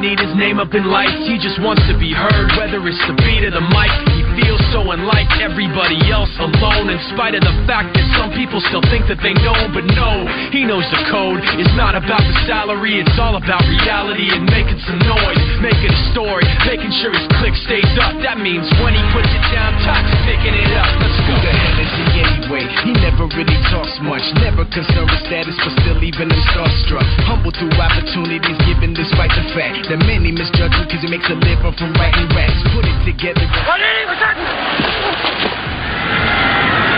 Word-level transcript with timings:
need 0.00 0.18
his 0.18 0.34
name 0.34 0.58
up 0.58 0.72
in 0.74 0.86
lights, 0.88 1.26
he 1.28 1.38
just 1.38 1.60
wants 1.62 1.82
to 1.90 1.94
be 1.98 2.10
heard, 2.10 2.48
whether 2.58 2.80
it's 2.86 3.00
the 3.06 3.16
beat 3.22 3.44
of 3.46 3.54
the 3.54 3.64
mic. 3.74 3.92
He 4.14 4.22
feels 4.40 4.62
so 4.72 4.82
unlike 4.90 5.28
everybody 5.38 5.98
else 6.10 6.30
alone, 6.40 6.90
in 6.90 6.98
spite 7.12 7.34
of 7.34 7.42
the 7.44 7.54
fact 7.68 7.94
that 7.94 8.06
some 8.18 8.32
people 8.34 8.58
still 8.70 8.82
think 8.90 9.06
that 9.10 9.20
they 9.20 9.34
know, 9.44 9.56
but 9.70 9.84
no, 9.94 10.26
he 10.50 10.64
knows 10.64 10.86
the 10.90 11.02
code. 11.10 11.42
It's 11.60 11.74
not 11.78 11.94
about 11.94 12.22
the 12.22 12.36
salary, 12.48 12.98
it's 12.98 13.18
all 13.20 13.36
about 13.36 13.62
reality 13.66 14.30
and 14.32 14.46
making 14.48 14.80
some 14.86 14.98
noise, 15.04 15.42
making 15.62 15.90
a 15.90 16.00
story, 16.10 16.46
making 16.66 16.90
sure 17.02 17.12
his 17.12 17.26
click 17.38 17.54
stays 17.66 17.92
up. 18.00 18.18
That 18.22 18.38
means 18.40 18.66
when 18.82 18.96
he 18.96 19.02
puts 19.14 19.30
it 19.30 19.44
down, 19.52 19.76
Toxic 19.84 20.20
picking 20.24 20.54
it 20.54 20.72
up. 20.74 20.90
Let's 20.98 21.18
go. 21.22 21.34
Who 21.34 21.40
the 21.40 21.52
hell 21.52 21.78
is 21.82 21.92
he 21.98 22.13
anyway? 22.24 22.64
He 22.84 22.92
never 23.00 23.28
really 23.30 23.58
talks 23.68 23.96
much, 24.00 24.24
never 24.40 24.64
concerned 24.68 25.10
with 25.10 25.22
status, 25.26 25.56
but 25.60 25.72
still 25.84 26.00
even 26.00 26.28
him 26.32 26.40
starstruck. 26.52 27.06
Humble 27.28 27.52
through 27.52 27.72
opportunities 27.76 28.58
given 28.64 28.94
despite 28.96 29.32
the 29.36 29.44
fact 29.52 29.88
that 29.92 30.00
many 30.04 30.32
misjudge 30.32 30.72
him 30.72 30.84
because 30.88 31.02
he 31.04 31.10
makes 31.10 31.28
a 31.28 31.36
living 31.36 31.74
from 31.76 31.92
writing 32.00 32.28
raps. 32.32 32.60
Put 32.72 32.84
it 32.88 32.98
together. 33.04 33.44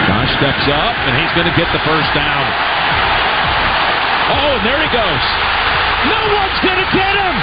Josh 0.06 0.32
steps 0.38 0.66
up, 0.70 0.94
and 1.06 1.12
he's 1.18 1.32
going 1.34 1.48
to 1.50 1.56
get 1.58 1.68
the 1.74 1.82
first 1.82 2.10
down. 2.14 2.44
Oh, 4.26 4.58
and 4.58 4.62
there 4.66 4.80
he 4.82 4.90
goes. 4.90 5.24
No 6.06 6.20
one's 6.34 6.60
going 6.62 6.80
to 6.82 6.90
get 6.94 7.14
him. 7.14 7.36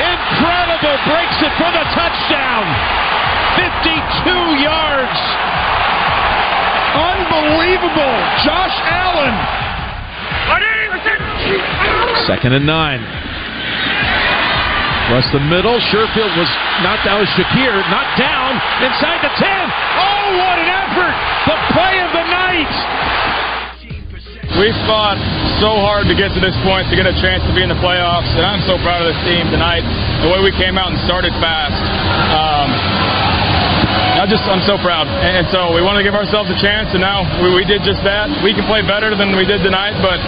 Incredible. 0.00 0.96
Breaks 1.08 1.40
it 1.44 1.52
for 1.60 1.70
the 1.72 1.84
touchdown. 1.92 2.64
52 3.60 4.64
yards. 4.64 5.20
Unbelievable. 7.80 8.20
Josh 8.44 8.76
Allen. 8.92 9.32
Second 12.28 12.52
and 12.52 12.66
nine. 12.66 13.00
Across 15.08 15.32
the 15.32 15.40
middle, 15.40 15.80
Sherfield 15.88 16.30
was 16.36 16.50
knocked 16.84 17.08
out. 17.08 17.24
Shakir 17.34 17.72
not 17.88 18.04
down 18.20 18.60
inside 18.84 19.24
the 19.24 19.32
10. 19.32 19.40
Oh, 19.40 20.24
what 20.36 20.56
an 20.60 20.68
effort! 20.68 21.16
The 21.48 21.56
play 21.72 21.96
of 22.04 22.12
the 22.12 22.24
night! 22.28 22.74
We 24.60 24.68
fought 24.84 25.16
so 25.58 25.80
hard 25.80 26.04
to 26.06 26.14
get 26.14 26.36
to 26.36 26.40
this 26.40 26.54
point 26.62 26.86
to 26.92 26.96
get 27.00 27.08
a 27.08 27.16
chance 27.16 27.42
to 27.48 27.52
be 27.56 27.64
in 27.64 27.72
the 27.72 27.80
playoffs, 27.80 28.28
and 28.36 28.44
I'm 28.44 28.60
so 28.68 28.76
proud 28.84 29.00
of 29.00 29.08
this 29.08 29.22
team 29.24 29.48
tonight. 29.48 29.82
The 30.20 30.28
way 30.28 30.44
we 30.44 30.52
came 30.60 30.76
out 30.76 30.92
and 30.92 31.00
started 31.08 31.32
fast. 31.40 31.80
I 34.20 34.28
just, 34.28 34.44
I'm 34.44 34.60
so 34.68 34.76
proud. 34.76 35.08
And 35.08 35.48
so 35.48 35.72
we 35.72 35.80
want 35.80 35.96
to 35.96 36.04
give 36.04 36.12
ourselves 36.12 36.52
a 36.52 36.58
chance, 36.60 36.92
and 36.92 37.00
now 37.00 37.24
we, 37.40 37.56
we 37.56 37.64
did 37.64 37.80
just 37.88 38.04
that. 38.04 38.28
We 38.44 38.52
can 38.52 38.68
play 38.68 38.84
better 38.84 39.16
than 39.16 39.32
we 39.32 39.48
did 39.48 39.64
tonight, 39.64 39.96
but 40.04 40.20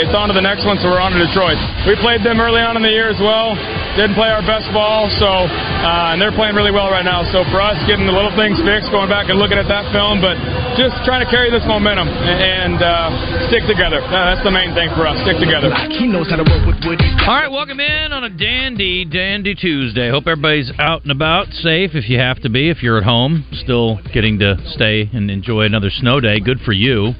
it's 0.00 0.16
on 0.16 0.32
to 0.32 0.34
the 0.34 0.40
next 0.40 0.64
one, 0.64 0.80
so 0.80 0.88
we're 0.88 0.96
on 0.96 1.12
to 1.12 1.20
Detroit. 1.20 1.60
We 1.84 2.00
played 2.00 2.24
them 2.24 2.40
early 2.40 2.64
on 2.64 2.80
in 2.80 2.82
the 2.82 2.88
year 2.88 3.12
as 3.12 3.20
well. 3.20 3.52
Didn't 3.98 4.14
play 4.14 4.30
our 4.30 4.46
best 4.46 4.70
ball, 4.70 5.10
so 5.18 5.26
uh, 5.26 6.14
and 6.14 6.22
they're 6.22 6.30
playing 6.30 6.54
really 6.54 6.70
well 6.70 6.86
right 6.86 7.02
now. 7.02 7.26
So 7.34 7.42
for 7.50 7.58
us, 7.58 7.74
getting 7.90 8.06
the 8.06 8.14
little 8.14 8.30
things 8.38 8.54
fixed, 8.62 8.94
going 8.94 9.10
back 9.10 9.26
and 9.26 9.42
looking 9.42 9.58
at 9.58 9.66
that 9.66 9.90
film, 9.90 10.22
but 10.22 10.38
just 10.78 10.94
trying 11.02 11.18
to 11.18 11.26
carry 11.26 11.50
this 11.50 11.66
momentum 11.66 12.06
and 12.06 12.78
uh, 12.78 13.50
stick 13.50 13.66
together. 13.66 13.98
Uh, 13.98 14.30
That's 14.30 14.46
the 14.46 14.54
main 14.54 14.70
thing 14.70 14.94
for 14.94 15.02
us. 15.02 15.18
Stick 15.26 15.42
together. 15.42 15.74
He 15.98 16.06
knows 16.06 16.30
how 16.30 16.38
to 16.38 16.46
work 16.46 16.62
with 16.62 16.78
Woody. 16.86 17.10
All 17.26 17.42
right, 17.42 17.50
welcome 17.50 17.82
in 17.82 18.14
on 18.14 18.22
a 18.22 18.30
dandy, 18.30 19.02
dandy 19.02 19.58
Tuesday. 19.58 20.14
Hope 20.14 20.30
everybody's 20.30 20.70
out 20.78 21.02
and 21.02 21.10
about, 21.10 21.50
safe 21.50 21.98
if 21.98 22.06
you 22.06 22.22
have 22.22 22.38
to 22.46 22.48
be. 22.48 22.70
If 22.70 22.86
you're 22.86 22.98
at 22.98 23.04
home, 23.04 23.50
still 23.50 23.98
getting 24.14 24.38
to 24.38 24.62
stay 24.78 25.10
and 25.12 25.26
enjoy 25.28 25.66
another 25.66 25.90
snow 25.90 26.22
day, 26.22 26.38
good 26.38 26.62
for 26.62 26.72
you. 26.72 27.18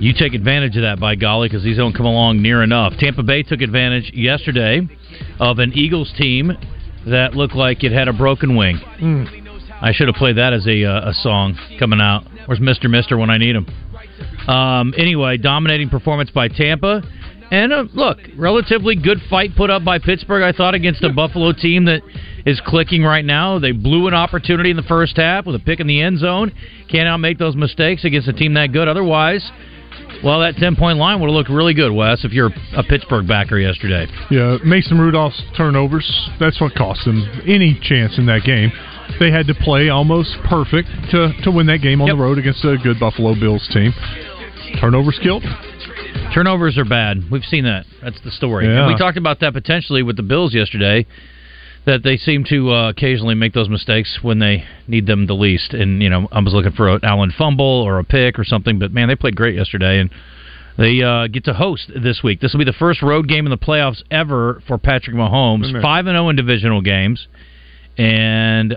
You 0.00 0.12
take 0.12 0.34
advantage 0.34 0.76
of 0.76 0.82
that, 0.82 1.00
by 1.00 1.16
golly, 1.16 1.48
because 1.48 1.64
these 1.64 1.76
don't 1.76 1.92
come 1.92 2.06
along 2.06 2.40
near 2.40 2.62
enough. 2.62 2.94
Tampa 2.98 3.22
Bay 3.22 3.42
took 3.42 3.60
advantage 3.60 4.12
yesterday 4.14 4.88
of 5.40 5.58
an 5.58 5.72
Eagles 5.74 6.12
team 6.16 6.52
that 7.06 7.34
looked 7.34 7.54
like 7.54 7.82
it 7.82 7.92
had 7.92 8.06
a 8.06 8.12
broken 8.12 8.56
wing. 8.56 8.78
I 9.80 9.92
should 9.92 10.08
have 10.08 10.16
played 10.16 10.36
that 10.36 10.52
as 10.52 10.66
a, 10.66 10.84
uh, 10.84 11.10
a 11.10 11.14
song 11.14 11.58
coming 11.78 12.00
out. 12.00 12.24
Where's 12.46 12.60
Mister 12.60 12.88
Mister 12.88 13.16
when 13.16 13.30
I 13.30 13.38
need 13.38 13.56
him? 13.56 13.66
Um, 14.48 14.94
anyway, 14.96 15.36
dominating 15.36 15.88
performance 15.88 16.30
by 16.30 16.48
Tampa, 16.48 17.02
and 17.50 17.72
uh, 17.72 17.84
look, 17.92 18.18
relatively 18.36 18.96
good 18.96 19.18
fight 19.28 19.54
put 19.56 19.70
up 19.70 19.84
by 19.84 19.98
Pittsburgh. 19.98 20.42
I 20.42 20.52
thought 20.52 20.74
against 20.74 21.02
a 21.02 21.12
Buffalo 21.12 21.52
team 21.52 21.84
that 21.86 22.02
is 22.46 22.60
clicking 22.66 23.02
right 23.02 23.24
now. 23.24 23.58
They 23.58 23.72
blew 23.72 24.08
an 24.08 24.14
opportunity 24.14 24.70
in 24.70 24.76
the 24.76 24.82
first 24.82 25.16
half 25.16 25.46
with 25.46 25.54
a 25.56 25.60
pick 25.60 25.80
in 25.80 25.86
the 25.86 26.00
end 26.00 26.18
zone. 26.18 26.52
Can't 26.90 27.08
out 27.08 27.18
make 27.18 27.38
those 27.38 27.56
mistakes 27.56 28.04
against 28.04 28.28
a 28.28 28.32
team 28.32 28.54
that 28.54 28.72
good. 28.72 28.88
Otherwise, 28.88 29.48
well, 30.24 30.40
that 30.40 30.56
ten 30.56 30.76
point 30.76 30.98
line 30.98 31.20
would 31.20 31.28
have 31.28 31.34
looked 31.34 31.50
really 31.50 31.74
good, 31.74 31.92
Wes, 31.92 32.24
if 32.24 32.32
you're 32.32 32.50
a 32.76 32.82
Pittsburgh 32.82 33.26
backer 33.26 33.58
yesterday. 33.58 34.06
Yeah, 34.30 34.58
Mason 34.64 34.98
Rudolph's 34.98 35.40
turnovers, 35.56 36.06
that's 36.40 36.60
what 36.60 36.74
cost 36.74 37.04
them 37.04 37.22
any 37.46 37.78
chance 37.82 38.18
in 38.18 38.26
that 38.26 38.42
game. 38.44 38.72
They 39.20 39.30
had 39.30 39.46
to 39.46 39.54
play 39.54 39.88
almost 39.88 40.36
perfect 40.48 40.88
to, 41.12 41.32
to 41.42 41.50
win 41.50 41.66
that 41.66 41.78
game 41.78 42.00
on 42.02 42.08
Yep. 42.08 42.16
the 42.16 42.22
road 42.22 42.38
against 42.38 42.64
a 42.64 42.76
good 42.76 43.00
Buffalo 43.00 43.34
Bills 43.34 43.66
team. 43.72 43.92
Turnovers 44.80 45.18
killed. 45.22 45.44
Turnovers 46.34 46.76
are 46.76 46.84
bad. 46.84 47.24
We've 47.30 47.44
seen 47.44 47.64
that. 47.64 47.86
That's 48.02 48.20
the 48.22 48.30
story. 48.30 48.66
Yeah. 48.66 48.86
We 48.86 48.96
talked 48.96 49.16
about 49.16 49.40
that 49.40 49.54
potentially 49.54 50.02
with 50.02 50.16
the 50.16 50.22
Bills 50.22 50.54
yesterday. 50.54 51.06
That 51.88 52.02
they 52.02 52.18
seem 52.18 52.44
to 52.50 52.70
uh, 52.70 52.90
occasionally 52.90 53.34
make 53.34 53.54
those 53.54 53.70
mistakes 53.70 54.18
when 54.20 54.40
they 54.40 54.64
need 54.86 55.06
them 55.06 55.26
the 55.26 55.32
least. 55.34 55.72
And 55.72 56.02
you 56.02 56.10
know, 56.10 56.28
I 56.30 56.38
was 56.40 56.52
looking 56.52 56.72
for 56.72 56.90
an 56.90 57.00
Allen 57.02 57.32
fumble 57.36 57.64
or 57.64 57.98
a 57.98 58.04
pick 58.04 58.38
or 58.38 58.44
something, 58.44 58.78
but 58.78 58.92
man, 58.92 59.08
they 59.08 59.16
played 59.16 59.34
great 59.34 59.54
yesterday, 59.54 59.98
and 59.98 60.10
they 60.76 61.02
uh, 61.02 61.28
get 61.28 61.44
to 61.46 61.54
host 61.54 61.90
this 61.96 62.20
week. 62.22 62.42
This 62.42 62.52
will 62.52 62.58
be 62.58 62.66
the 62.66 62.74
first 62.74 63.00
road 63.00 63.26
game 63.26 63.46
in 63.46 63.50
the 63.50 63.56
playoffs 63.56 64.02
ever 64.10 64.62
for 64.68 64.76
Patrick 64.76 65.16
Mahomes. 65.16 65.72
Five 65.80 66.06
and 66.06 66.14
zero 66.14 66.28
in 66.28 66.36
divisional 66.36 66.82
games, 66.82 67.26
and 67.96 68.76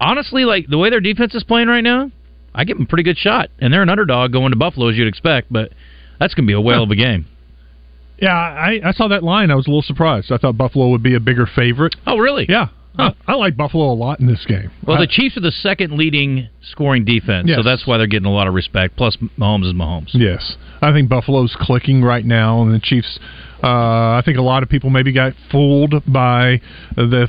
honestly, 0.00 0.46
like 0.46 0.66
the 0.66 0.78
way 0.78 0.88
their 0.88 1.00
defense 1.00 1.34
is 1.34 1.44
playing 1.44 1.68
right 1.68 1.84
now, 1.84 2.10
I 2.54 2.64
give 2.64 2.78
them 2.78 2.86
a 2.86 2.88
pretty 2.88 3.04
good 3.04 3.18
shot. 3.18 3.50
And 3.58 3.70
they're 3.70 3.82
an 3.82 3.90
underdog 3.90 4.32
going 4.32 4.52
to 4.52 4.56
Buffalo 4.56 4.88
as 4.88 4.96
you'd 4.96 5.08
expect, 5.08 5.52
but 5.52 5.72
that's 6.18 6.32
going 6.32 6.46
to 6.46 6.50
be 6.50 6.54
a 6.54 6.60
whale 6.60 6.84
of 6.84 6.90
a 6.90 6.96
game. 7.06 7.26
Yeah, 8.20 8.34
I, 8.34 8.80
I 8.84 8.92
saw 8.92 9.08
that 9.08 9.22
line. 9.22 9.50
I 9.50 9.54
was 9.54 9.66
a 9.66 9.70
little 9.70 9.82
surprised. 9.82 10.32
I 10.32 10.38
thought 10.38 10.56
Buffalo 10.56 10.88
would 10.88 11.02
be 11.02 11.14
a 11.14 11.20
bigger 11.20 11.46
favorite. 11.46 11.94
Oh, 12.06 12.16
really? 12.18 12.46
Yeah. 12.48 12.68
Huh. 12.96 13.12
I, 13.26 13.32
I 13.32 13.34
like 13.36 13.58
Buffalo 13.58 13.92
a 13.92 13.94
lot 13.94 14.20
in 14.20 14.26
this 14.26 14.44
game. 14.46 14.70
Well, 14.86 14.96
I- 14.96 15.00
the 15.02 15.06
Chiefs 15.06 15.36
are 15.36 15.40
the 15.40 15.50
second 15.52 15.92
leading 15.98 16.48
scoring 16.62 17.04
defense, 17.04 17.50
so 17.56 17.62
that's 17.62 17.86
why 17.86 17.98
they're 17.98 18.06
getting 18.06 18.26
a 18.26 18.32
lot 18.32 18.46
of 18.48 18.54
respect. 18.54 18.96
Plus, 18.96 19.16
Mahomes 19.38 19.66
is 19.66 19.74
Mahomes. 19.74 20.10
Yes, 20.14 20.56
I 20.80 20.92
think 20.92 21.10
Buffalo's 21.10 21.54
clicking 21.60 22.02
right 22.02 22.24
now, 22.24 22.62
and 22.62 22.72
the 22.74 22.80
Chiefs. 22.80 23.18
Uh, 23.62 23.66
I 24.16 24.22
think 24.24 24.38
a 24.38 24.42
lot 24.42 24.62
of 24.62 24.70
people 24.70 24.88
maybe 24.88 25.12
got 25.12 25.34
fooled 25.52 25.94
by 26.06 26.60
the 26.96 27.28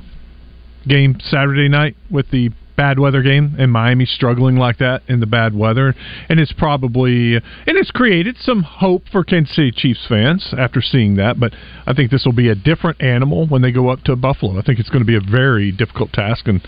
game 0.87 1.17
Saturday 1.19 1.67
night 1.67 1.97
with 2.09 2.29
the 2.31 2.49
bad 2.77 2.99
weather 2.99 3.21
game 3.23 3.55
and 3.59 3.71
Miami 3.71 4.05
struggling 4.05 4.55
like 4.55 4.77
that 4.77 5.01
in 5.09 5.19
the 5.19 5.25
bad 5.25 5.53
weather, 5.53 5.93
and 6.29 6.39
it's 6.39 6.53
probably 6.53 7.35
and 7.35 7.43
it's 7.65 7.91
created 7.91 8.37
some 8.39 8.63
hope 8.63 9.03
for 9.11 9.23
Kansas 9.23 9.55
City 9.55 9.71
Chiefs 9.75 10.05
fans 10.07 10.53
after 10.57 10.81
seeing 10.81 11.15
that. 11.15 11.39
But 11.39 11.53
I 11.85 11.93
think 11.93 12.11
this 12.11 12.23
will 12.23 12.33
be 12.33 12.47
a 12.49 12.55
different 12.55 13.01
animal 13.01 13.47
when 13.47 13.61
they 13.63 13.71
go 13.71 13.89
up 13.89 14.03
to 14.03 14.15
Buffalo. 14.15 14.57
I 14.57 14.61
think 14.61 14.79
it's 14.79 14.89
going 14.89 15.03
to 15.03 15.07
be 15.07 15.17
a 15.17 15.19
very 15.21 15.71
difficult 15.71 16.13
task, 16.13 16.47
and 16.47 16.61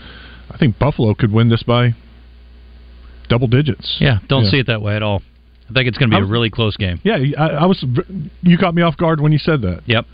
I 0.50 0.58
think 0.58 0.78
Buffalo 0.78 1.14
could 1.14 1.32
win 1.32 1.48
this 1.48 1.62
by 1.62 1.94
double 3.28 3.46
digits. 3.46 3.96
Yeah, 4.00 4.18
don't 4.28 4.44
Yeah. 4.44 4.50
see 4.50 4.58
it 4.58 4.66
that 4.66 4.82
way 4.82 4.96
at 4.96 5.02
all. 5.02 5.22
I 5.68 5.72
think 5.72 5.86
it's 5.86 5.96
going 5.98 6.10
to 6.10 6.16
be 6.16 6.22
a 6.22 6.26
really 6.26 6.50
close 6.50 6.76
game. 6.76 6.98
Yeah, 7.04 7.18
I, 7.38 7.46
I 7.50 7.66
was. 7.66 7.84
You 8.42 8.58
caught 8.58 8.74
me 8.74 8.82
off 8.82 8.96
guard 8.96 9.20
when 9.20 9.30
you 9.30 9.38
said 9.38 9.62
that. 9.62 9.82
Yep. 9.86 10.04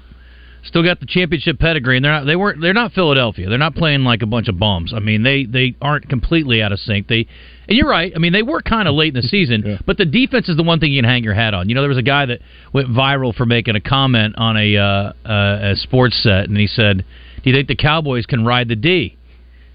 Still 0.66 0.82
got 0.82 0.98
the 0.98 1.06
championship 1.06 1.58
pedigree, 1.58 1.96
and 1.96 2.04
they're 2.04 2.12
not. 2.12 2.26
They 2.26 2.34
weren't. 2.34 2.60
They're 2.60 2.74
not 2.74 2.92
Philadelphia. 2.92 3.48
They're 3.48 3.58
not 3.58 3.74
playing 3.74 4.02
like 4.02 4.22
a 4.22 4.26
bunch 4.26 4.48
of 4.48 4.58
bums. 4.58 4.92
I 4.94 4.98
mean, 4.98 5.22
they 5.22 5.44
they 5.44 5.76
aren't 5.80 6.08
completely 6.08 6.60
out 6.60 6.72
of 6.72 6.80
sync. 6.80 7.06
They, 7.06 7.28
and 7.68 7.78
you're 7.78 7.88
right. 7.88 8.12
I 8.14 8.18
mean, 8.18 8.32
they 8.32 8.42
were 8.42 8.62
kind 8.62 8.88
of 8.88 8.94
late 8.94 9.14
in 9.14 9.20
the 9.20 9.28
season, 9.28 9.78
but 9.86 9.96
the 9.96 10.04
defense 10.04 10.48
is 10.48 10.56
the 10.56 10.64
one 10.64 10.80
thing 10.80 10.92
you 10.92 11.00
can 11.00 11.08
hang 11.08 11.22
your 11.22 11.34
hat 11.34 11.54
on. 11.54 11.68
You 11.68 11.74
know, 11.74 11.82
there 11.82 11.88
was 11.88 11.98
a 11.98 12.02
guy 12.02 12.26
that 12.26 12.40
went 12.72 12.88
viral 12.88 13.34
for 13.34 13.46
making 13.46 13.76
a 13.76 13.80
comment 13.80 14.34
on 14.38 14.56
a 14.56 14.76
uh, 14.76 15.12
uh, 15.24 15.72
a 15.72 15.76
sports 15.76 16.20
set, 16.22 16.48
and 16.48 16.56
he 16.56 16.66
said, 16.66 17.04
"Do 17.42 17.50
you 17.50 17.54
think 17.54 17.68
the 17.68 17.76
Cowboys 17.76 18.26
can 18.26 18.44
ride 18.44 18.68
the 18.68 18.76
D?" 18.76 19.16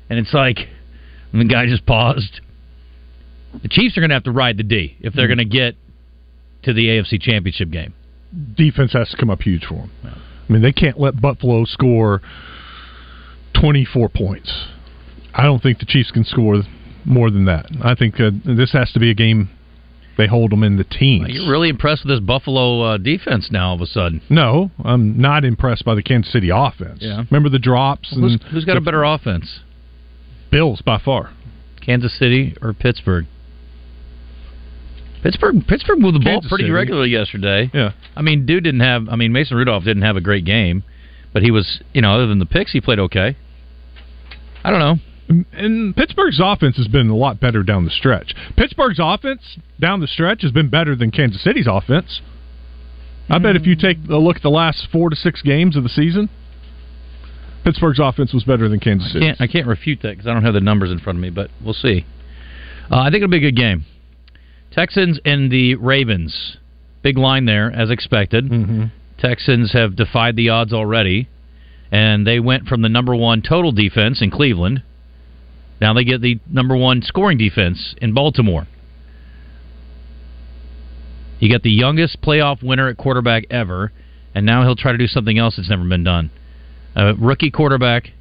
And 0.09 0.19
it's 0.19 0.33
like, 0.33 0.57
and 1.31 1.41
the 1.41 1.45
guy 1.45 1.67
just 1.67 1.85
paused. 1.85 2.41
The 3.61 3.69
Chiefs 3.69 3.97
are 3.97 4.01
going 4.01 4.09
to 4.09 4.15
have 4.15 4.23
to 4.23 4.31
ride 4.31 4.57
the 4.57 4.63
D 4.63 4.97
if 4.99 5.13
they're 5.13 5.27
going 5.27 5.37
to 5.37 5.45
get 5.45 5.75
to 6.63 6.73
the 6.73 6.87
AFC 6.87 7.21
Championship 7.21 7.69
game. 7.69 7.93
Defense 8.55 8.93
has 8.93 9.09
to 9.09 9.17
come 9.17 9.29
up 9.29 9.41
huge 9.41 9.65
for 9.65 9.89
them. 10.03 10.20
I 10.47 10.53
mean, 10.53 10.61
they 10.61 10.71
can't 10.71 10.99
let 10.99 11.19
Buffalo 11.21 11.65
score 11.65 12.21
24 13.59 14.09
points. 14.09 14.67
I 15.33 15.43
don't 15.43 15.61
think 15.61 15.79
the 15.79 15.85
Chiefs 15.85 16.11
can 16.11 16.23
score 16.25 16.61
more 17.05 17.31
than 17.31 17.45
that. 17.45 17.67
I 17.83 17.95
think 17.95 18.19
uh, 18.19 18.31
this 18.45 18.73
has 18.73 18.91
to 18.93 18.99
be 18.99 19.09
a 19.11 19.15
game 19.15 19.49
they 20.17 20.27
hold 20.27 20.51
them 20.51 20.61
in 20.63 20.77
the 20.77 20.83
teens. 20.83 21.29
You're 21.29 21.49
really 21.49 21.69
impressed 21.69 22.05
with 22.05 22.15
this 22.15 22.19
Buffalo 22.19 22.81
uh, 22.81 22.97
defense 22.97 23.49
now. 23.49 23.69
All 23.69 23.75
of 23.75 23.81
a 23.81 23.85
sudden, 23.87 24.21
No, 24.29 24.69
I'm 24.83 25.19
not 25.19 25.45
impressed 25.45 25.85
by 25.85 25.95
the 25.95 26.03
Kansas 26.03 26.31
City 26.31 26.49
offense. 26.53 26.99
Yeah. 27.01 27.23
Remember 27.31 27.49
the 27.49 27.59
drops? 27.59 28.13
who's, 28.13 28.37
who's 28.51 28.65
got 28.65 28.77
a 28.77 28.81
better 28.81 29.03
offense, 29.03 29.61
Bills 30.51 30.81
by 30.81 30.99
far. 31.03 31.31
Kansas 31.83 32.17
City 32.17 32.55
or 32.61 32.73
Pittsburgh? 32.73 33.25
Pittsburgh 35.23 35.55
Pittsburgh 35.67 35.99
moved 35.99 36.15
the 36.15 36.19
ball 36.19 36.35
Kansas 36.35 36.49
pretty 36.49 36.63
City. 36.63 36.71
regularly 36.71 37.09
yesterday. 37.09 37.69
Yeah. 37.73 37.91
I 38.15 38.21
mean, 38.21 38.45
dude 38.45 38.63
didn't 38.63 38.81
have. 38.81 39.07
I 39.09 39.15
mean, 39.15 39.31
Mason 39.31 39.57
Rudolph 39.57 39.83
didn't 39.83 40.03
have 40.03 40.15
a 40.17 40.21
great 40.21 40.45
game, 40.45 40.83
but 41.33 41.43
he 41.43 41.51
was. 41.51 41.81
You 41.93 42.01
know, 42.01 42.11
other 42.13 42.27
than 42.27 42.39
the 42.39 42.45
picks, 42.45 42.71
he 42.71 42.81
played 42.81 42.99
okay. 42.99 43.37
I 44.63 44.69
don't 44.71 44.79
know. 44.79 44.95
And 45.53 45.95
Pittsburgh's 45.95 46.41
offense 46.43 46.75
has 46.77 46.87
been 46.87 47.09
a 47.09 47.15
lot 47.15 47.39
better 47.39 47.63
down 47.63 47.85
the 47.85 47.91
stretch. 47.91 48.33
Pittsburgh's 48.57 48.99
offense 49.01 49.57
down 49.79 50.01
the 50.01 50.07
stretch 50.07 50.41
has 50.41 50.51
been 50.51 50.69
better 50.69 50.95
than 50.95 51.09
Kansas 51.09 51.41
City's 51.41 51.67
offense. 51.69 52.21
I 53.29 53.39
bet 53.39 53.55
if 53.55 53.65
you 53.65 53.77
take 53.77 53.97
a 54.09 54.17
look 54.17 54.37
at 54.37 54.41
the 54.41 54.49
last 54.49 54.89
four 54.91 55.09
to 55.09 55.15
six 55.15 55.41
games 55.41 55.77
of 55.77 55.83
the 55.83 55.89
season, 55.89 56.29
Pittsburgh's 57.63 57.99
offense 57.99 58.33
was 58.33 58.43
better 58.43 58.67
than 58.67 58.81
Kansas 58.81 59.13
City. 59.13 59.31
I 59.39 59.47
can't 59.47 59.67
refute 59.67 60.01
that 60.01 60.09
because 60.17 60.27
I 60.27 60.33
don't 60.33 60.43
have 60.43 60.53
the 60.53 60.59
numbers 60.59 60.91
in 60.91 60.99
front 60.99 61.17
of 61.17 61.21
me, 61.21 61.29
but 61.29 61.49
we'll 61.63 61.73
see. 61.73 62.05
Uh, 62.91 62.97
I 62.97 63.05
think 63.05 63.23
it'll 63.23 63.29
be 63.29 63.37
a 63.37 63.39
good 63.39 63.55
game. 63.55 63.85
Texans 64.71 65.19
and 65.25 65.51
the 65.51 65.75
Ravens, 65.75 66.57
big 67.03 67.17
line 67.17 67.45
there 67.45 67.71
as 67.71 67.89
expected. 67.89 68.49
Mm-hmm. 68.49 68.85
Texans 69.19 69.73
have 69.73 69.95
defied 69.95 70.35
the 70.35 70.49
odds 70.49 70.73
already, 70.73 71.27
and 71.91 72.25
they 72.25 72.39
went 72.39 72.67
from 72.67 72.81
the 72.81 72.89
number 72.89 73.15
one 73.15 73.41
total 73.41 73.71
defense 73.71 74.21
in 74.21 74.31
Cleveland. 74.31 74.81
Now 75.79 75.93
they 75.93 76.03
get 76.03 76.21
the 76.21 76.39
number 76.49 76.75
one 76.75 77.01
scoring 77.01 77.37
defense 77.37 77.95
in 78.01 78.13
Baltimore. 78.13 78.67
You 81.39 81.51
got 81.51 81.63
the 81.63 81.71
youngest 81.71 82.21
playoff 82.21 82.63
winner 82.63 82.87
at 82.87 82.97
quarterback 82.97 83.45
ever, 83.49 83.91
and 84.33 84.45
now 84.45 84.63
he'll 84.63 84.75
try 84.75 84.91
to 84.91 84.97
do 84.97 85.07
something 85.07 85.37
else 85.37 85.57
that's 85.57 85.69
never 85.69 85.83
been 85.83 86.03
done. 86.03 86.29
A 86.95 87.13
rookie 87.15 87.51
quarterback 87.51 88.11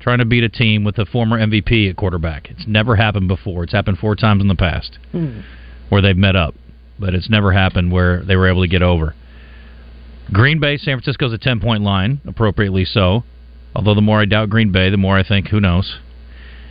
trying 0.00 0.18
to 0.18 0.24
beat 0.24 0.44
a 0.44 0.48
team 0.48 0.84
with 0.84 0.98
a 0.98 1.04
former 1.04 1.38
MVP 1.38 1.90
at 1.90 1.96
quarterback. 1.96 2.50
It's 2.50 2.66
never 2.66 2.96
happened 2.96 3.28
before. 3.28 3.64
It's 3.64 3.72
happened 3.72 3.98
four 3.98 4.16
times 4.16 4.40
in 4.40 4.48
the 4.48 4.54
past 4.54 4.98
where 5.92 6.00
they've 6.00 6.16
met 6.16 6.34
up, 6.34 6.54
but 6.98 7.14
it's 7.14 7.28
never 7.28 7.52
happened 7.52 7.92
where 7.92 8.22
they 8.22 8.34
were 8.34 8.48
able 8.48 8.62
to 8.62 8.68
get 8.68 8.82
over. 8.82 9.14
Green 10.32 10.58
Bay, 10.58 10.78
San 10.78 10.96
Francisco's 10.96 11.34
a 11.34 11.38
10 11.38 11.60
point 11.60 11.82
line, 11.82 12.18
appropriately 12.26 12.86
so. 12.86 13.24
Although 13.76 13.94
the 13.94 14.00
more 14.00 14.18
I 14.18 14.24
doubt 14.24 14.48
Green 14.48 14.72
Bay, 14.72 14.88
the 14.88 14.96
more 14.96 15.18
I 15.18 15.22
think, 15.22 15.48
who 15.48 15.60
knows. 15.60 15.98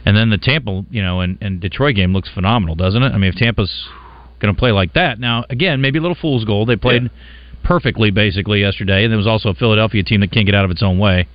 And 0.07 0.17
then 0.17 0.31
the 0.31 0.39
Tampa, 0.39 0.83
you 0.89 1.03
know, 1.03 1.19
and, 1.19 1.37
and 1.39 1.61
Detroit 1.61 1.97
game 1.97 2.13
looks 2.13 2.29
phenomenal, 2.33 2.73
doesn't 2.73 3.03
it? 3.03 3.13
I 3.13 3.19
mean, 3.19 3.29
if 3.29 3.35
Tampa's 3.35 3.87
going 4.39 4.51
to 4.51 4.59
play 4.59 4.71
like 4.71 4.93
that, 4.93 5.19
now, 5.19 5.45
again, 5.51 5.81
maybe 5.81 5.99
a 5.99 6.01
little 6.01 6.17
fool's 6.19 6.43
gold. 6.43 6.67
They 6.67 6.75
played 6.75 7.11
perfectly, 7.63 8.09
basically, 8.09 8.61
yesterday, 8.61 9.03
and 9.03 9.11
there 9.11 9.19
was 9.19 9.27
also 9.27 9.49
a 9.49 9.53
Philadelphia 9.53 10.01
team 10.01 10.21
that 10.21 10.31
can't 10.31 10.47
get 10.47 10.55
out 10.55 10.65
of 10.65 10.71
its 10.71 10.81
own 10.81 10.97
way. 10.97 11.27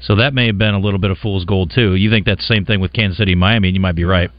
So 0.00 0.16
that 0.16 0.34
may 0.34 0.46
have 0.46 0.58
been 0.58 0.74
a 0.74 0.80
little 0.80 0.98
bit 0.98 1.12
of 1.12 1.18
fool's 1.18 1.44
gold, 1.44 1.70
too. 1.72 1.94
You 1.94 2.10
think 2.10 2.26
that's 2.26 2.40
the 2.40 2.52
same 2.52 2.64
thing 2.64 2.80
with 2.80 2.92
Kansas 2.92 3.18
City 3.18 3.32
and 3.32 3.40
Miami, 3.40 3.68
and 3.68 3.76
you 3.76 3.80
might 3.80 3.94
be 3.94 4.04
right. 4.04 4.32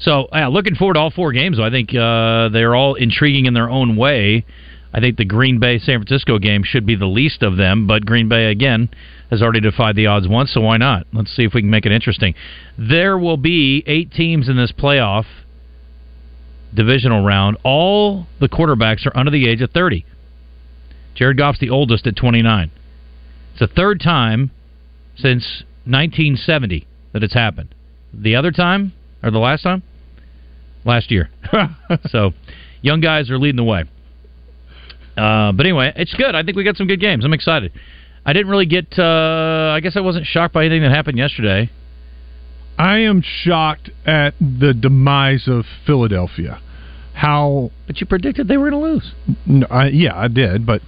So, 0.00 0.28
yeah, 0.32 0.48
looking 0.48 0.74
forward 0.74 0.94
to 0.94 1.00
all 1.00 1.10
four 1.10 1.32
games. 1.32 1.60
I 1.60 1.70
think 1.70 1.94
uh, 1.94 2.48
they're 2.48 2.74
all 2.74 2.94
intriguing 2.94 3.46
in 3.46 3.54
their 3.54 3.68
own 3.68 3.96
way. 3.96 4.46
I 4.92 5.00
think 5.00 5.16
the 5.16 5.24
Green 5.24 5.60
Bay 5.60 5.78
San 5.78 5.98
Francisco 5.98 6.38
game 6.38 6.62
should 6.64 6.84
be 6.84 6.96
the 6.96 7.06
least 7.06 7.42
of 7.42 7.56
them, 7.56 7.86
but 7.86 8.04
Green 8.04 8.28
Bay 8.28 8.46
again 8.46 8.88
has 9.30 9.42
already 9.42 9.60
defied 9.60 9.94
the 9.94 10.06
odds 10.06 10.26
once, 10.26 10.52
so 10.52 10.62
why 10.62 10.78
not? 10.78 11.06
Let's 11.12 11.34
see 11.34 11.44
if 11.44 11.54
we 11.54 11.60
can 11.60 11.70
make 11.70 11.86
it 11.86 11.92
interesting. 11.92 12.34
There 12.76 13.16
will 13.16 13.36
be 13.36 13.84
eight 13.86 14.10
teams 14.10 14.48
in 14.48 14.56
this 14.56 14.72
playoff 14.72 15.26
divisional 16.74 17.24
round. 17.24 17.58
All 17.62 18.26
the 18.40 18.48
quarterbacks 18.48 19.06
are 19.06 19.16
under 19.16 19.30
the 19.30 19.48
age 19.48 19.60
of 19.60 19.70
30. 19.70 20.04
Jared 21.14 21.36
Goff's 21.36 21.60
the 21.60 21.70
oldest 21.70 22.06
at 22.06 22.16
29. 22.16 22.70
It's 23.52 23.60
the 23.60 23.66
third 23.66 24.00
time 24.00 24.50
since 25.14 25.64
1970 25.84 26.86
that 27.12 27.22
it's 27.22 27.34
happened. 27.34 27.74
The 28.12 28.34
other 28.34 28.50
time, 28.50 28.92
or 29.22 29.30
the 29.30 29.38
last 29.38 29.62
time? 29.62 29.82
Last 30.84 31.10
year. 31.10 31.30
so, 32.08 32.32
young 32.82 33.00
guys 33.00 33.30
are 33.30 33.38
leading 33.38 33.56
the 33.56 33.64
way. 33.64 33.84
Uh, 35.16 35.52
but 35.52 35.66
anyway, 35.66 35.92
it's 35.96 36.14
good. 36.14 36.34
I 36.34 36.42
think 36.42 36.56
we 36.56 36.64
got 36.64 36.76
some 36.76 36.86
good 36.86 37.00
games. 37.00 37.24
I'm 37.24 37.32
excited. 37.32 37.72
I 38.24 38.32
didn't 38.32 38.48
really 38.48 38.66
get. 38.66 38.98
Uh, 38.98 39.72
I 39.74 39.80
guess 39.80 39.96
I 39.96 40.00
wasn't 40.00 40.26
shocked 40.26 40.54
by 40.54 40.64
anything 40.64 40.82
that 40.82 40.90
happened 40.90 41.18
yesterday. 41.18 41.70
I 42.78 43.00
am 43.00 43.22
shocked 43.22 43.90
at 44.06 44.34
the 44.40 44.72
demise 44.72 45.46
of 45.46 45.64
Philadelphia. 45.86 46.60
How? 47.12 47.70
But 47.86 48.00
you 48.00 48.06
predicted 48.06 48.48
they 48.48 48.56
were 48.56 48.70
going 48.70 48.82
to 48.82 48.88
lose. 48.88 49.12
No, 49.46 49.66
I, 49.66 49.88
yeah, 49.88 50.16
I 50.16 50.28
did, 50.28 50.64
but 50.64 50.80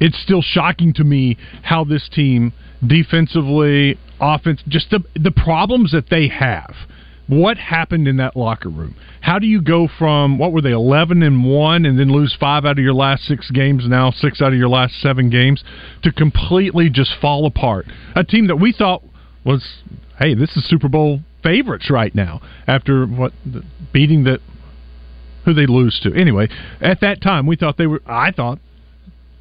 it's 0.00 0.18
still 0.22 0.40
shocking 0.40 0.94
to 0.94 1.04
me 1.04 1.36
how 1.62 1.84
this 1.84 2.08
team 2.08 2.52
defensively, 2.86 3.98
offense, 4.18 4.62
just 4.68 4.90
the 4.90 5.04
the 5.14 5.30
problems 5.30 5.92
that 5.92 6.08
they 6.08 6.28
have. 6.28 6.74
What 7.30 7.58
happened 7.58 8.08
in 8.08 8.16
that 8.16 8.34
locker 8.36 8.68
room? 8.68 8.96
How 9.20 9.38
do 9.38 9.46
you 9.46 9.62
go 9.62 9.88
from 9.98 10.36
what 10.36 10.50
were 10.50 10.60
they 10.60 10.72
eleven 10.72 11.22
and 11.22 11.44
one, 11.44 11.86
and 11.86 11.96
then 11.96 12.10
lose 12.10 12.36
five 12.40 12.64
out 12.64 12.72
of 12.72 12.82
your 12.82 12.92
last 12.92 13.22
six 13.22 13.48
games, 13.52 13.84
now 13.86 14.10
six 14.10 14.42
out 14.42 14.52
of 14.52 14.58
your 14.58 14.68
last 14.68 15.00
seven 15.00 15.30
games, 15.30 15.62
to 16.02 16.10
completely 16.10 16.90
just 16.90 17.12
fall 17.20 17.46
apart? 17.46 17.86
A 18.16 18.24
team 18.24 18.48
that 18.48 18.56
we 18.56 18.72
thought 18.72 19.04
was, 19.44 19.64
hey, 20.18 20.34
this 20.34 20.56
is 20.56 20.68
Super 20.68 20.88
Bowl 20.88 21.20
favorites 21.44 21.88
right 21.88 22.12
now 22.16 22.40
after 22.66 23.06
what 23.06 23.32
beating 23.92 24.24
the 24.24 24.40
who 25.44 25.54
they 25.54 25.66
lose 25.66 26.00
to. 26.02 26.12
Anyway, 26.12 26.48
at 26.80 27.00
that 27.00 27.22
time 27.22 27.46
we 27.46 27.54
thought 27.54 27.76
they 27.78 27.86
were. 27.86 28.02
I 28.06 28.32
thought, 28.32 28.58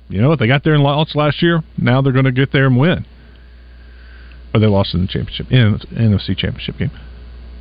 you 0.10 0.22
know, 0.22 0.32
if 0.32 0.40
they 0.40 0.48
got 0.48 0.64
there 0.64 0.76
and 0.76 0.84
lost 0.84 1.16
last 1.16 1.42
year, 1.42 1.64
now 1.76 2.04
they're 2.04 2.14
going 2.14 2.26
to 2.26 2.32
get 2.32 2.52
there 2.52 2.68
and 2.68 2.78
win. 2.78 3.08
Or 4.54 4.60
they 4.60 4.68
lost 4.68 4.94
in 4.94 5.02
the 5.02 5.08
championship, 5.08 5.52
in 5.52 5.80
NFC 5.92 6.38
championship 6.38 6.78
game, 6.78 6.92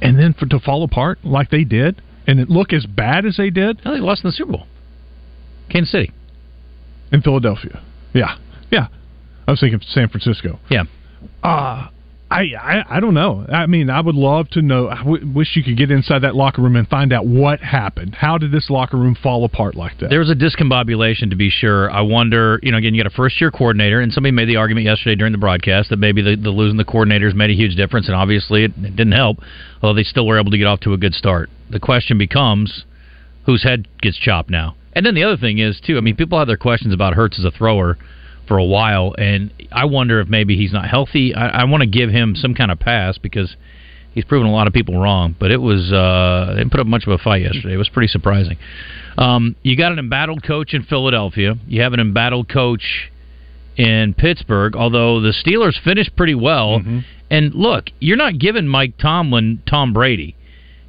and 0.01 0.19
then 0.19 0.35
for 0.35 0.47
to 0.47 0.59
fall 0.61 0.85
apart 0.85 1.19
like 1.25 1.51
they 1.51 1.65
did, 1.65 2.03
and 2.27 2.41
it 2.41 2.49
look 2.49 2.73
as 2.73 2.87
bad 2.87 3.25
as 3.27 3.37
they 3.37 3.51
did. 3.51 3.81
No, 3.85 3.95
they 3.95 4.01
lost 4.01 4.25
in 4.25 4.29
the 4.29 4.33
Super 4.33 4.53
Bowl. 4.53 4.67
Kansas 5.71 5.93
City 5.93 6.13
in 7.13 7.23
Philadelphia. 7.23 7.83
Yeah, 8.15 8.37
yeah. 8.71 8.89
I 9.47 9.51
was 9.51 9.61
thinking 9.61 9.81
San 9.89 10.09
Francisco. 10.09 10.59
Yeah. 10.71 10.85
Uh 11.43 11.89
I, 12.31 12.53
I 12.61 12.97
I 12.97 13.01
don't 13.01 13.15
know. 13.15 13.47
I 13.49 13.67
mean, 13.67 13.89
I 13.89 14.01
would 14.01 14.15
love 14.15 14.51
to 14.51 14.63
know. 14.63 14.89
I 14.89 14.99
w- 14.99 15.33
wish 15.33 15.57
you 15.57 15.65
could 15.65 15.79
get 15.79 15.91
inside 15.91 16.21
that 16.21 16.35
locker 16.35 16.61
room 16.61 16.77
and 16.77 16.87
find 16.87 17.13
out 17.13 17.27
what 17.27 17.61
happened. 17.61 18.15
How 18.15 18.37
did 18.37 18.53
this 18.53 18.69
locker 18.69 18.99
room 18.99 19.17
fall 19.23 19.45
apart 19.45 19.75
like 19.75 19.99
that? 20.01 20.11
There 20.11 20.19
was 20.19 20.31
a 20.31 20.35
discombobulation, 20.35 21.31
to 21.31 21.37
be 21.37 21.49
sure. 21.49 21.91
I 21.91 22.03
wonder, 22.03 22.61
you 22.63 22.71
know, 22.71 22.79
again, 22.79 22.95
you 22.95 23.03
got 23.03 23.11
a 23.11 23.17
first 23.17 23.41
year 23.41 23.51
coordinator, 23.51 24.01
and 24.01 24.13
somebody 24.13 24.33
made 24.33 24.49
the 24.49 24.57
argument 24.57 24.85
yesterday 24.85 25.15
during 25.15 25.33
the 25.33 25.39
broadcast 25.39 25.89
that 25.89 25.99
maybe 25.99 26.21
the, 26.21 26.37
the 26.37 26.51
losing 26.51 26.77
the 26.77 26.85
coordinators 26.85 27.35
made 27.35 27.51
a 27.51 27.55
huge 27.55 27.77
difference, 27.77 28.09
and 28.09 28.15
obviously 28.15 28.65
it, 28.65 28.73
it 28.77 28.97
didn't 28.97 29.13
help, 29.13 29.39
although 29.83 29.95
they 29.95 30.05
still 30.05 30.27
were 30.27 30.39
able 30.39 30.51
to 30.51 30.59
get 30.59 30.67
off 30.67 30.81
to 30.81 30.93
a 30.93 30.99
good 30.99 31.15
start. 31.15 31.49
The 31.71 31.81
question 31.81 32.19
becomes 32.19 32.85
whose 33.47 33.63
head 33.63 33.89
gets 34.03 34.19
chopped 34.19 34.51
now? 34.51 34.77
And 34.93 35.07
then 35.07 35.15
the 35.15 35.25
other 35.25 35.37
thing 35.37 35.59
is, 35.59 35.81
too, 35.81 35.97
I 35.97 36.01
mean, 36.01 36.17
people 36.17 36.39
have 36.39 36.49
their 36.49 36.57
questions 36.57 36.93
about 36.93 37.15
Hurts 37.15 37.39
as 37.39 37.45
a 37.45 37.51
thrower 37.51 37.97
for 38.49 38.59
a 38.59 38.65
while, 38.65 39.15
and 39.19 39.53
I 39.71 39.85
wonder 39.85 40.21
if 40.21 40.29
maybe 40.29 40.57
he's 40.57 40.73
not 40.73 40.89
healthy. 40.89 41.35
I, 41.35 41.61
I 41.61 41.65
want 41.65 41.83
to 41.83 41.87
give 41.87 42.11
him 42.11 42.35
some 42.35 42.55
kind 42.55 42.71
of 42.71 42.81
pass 42.81 43.19
because 43.19 43.55
he's 44.13 44.25
proven 44.25 44.49
a 44.49 44.53
lot 44.53 44.67
of 44.67 44.73
people 44.73 44.99
wrong. 44.99 45.37
But 45.39 45.53
it 45.53 45.61
was 45.61 45.93
uh, 45.93 46.47
they 46.55 46.61
didn't 46.61 46.71
put 46.71 46.81
up 46.81 46.87
much 46.87 47.07
of 47.07 47.13
a 47.13 47.19
fight 47.19 47.43
yesterday. 47.43 47.75
It 47.75 47.79
was 47.79 47.91
pretty 47.91 48.09
surprising. 48.09 48.57
Um, 49.17 49.55
you 49.63 49.77
got 49.77 49.93
an 49.93 49.99
embattled 49.99 50.43
coach 50.43 50.75
in 50.75 50.83
Philadelphia. 50.83 51.55
You 51.67 51.83
have 51.83 51.93
an 51.93 52.01
embattled 52.01 52.49
coach 52.49 53.11
in 53.77 54.15
Pittsburgh. 54.15 54.75
Although 54.75 55.21
the 55.21 55.33
Steelers 55.33 55.81
finished 55.83 56.17
pretty 56.17 56.35
well, 56.35 56.81
and 57.31 57.55
look, 57.55 57.91
you're 58.01 58.17
not 58.17 58.39
giving 58.39 58.67
Mike 58.67 58.97
Tomlin 58.99 59.63
Tom 59.69 59.93
Brady. 59.93 60.35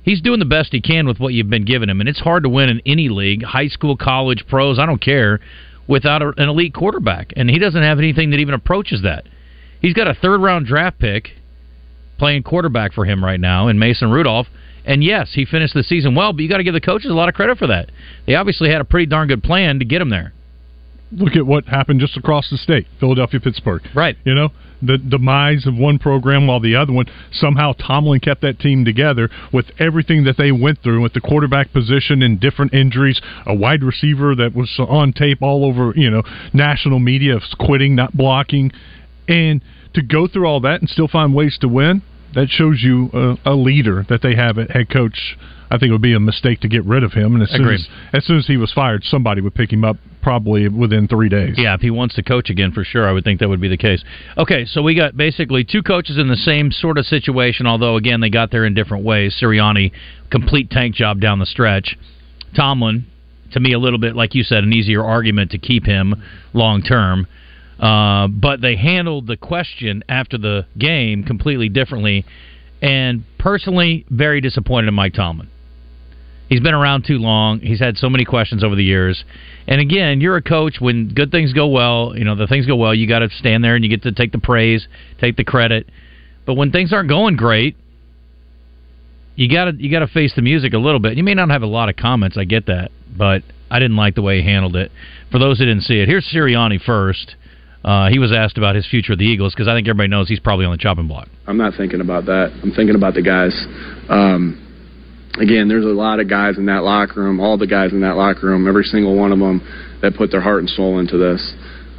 He's 0.02 0.22
doing 0.22 0.40
the 0.40 0.46
best 0.46 0.72
he 0.72 0.82
can 0.82 1.06
with 1.06 1.20
what 1.20 1.34
you've 1.34 1.50
been 1.50 1.66
giving 1.66 1.90
him, 1.90 2.00
and 2.00 2.10
it's 2.10 2.22
hard 2.22 2.44
to 2.44 2.50
win 2.50 2.70
in 2.70 2.82
any 2.86 3.10
league, 3.10 3.44
high 3.44 3.68
school, 3.68 3.98
college, 3.98 4.46
pros. 4.48 4.80
I 4.80 4.86
don't 4.86 5.02
care 5.02 5.40
without 5.90 6.22
a, 6.22 6.32
an 6.38 6.48
elite 6.48 6.74
quarterback, 6.74 7.34
and 7.36 7.50
he 7.50 7.58
doesn't 7.60 7.82
have 7.82 7.98
anything 7.98 8.30
that 8.30 8.38
even 8.38 8.54
approaches 8.54 9.02
that. 9.02 9.26
He's 9.82 9.94
got 9.94 10.08
a 10.08 10.14
third 10.14 10.40
round 10.40 10.68
draft 10.68 11.00
pick 11.00 11.32
playing 12.18 12.44
quarterback 12.44 12.94
for 12.94 13.06
him 13.06 13.26
right 13.26 13.40
now 13.40 13.68
in 13.68 13.80
Mason 13.80 14.12
Rudolph. 14.12 14.48
And 14.86 15.04
yes, 15.04 15.32
he 15.34 15.46
finished 15.46 15.74
the 15.74 15.84
season 15.84 16.16
well, 16.16 16.32
but 16.32 16.42
you 16.42 16.50
got 16.50 16.58
to 16.58 16.64
give 16.64 16.74
the 16.74 16.82
coaches 16.82 17.12
a 17.12 17.14
lot 17.14 17.28
of 17.28 17.36
credit 17.36 17.58
for 17.58 17.68
that. 17.68 17.92
They 18.26 18.36
obviously 18.36 18.70
had 18.70 18.82
a 18.82 18.86
pretty 18.86 19.08
darn 19.08 19.28
good 19.28 19.44
plan 19.44 19.80
to 19.80 19.86
get 19.86 20.02
him 20.02 20.10
there. 20.10 20.34
Look 21.12 21.36
at 21.36 21.46
what 21.46 21.66
happened 21.66 22.00
just 22.00 22.18
across 22.18 22.50
the 22.50 22.58
state, 22.58 22.86
Philadelphia, 23.00 23.40
Pittsburgh. 23.40 23.82
Right. 23.96 24.16
You 24.26 24.36
know, 24.36 24.50
the 24.82 24.98
demise 24.98 25.66
of 25.66 25.76
one 25.76 26.00
program 26.00 26.48
while 26.48 26.60
the 26.60 26.76
other 26.76 26.94
one 26.94 27.06
somehow 27.32 27.74
Tomlin 27.74 28.20
kept 28.20 28.42
that 28.42 28.60
team 28.60 28.86
together 28.86 29.30
with 29.52 29.66
everything 29.80 30.24
that 30.26 30.38
they 30.38 30.52
went 30.52 30.82
through 30.84 31.02
with 31.02 31.14
the 31.14 31.22
quarterback 31.22 31.74
position 31.74 32.22
and 32.22 32.40
different 32.40 32.74
injuries, 32.74 33.20
a 33.46 33.56
wide 33.56 33.84
receiver 33.84 34.36
that 34.36 34.54
was 34.56 34.74
on 34.80 35.14
tape 35.14 35.42
all 35.42 35.66
over, 35.66 35.94
you 35.96 36.10
know, 36.10 36.24
national 36.54 37.00
media 37.00 37.36
of 37.36 37.42
quitting, 37.60 37.96
not 37.96 38.16
blocking, 38.16 38.72
and 39.28 39.62
to 39.94 40.02
go 40.02 40.28
through 40.28 40.46
all 40.46 40.60
that 40.62 40.80
and 40.82 40.90
still 40.90 41.08
find 41.08 41.34
ways 41.34 41.58
to 41.62 41.68
win. 41.68 42.02
That 42.36 42.50
shows 42.50 42.82
you 42.84 43.10
a, 43.12 43.54
a 43.54 43.56
leader 43.56 44.06
that 44.08 44.22
they 44.22 44.36
have 44.36 44.60
at 44.60 44.70
head 44.72 44.90
coach. 44.90 45.36
I 45.72 45.78
think 45.78 45.90
it 45.90 45.92
would 45.92 46.02
be 46.02 46.14
a 46.14 46.20
mistake 46.20 46.62
to 46.62 46.68
get 46.68 46.84
rid 46.86 47.04
of 47.04 47.14
him. 47.14 47.36
And 47.36 47.44
as 47.44 47.52
soon 47.52 47.62
Agreed. 47.62 47.82
as, 47.82 47.88
as 48.14 48.26
soon 48.26 48.38
as 48.38 48.48
he 48.48 48.58
was 48.58 48.72
fired, 48.74 49.04
somebody 49.04 49.42
would 49.42 49.54
pick 49.54 49.72
him 49.72 49.84
up 49.84 49.98
probably 50.22 50.68
within 50.68 51.08
three 51.08 51.30
days. 51.30 51.56
Yeah, 51.58 51.76
if 51.76 51.82
he 51.82 51.92
wants 51.92 52.16
to 52.16 52.24
coach 52.24 52.50
again, 52.50 52.72
for 52.72 52.84
sure, 52.84 53.08
I 53.08 53.12
would 53.12 53.24
think 53.24 53.40
that 53.40 53.50
would 53.50 53.62
be 53.62 53.68
the 53.68 53.78
case. 53.78 54.04
Okay, 54.38 54.66
so 54.66 54.82
we 54.82 54.96
got 54.96 55.16
basically 55.16 55.64
two 55.64 55.84
coaches 55.84 56.18
in 56.18 56.28
the 56.28 56.36
same 56.36 56.72
sort 56.72 56.98
of 56.98 57.06
situation, 57.06 57.68
although 57.68 57.96
again 57.98 58.20
they 58.20 58.30
got 58.30 58.52
there 58.52 58.66
in 58.66 58.74
different 58.74 59.04
ways. 59.04 59.38
Sirianni, 59.40 59.92
complete 60.32 60.72
tank 60.72 60.96
job 60.96 61.20
down 61.20 61.40
the 61.40 61.46
stretch. 61.46 61.98
Tomlin, 62.56 63.06
to 63.52 63.60
me, 63.60 63.74
a 63.74 63.80
little 63.80 64.00
bit 64.00 64.16
like 64.16 64.34
you 64.34 64.44
said, 64.44 64.64
an 64.64 64.74
easier 64.74 65.04
argument 65.04 65.52
to 65.52 65.60
keep 65.60 65.86
him 65.86 66.16
long 66.54 66.82
term. 66.82 67.28
Uh, 67.80 68.28
but 68.28 68.60
they 68.60 68.76
handled 68.76 69.28
the 69.28 69.38
question 69.38 70.04
after 70.10 70.38
the 70.38 70.66
game 70.78 71.24
completely 71.24 71.70
differently, 71.70 72.26
and 72.82 73.24
personally, 73.38 74.06
very 74.10 74.42
disappointed 74.42 74.88
in 74.88 74.94
Mike 74.94 75.14
Tomlin. 75.14 75.48
He's 76.50 76.60
been 76.60 76.74
around 76.74 77.06
too 77.06 77.20
long. 77.20 77.60
He's 77.60 77.80
had 77.80 77.96
so 77.98 78.10
many 78.10 78.26
questions 78.26 78.64
over 78.64 78.76
the 78.76 78.84
years. 78.84 79.24
And 79.68 79.80
again, 79.80 80.20
you're 80.20 80.36
a 80.36 80.42
coach. 80.42 80.78
When 80.80 81.14
good 81.14 81.32
things 81.32 81.54
go 81.54 81.68
well, 81.68 82.18
you 82.18 82.26
know 82.26 82.36
the 82.36 82.48
things 82.48 82.66
go 82.66 82.76
well. 82.76 82.94
You 82.94 83.08
got 83.08 83.20
to 83.20 83.30
stand 83.30 83.64
there 83.64 83.76
and 83.76 83.84
you 83.84 83.90
get 83.90 84.02
to 84.04 84.12
take 84.12 84.32
the 84.32 84.40
praise, 84.40 84.88
take 85.22 85.38
the 85.38 85.44
credit. 85.44 85.88
But 86.48 86.56
when 86.56 86.72
things 86.72 86.92
aren't 86.92 87.08
going 87.08 87.36
great, 87.36 87.78
you 89.36 89.48
got 89.50 89.66
to 89.66 89.74
you 89.76 89.92
got 89.92 90.00
to 90.00 90.08
face 90.08 90.34
the 90.36 90.42
music 90.42 90.74
a 90.74 90.80
little 90.80 91.00
bit. 91.00 91.16
You 91.18 91.24
may 91.24 91.36
not 91.36 91.52
have 91.52 91.62
a 91.62 91.68
lot 91.68 91.88
of 91.88 91.96
comments. 91.96 92.36
I 92.36 92.46
get 92.46 92.66
that, 92.66 92.92
but 93.16 93.44
I 93.70 93.78
didn't 93.78 93.98
like 93.98 94.16
the 94.16 94.24
way 94.24 94.42
he 94.42 94.44
handled 94.44 94.76
it. 94.76 94.92
For 95.32 95.38
those 95.38 95.60
who 95.60 95.66
didn't 95.66 95.84
see 95.84 96.00
it, 96.00 96.10
here's 96.10 96.28
Sirianni 96.34 96.82
first. 96.82 97.36
Uh, 97.84 98.10
he 98.10 98.20
was 98.20 98.32
asked 98.32 98.58
about 98.58 98.76
his 98.76 98.88
future 98.88 99.14
of 99.14 99.20
the 99.20 99.26
Eagles 99.26 99.54
because 99.54 99.68
I 99.68 99.76
think 99.76 99.88
everybody 99.88 100.10
knows 100.10 100.28
he's 100.28 100.40
probably 100.40 100.66
on 100.66 100.72
the 100.72 100.78
chopping 100.78 101.08
block. 101.08 101.30
I'm 101.48 101.58
not 101.58 101.76
thinking 101.78 102.02
about 102.02 102.26
that. 102.26 102.52
I'm 102.62 102.72
thinking 102.72 102.96
about 102.96 103.14
the 103.14 103.22
guys. 103.22 103.54
Um, 104.10 104.69
again, 105.40 105.68
there's 105.68 105.86
a 105.86 105.88
lot 105.88 106.20
of 106.20 106.30
guys 106.30 106.58
in 106.58 106.66
that 106.68 106.84
locker 106.84 107.22
room, 107.22 107.40
all 107.40 107.58
the 107.58 107.68
guys 107.68 107.92
in 107.92 108.02
that 108.02 108.16
locker 108.16 108.48
room, 108.48 108.68
every 108.68 108.84
single 108.84 109.18
one 109.18 109.32
of 109.32 109.40
them 109.40 109.62
that 110.02 110.16
put 110.16 110.32
their 110.32 110.42
heart 110.42 110.60
and 110.60 110.70
soul 110.70 111.00
into 111.00 111.18
this. 111.18 111.54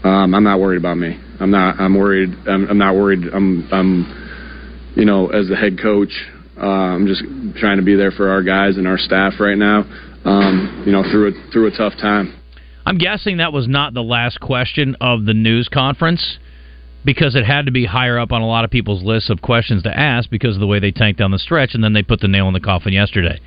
Um, 0.04 0.35
I'm 0.35 0.44
not 0.44 0.61
worried 0.61 0.78
about 0.78 0.97
me. 0.97 1.20
I'm 1.40 1.50
not. 1.50 1.80
I'm 1.80 1.97
worried. 1.97 2.30
I'm, 2.47 2.68
I'm 2.68 2.78
not 2.78 2.94
worried. 2.94 3.20
I'm. 3.32 3.68
I'm. 3.73 4.92
You 4.97 5.04
know, 5.04 5.28
as 5.28 5.49
the 5.49 5.56
head 5.56 5.78
coach, 5.80 6.11
uh, 6.56 6.66
I'm 6.66 7.06
just 7.06 7.23
trying 7.59 7.76
to 7.78 7.85
be 7.85 7.94
there 7.94 8.11
for 8.11 8.28
our 8.30 8.42
guys 8.42 8.76
and 8.76 8.87
our 8.87 8.99
staff 8.99 9.35
right 9.38 9.56
now. 9.56 9.85
Um, 10.25 10.82
you 10.87 10.92
know, 10.92 11.02
through 11.02 11.28
a 11.28 11.50
through 11.52 11.68
a 11.68 11.70
tough 11.70 11.94
time. 12.00 12.35
I'm 12.87 12.99
guessing 12.99 13.38
that 13.38 13.52
was 13.52 13.68
not 13.68 13.94
the 13.94 14.02
last 14.02 14.40
question 14.40 14.97
of 15.00 15.25
the 15.26 15.35
news 15.35 15.68
conference 15.73 16.38
because 17.04 17.35
it 17.35 17.45
had 17.45 17.66
to 17.66 17.73
be 17.73 17.87
higher 17.87 18.19
up 18.19 18.33
on 18.33 18.42
a 18.42 18.47
lot 18.47 18.64
of 18.64 18.71
people's 18.71 19.02
lists 19.02 19.30
of 19.30 19.40
questions 19.40 19.83
to 19.85 19.99
ask 19.99 20.30
because 20.30 20.57
of 20.57 20.61
the 20.61 20.66
way 20.66 20.78
they 20.78 20.90
tanked 20.90 21.19
down 21.19 21.30
the 21.30 21.38
stretch 21.38 21.75
and 21.75 21.83
then 21.83 21.92
they 21.92 22.02
put 22.02 22.21
the 22.21 22.28
nail 22.28 22.47
in 22.49 22.54
the 22.54 22.61
coffin 22.61 22.92
yesterday. 22.92 23.40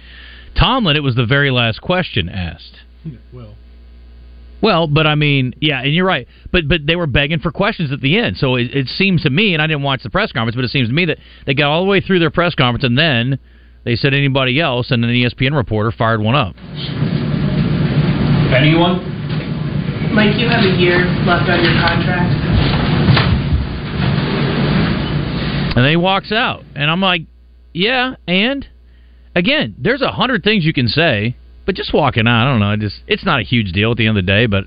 Tomlin, 0.58 0.96
it 0.96 1.04
was 1.04 1.16
the 1.16 1.26
very 1.26 1.52
last 1.52 1.82
question 1.82 2.30
asked. 2.30 2.78
Well, 3.32 3.56
Well, 4.62 4.88
but 4.88 5.06
I 5.06 5.16
mean, 5.16 5.54
yeah, 5.60 5.82
and 5.82 5.94
you're 5.94 6.06
right. 6.06 6.28
But 6.52 6.68
but 6.68 6.86
they 6.86 6.96
were 6.96 7.08
begging 7.08 7.40
for 7.40 7.52
questions 7.52 7.92
at 7.92 8.02
the 8.02 8.18
end. 8.18 8.38
So 8.38 8.56
it, 8.56 8.74
it 8.74 8.88
seems 8.88 9.24
to 9.24 9.30
me, 9.30 9.54
and 9.54 9.62
I 9.62 9.68
didn't 9.68 9.84
watch 9.84 10.04
the 10.04 10.10
press 10.10 10.32
conference, 10.32 10.56
but 10.56 10.64
it 10.64 10.72
seems 10.72 10.88
to 10.88 10.94
me 10.94 11.06
that 11.06 11.18
they 11.46 11.54
got 11.54 11.70
all 11.70 11.84
the 11.84 11.90
way 11.90 12.02
through 12.02 12.20
their 12.20 12.32
press 12.32 12.56
conference 12.56 12.84
and 12.84 12.98
then 12.98 13.40
they 13.84 13.96
said 13.96 14.14
anybody 14.14 14.62
else, 14.62 14.92
and 14.92 15.04
an 15.04 15.12
ESPN 15.12 15.54
reporter 15.54 15.92
fired 15.92 16.22
one 16.22 16.36
up. 16.36 16.56
Anyone? 18.56 19.04
Mike, 20.14 20.38
you 20.38 20.48
have 20.48 20.64
a 20.64 20.80
year 20.80 21.04
left 21.26 21.50
on 21.50 21.64
your 21.64 21.74
contract. 21.82 22.63
And 25.76 25.84
then 25.84 25.90
he 25.90 25.98
walks 25.98 26.32
out. 26.32 26.64
And 26.76 26.92
I'm 26.92 27.02
like, 27.02 27.24
yeah, 27.74 28.16
and 28.28 28.68
again, 29.36 29.76
there's 29.80 30.04
a 30.04 30.12
hundred 30.12 30.44
things 30.44 30.66
you 30.66 30.74
can 30.74 30.88
say, 30.88 31.36
but 31.66 31.74
just 31.74 31.94
walking 31.94 32.28
out, 32.28 32.46
I 32.46 32.52
don't 32.52 32.60
know, 32.60 32.68
I 32.68 32.76
just 32.76 32.98
it's 33.08 33.26
not 33.26 33.40
a 33.40 33.44
huge 33.44 33.72
deal 33.72 33.92
at 33.92 33.98
the 33.98 34.06
end 34.06 34.16
of 34.18 34.24
the 34.24 34.32
day, 34.32 34.46
but 34.46 34.66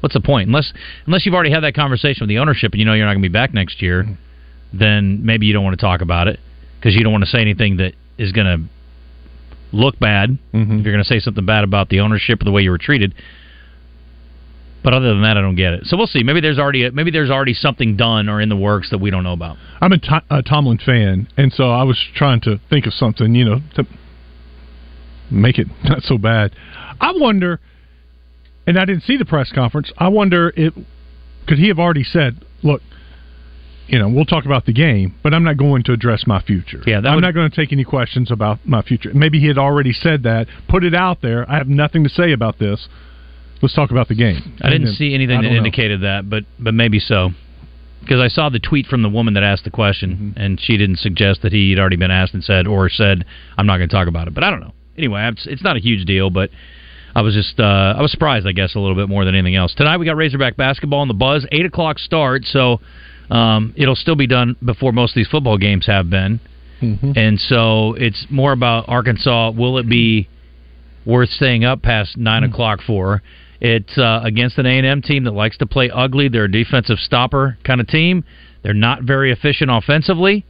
what's 0.00 0.12
the 0.12 0.20
point? 0.20 0.48
Unless 0.48 0.74
unless 1.06 1.24
you've 1.24 1.34
already 1.34 1.52
had 1.52 1.62
that 1.62 1.74
conversation 1.74 2.24
with 2.24 2.28
the 2.28 2.38
ownership 2.38 2.72
and 2.72 2.80
you 2.80 2.84
know 2.84 2.92
you're 2.92 3.06
not 3.06 3.14
going 3.14 3.22
to 3.22 3.28
be 3.28 3.32
back 3.32 3.54
next 3.54 3.80
year, 3.80 4.06
then 4.72 5.24
maybe 5.24 5.46
you 5.46 5.52
don't 5.52 5.64
want 5.64 5.78
to 5.78 5.84
talk 5.84 6.02
about 6.02 6.28
it 6.28 6.38
because 6.78 6.94
you 6.94 7.02
don't 7.02 7.12
want 7.12 7.24
to 7.24 7.30
say 7.30 7.40
anything 7.40 7.78
that 7.78 7.94
is 8.18 8.32
going 8.32 8.46
to 8.46 9.76
look 9.76 9.98
bad. 9.98 10.38
Mm-hmm. 10.52 10.78
If 10.78 10.84
you're 10.84 10.92
going 10.92 11.04
to 11.04 11.08
say 11.08 11.20
something 11.20 11.46
bad 11.46 11.64
about 11.64 11.88
the 11.88 12.00
ownership 12.00 12.40
or 12.42 12.44
the 12.44 12.52
way 12.52 12.62
you 12.62 12.70
were 12.70 12.78
treated. 12.78 13.14
But 14.86 14.94
other 14.94 15.08
than 15.08 15.22
that, 15.22 15.36
I 15.36 15.40
don't 15.40 15.56
get 15.56 15.72
it. 15.72 15.86
So 15.86 15.96
we'll 15.96 16.06
see. 16.06 16.22
Maybe 16.22 16.40
there's 16.40 16.60
already 16.60 16.84
a, 16.86 16.92
maybe 16.92 17.10
there's 17.10 17.28
already 17.28 17.54
something 17.54 17.96
done 17.96 18.28
or 18.28 18.40
in 18.40 18.48
the 18.48 18.54
works 18.54 18.90
that 18.90 18.98
we 18.98 19.10
don't 19.10 19.24
know 19.24 19.32
about. 19.32 19.56
I'm 19.80 19.90
a, 19.92 19.98
a 20.30 20.42
Tomlin 20.44 20.78
fan, 20.78 21.26
and 21.36 21.52
so 21.52 21.72
I 21.72 21.82
was 21.82 21.98
trying 22.14 22.40
to 22.42 22.60
think 22.70 22.86
of 22.86 22.92
something, 22.94 23.34
you 23.34 23.44
know, 23.44 23.58
to 23.74 23.84
make 25.28 25.58
it 25.58 25.66
not 25.82 26.02
so 26.02 26.18
bad. 26.18 26.54
I 27.00 27.10
wonder, 27.16 27.58
and 28.64 28.78
I 28.78 28.84
didn't 28.84 29.02
see 29.02 29.16
the 29.16 29.24
press 29.24 29.50
conference. 29.52 29.92
I 29.98 30.06
wonder 30.06 30.52
if 30.56 30.72
could 31.48 31.58
he 31.58 31.66
have 31.66 31.80
already 31.80 32.04
said, 32.04 32.44
"Look, 32.62 32.80
you 33.88 33.98
know, 33.98 34.08
we'll 34.08 34.24
talk 34.24 34.44
about 34.44 34.66
the 34.66 34.72
game, 34.72 35.16
but 35.20 35.34
I'm 35.34 35.42
not 35.42 35.56
going 35.56 35.82
to 35.82 35.94
address 35.94 36.28
my 36.28 36.40
future. 36.42 36.80
Yeah, 36.86 36.98
I'm 36.98 37.16
would- 37.16 37.22
not 37.22 37.34
going 37.34 37.50
to 37.50 37.56
take 37.56 37.72
any 37.72 37.82
questions 37.82 38.30
about 38.30 38.60
my 38.64 38.82
future." 38.82 39.10
Maybe 39.12 39.40
he 39.40 39.48
had 39.48 39.58
already 39.58 39.92
said 39.92 40.22
that, 40.22 40.46
put 40.68 40.84
it 40.84 40.94
out 40.94 41.22
there. 41.22 41.44
I 41.50 41.56
have 41.58 41.66
nothing 41.66 42.04
to 42.04 42.08
say 42.08 42.30
about 42.30 42.60
this. 42.60 42.88
Let's 43.62 43.74
talk 43.74 43.90
about 43.90 44.08
the 44.08 44.14
game. 44.14 44.58
I 44.62 44.70
didn't 44.70 44.94
see 44.94 45.14
anything 45.14 45.40
that 45.42 45.48
know. 45.50 45.56
indicated 45.56 46.02
that, 46.02 46.28
but 46.28 46.44
but 46.58 46.74
maybe 46.74 46.98
so. 46.98 47.30
Because 48.00 48.20
I 48.20 48.28
saw 48.28 48.50
the 48.50 48.60
tweet 48.60 48.86
from 48.86 49.02
the 49.02 49.08
woman 49.08 49.34
that 49.34 49.42
asked 49.42 49.64
the 49.64 49.70
question, 49.70 50.10
Mm-hmm. 50.36 50.40
and 50.40 50.60
she 50.60 50.76
didn't 50.76 50.98
suggest 50.98 51.42
that 51.42 51.52
he 51.52 51.70
had 51.70 51.78
already 51.80 51.96
been 51.96 52.10
asked 52.12 52.34
and 52.34 52.44
said, 52.44 52.66
or 52.66 52.88
said, 52.88 53.24
"I'm 53.58 53.66
not 53.66 53.78
going 53.78 53.88
to 53.88 53.94
talk 53.94 54.06
about 54.08 54.28
it." 54.28 54.34
But 54.34 54.44
I 54.44 54.50
don't 54.50 54.60
know. 54.60 54.72
Anyway, 54.96 55.28
it's, 55.32 55.46
it's 55.46 55.62
not 55.62 55.76
a 55.76 55.80
huge 55.80 56.04
deal, 56.04 56.30
but 56.30 56.50
I 57.14 57.22
was 57.22 57.34
just 57.34 57.58
uh, 57.58 57.94
I 57.96 58.02
was 58.02 58.10
surprised, 58.12 58.46
I 58.46 58.52
guess, 58.52 58.74
a 58.74 58.78
little 58.78 58.94
bit 58.94 59.08
more 59.08 59.24
than 59.24 59.34
anything 59.34 59.56
else. 59.56 59.74
Tonight 59.74 59.96
we 59.96 60.06
got 60.06 60.16
Razorback 60.16 60.56
basketball 60.56 61.00
on 61.00 61.08
the 61.08 61.14
buzz, 61.14 61.46
eight 61.50 61.66
o'clock 61.66 61.98
start, 61.98 62.44
so 62.44 62.80
um, 63.30 63.72
it'll 63.76 63.96
still 63.96 64.16
be 64.16 64.26
done 64.28 64.54
before 64.64 64.92
most 64.92 65.12
of 65.12 65.14
these 65.16 65.28
football 65.28 65.56
games 65.58 65.86
have 65.86 66.08
been, 66.10 66.38
Mm-hmm. 66.82 67.12
and 67.16 67.40
so 67.40 67.94
it's 67.94 68.26
more 68.30 68.52
about 68.52 68.84
Arkansas. 68.88 69.50
Will 69.52 69.78
it 69.78 69.88
be 69.88 70.28
worth 71.06 71.30
staying 71.30 71.64
up 71.64 71.80
past 71.82 72.16
9 72.18 72.42
Mm. 72.42 72.50
o'clock 72.52 72.80
for? 72.86 73.22
It's 73.60 73.96
uh, 73.96 74.20
against 74.22 74.58
an 74.58 74.66
A 74.66 74.78
and 74.78 74.86
M 74.86 75.02
team 75.02 75.24
that 75.24 75.32
likes 75.32 75.56
to 75.58 75.66
play 75.66 75.90
ugly. 75.90 76.28
They're 76.28 76.44
a 76.44 76.50
defensive 76.50 76.98
stopper 76.98 77.58
kind 77.64 77.80
of 77.80 77.86
team. 77.86 78.24
They're 78.62 78.74
not 78.74 79.02
very 79.02 79.32
efficient 79.32 79.70
offensively, 79.70 80.44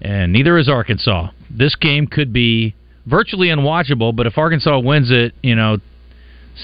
and 0.00 0.32
neither 0.32 0.58
is 0.58 0.68
Arkansas. 0.68 1.30
This 1.50 1.76
game 1.76 2.06
could 2.06 2.32
be 2.32 2.74
virtually 3.04 3.48
unwatchable, 3.48 4.14
but 4.16 4.26
if 4.26 4.38
Arkansas 4.38 4.78
wins 4.80 5.10
it, 5.10 5.34
you 5.42 5.54
know, 5.54 5.78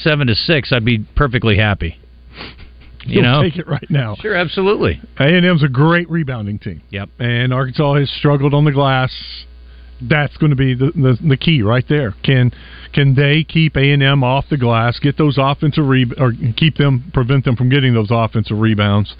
seven 0.02 0.26
to 0.28 0.34
six, 0.34 0.72
I'd 0.72 0.84
be 0.84 0.98
perfectly 1.14 1.56
happy. 1.58 1.98
You 3.04 3.14
You'll 3.14 3.22
know, 3.24 3.42
take 3.42 3.56
it 3.56 3.66
right 3.66 3.88
now. 3.90 4.14
sure, 4.20 4.34
absolutely. 4.34 5.00
A&M's 5.18 5.62
a 5.62 5.68
great 5.68 6.08
rebounding 6.08 6.58
team. 6.58 6.82
Yep. 6.90 7.08
And 7.18 7.52
Arkansas 7.52 7.94
has 7.94 8.10
struggled 8.10 8.54
on 8.54 8.64
the 8.64 8.72
glass. 8.72 9.12
That's 10.08 10.36
going 10.36 10.50
to 10.50 10.56
be 10.56 10.74
the, 10.74 10.90
the 10.94 11.18
the 11.28 11.36
key 11.36 11.62
right 11.62 11.84
there. 11.88 12.14
Can 12.24 12.52
can 12.92 13.14
they 13.14 13.44
keep 13.44 13.76
A&M 13.76 14.24
off 14.24 14.46
the 14.50 14.56
glass, 14.56 14.98
get 14.98 15.16
those 15.16 15.36
offensive 15.38 15.86
re- 15.86 16.12
or 16.18 16.32
keep 16.56 16.76
them 16.76 17.10
prevent 17.14 17.44
them 17.44 17.56
from 17.56 17.68
getting 17.68 17.94
those 17.94 18.08
offensive 18.10 18.58
rebounds? 18.58 19.14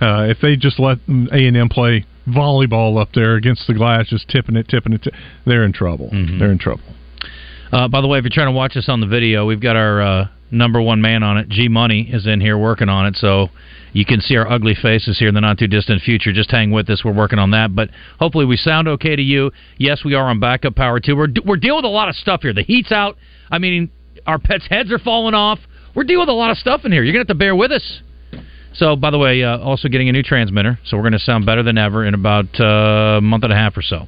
Uh, 0.00 0.24
if 0.28 0.38
they 0.40 0.56
just 0.56 0.78
let 0.80 0.98
A&M 1.08 1.68
play 1.68 2.06
volleyball 2.26 3.00
up 3.00 3.10
there 3.14 3.34
against 3.34 3.66
the 3.66 3.74
glass, 3.74 4.08
just 4.08 4.28
tipping 4.28 4.56
it, 4.56 4.66
tipping 4.68 4.92
it, 4.94 5.02
ti- 5.02 5.10
they're 5.44 5.64
in 5.64 5.72
trouble. 5.72 6.08
They're 6.38 6.52
in 6.52 6.58
trouble. 6.58 6.84
Uh, 7.72 7.86
by 7.88 8.00
the 8.00 8.06
way, 8.08 8.18
if 8.18 8.24
you're 8.24 8.30
trying 8.30 8.48
to 8.48 8.56
watch 8.56 8.76
us 8.76 8.88
on 8.88 9.00
the 9.00 9.06
video, 9.06 9.46
we've 9.46 9.60
got 9.60 9.76
our 9.76 10.00
uh, 10.00 10.28
number 10.50 10.80
one 10.80 11.00
man 11.00 11.22
on 11.22 11.36
it. 11.38 11.48
G 11.48 11.68
Money 11.68 12.08
is 12.10 12.26
in 12.26 12.40
here 12.40 12.56
working 12.58 12.88
on 12.88 13.06
it, 13.06 13.16
so 13.16 13.48
you 13.92 14.04
can 14.04 14.20
see 14.20 14.36
our 14.36 14.50
ugly 14.50 14.74
faces 14.74 15.18
here 15.18 15.28
in 15.28 15.34
the 15.34 15.40
not 15.40 15.58
too 15.58 15.66
distant 15.66 16.02
future. 16.02 16.32
Just 16.32 16.50
hang 16.50 16.70
with 16.70 16.88
us; 16.90 17.04
we're 17.04 17.12
working 17.12 17.38
on 17.38 17.50
that. 17.52 17.74
But 17.74 17.90
hopefully, 18.18 18.44
we 18.44 18.56
sound 18.56 18.88
okay 18.88 19.16
to 19.16 19.22
you. 19.22 19.50
Yes, 19.78 20.04
we 20.04 20.14
are 20.14 20.28
on 20.28 20.40
backup 20.40 20.74
power 20.74 21.00
too. 21.00 21.16
We're 21.16 21.28
we're 21.44 21.56
dealing 21.56 21.78
with 21.78 21.86
a 21.86 21.88
lot 21.88 22.08
of 22.08 22.16
stuff 22.16 22.42
here. 22.42 22.52
The 22.52 22.62
heat's 22.62 22.92
out. 22.92 23.16
I 23.50 23.58
mean, 23.58 23.90
our 24.26 24.38
pets' 24.38 24.66
heads 24.68 24.90
are 24.92 24.98
falling 24.98 25.34
off. 25.34 25.58
We're 25.94 26.04
dealing 26.04 26.26
with 26.26 26.28
a 26.28 26.32
lot 26.32 26.50
of 26.50 26.58
stuff 26.58 26.84
in 26.84 26.92
here. 26.92 27.02
You're 27.02 27.12
gonna 27.12 27.22
have 27.22 27.28
to 27.28 27.34
bear 27.34 27.56
with 27.56 27.72
us. 27.72 28.02
So, 28.72 28.94
by 28.94 29.10
the 29.10 29.18
way, 29.18 29.42
uh, 29.42 29.58
also 29.58 29.88
getting 29.88 30.08
a 30.08 30.12
new 30.12 30.22
transmitter, 30.22 30.78
so 30.84 30.96
we're 30.96 31.02
going 31.02 31.12
to 31.14 31.18
sound 31.18 31.44
better 31.44 31.62
than 31.62 31.76
ever 31.76 32.04
in 32.04 32.14
about 32.14 32.46
uh, 32.60 33.18
a 33.18 33.20
month 33.20 33.42
and 33.42 33.52
a 33.52 33.56
half 33.56 33.76
or 33.76 33.82
so. 33.82 34.06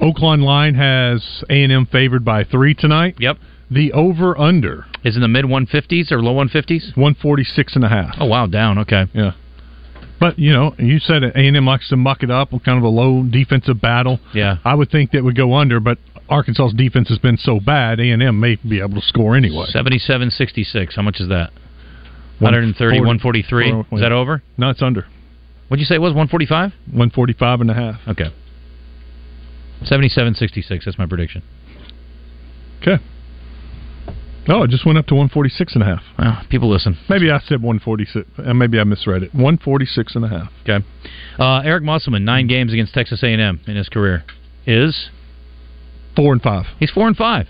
Oaklawn 0.00 0.42
line 0.42 0.74
has 0.74 1.44
A 1.48 1.62
and 1.62 1.72
M 1.72 1.86
favored 1.86 2.24
by 2.24 2.44
three 2.44 2.74
tonight. 2.74 3.16
Yep. 3.18 3.38
The 3.70 3.92
over 3.92 4.38
under 4.38 4.86
is 5.04 5.14
in 5.16 5.22
the 5.22 5.28
mid 5.28 5.44
150s 5.44 6.10
or 6.10 6.22
low 6.22 6.34
150s. 6.34 6.96
146 6.96 7.76
and 7.76 7.84
a 7.84 7.88
half. 7.88 8.14
Oh 8.18 8.26
wow, 8.26 8.46
down. 8.46 8.78
Okay. 8.78 9.04
Yeah. 9.12 9.32
But 10.20 10.38
you 10.38 10.52
know, 10.52 10.74
you 10.78 10.98
said 10.98 11.22
A 11.22 11.36
and 11.36 11.56
M 11.56 11.66
likes 11.66 11.88
to 11.90 11.96
muck 11.96 12.22
it 12.22 12.30
up, 12.30 12.50
kind 12.64 12.78
of 12.78 12.84
a 12.84 12.88
low 12.88 13.24
defensive 13.24 13.80
battle. 13.80 14.20
Yeah. 14.34 14.56
I 14.64 14.74
would 14.74 14.90
think 14.90 15.12
that 15.12 15.22
would 15.22 15.36
go 15.36 15.54
under, 15.54 15.80
but 15.80 15.98
Arkansas's 16.28 16.74
defense 16.74 17.08
has 17.08 17.18
been 17.18 17.36
so 17.36 17.60
bad, 17.60 18.00
A 18.00 18.10
and 18.10 18.22
M 18.22 18.40
may 18.40 18.56
be 18.56 18.80
able 18.80 19.00
to 19.00 19.06
score 19.06 19.36
anyway. 19.36 19.66
77-66. 19.72 20.94
How 20.96 21.02
much 21.02 21.20
is 21.20 21.28
that? 21.28 21.50
130, 22.40 23.00
143. 23.00 23.70
Is 23.92 24.00
that 24.00 24.12
over? 24.12 24.42
No, 24.56 24.70
it's 24.70 24.82
under. 24.82 25.06
What'd 25.68 25.80
you 25.80 25.86
say 25.86 25.96
it 25.96 26.00
was? 26.00 26.10
145? 26.10 26.72
145 26.86 27.60
and 27.60 27.70
a 27.70 27.74
half. 27.74 28.00
Okay. 28.08 28.32
77-66. 29.82 30.84
That's 30.84 30.98
my 30.98 31.06
prediction. 31.06 31.42
Okay. 32.80 33.02
Oh, 34.48 34.62
it 34.62 34.70
just 34.70 34.86
went 34.86 34.96
up 34.96 35.06
to 35.08 35.14
146 35.14 35.74
and 35.74 35.82
a 35.82 35.86
half. 35.86 36.02
Well, 36.18 36.42
people 36.48 36.70
listen. 36.70 36.96
Maybe 37.08 37.30
I 37.30 37.38
said 37.38 37.62
146. 37.62 38.28
Uh, 38.38 38.54
maybe 38.54 38.80
I 38.80 38.84
misread 38.84 39.22
it. 39.22 39.34
146 39.34 40.16
and 40.16 40.24
a 40.24 40.28
half. 40.28 40.52
Okay. 40.62 40.84
Uh, 41.38 41.60
Eric 41.60 41.84
Musselman, 41.84 42.24
nine 42.24 42.46
games 42.46 42.72
against 42.72 42.94
Texas 42.94 43.22
A&M 43.22 43.60
in 43.66 43.76
his 43.76 43.88
career, 43.88 44.24
is 44.66 45.10
four 46.16 46.32
and 46.32 46.40
five. 46.40 46.64
He's 46.80 46.90
four 46.90 47.06
and 47.06 47.16
five. 47.16 47.46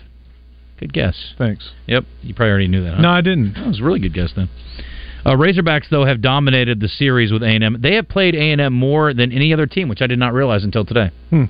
Good 0.77 0.93
guess. 0.93 1.33
Thanks. 1.37 1.71
Yep. 1.87 2.05
You 2.21 2.33
probably 2.33 2.51
already 2.51 2.67
knew 2.67 2.83
that. 2.83 2.95
Huh? 2.95 3.01
No, 3.01 3.09
I 3.09 3.21
didn't. 3.21 3.53
That 3.53 3.67
was 3.67 3.79
a 3.79 3.83
really 3.83 3.99
good 3.99 4.13
guess 4.13 4.31
then. 4.35 4.49
Uh, 5.25 5.31
Razorbacks 5.31 5.89
though 5.89 6.05
have 6.05 6.21
dominated 6.21 6.79
the 6.79 6.87
series 6.87 7.31
with 7.31 7.43
A&M. 7.43 7.77
They 7.81 7.95
have 7.95 8.07
played 8.07 8.35
A&M 8.35 8.73
more 8.73 9.13
than 9.13 9.31
any 9.31 9.53
other 9.53 9.65
team, 9.65 9.89
which 9.89 10.01
I 10.01 10.07
did 10.07 10.19
not 10.19 10.33
realize 10.33 10.63
until 10.63 10.85
today. 10.85 11.11
Hmm. 11.29 11.45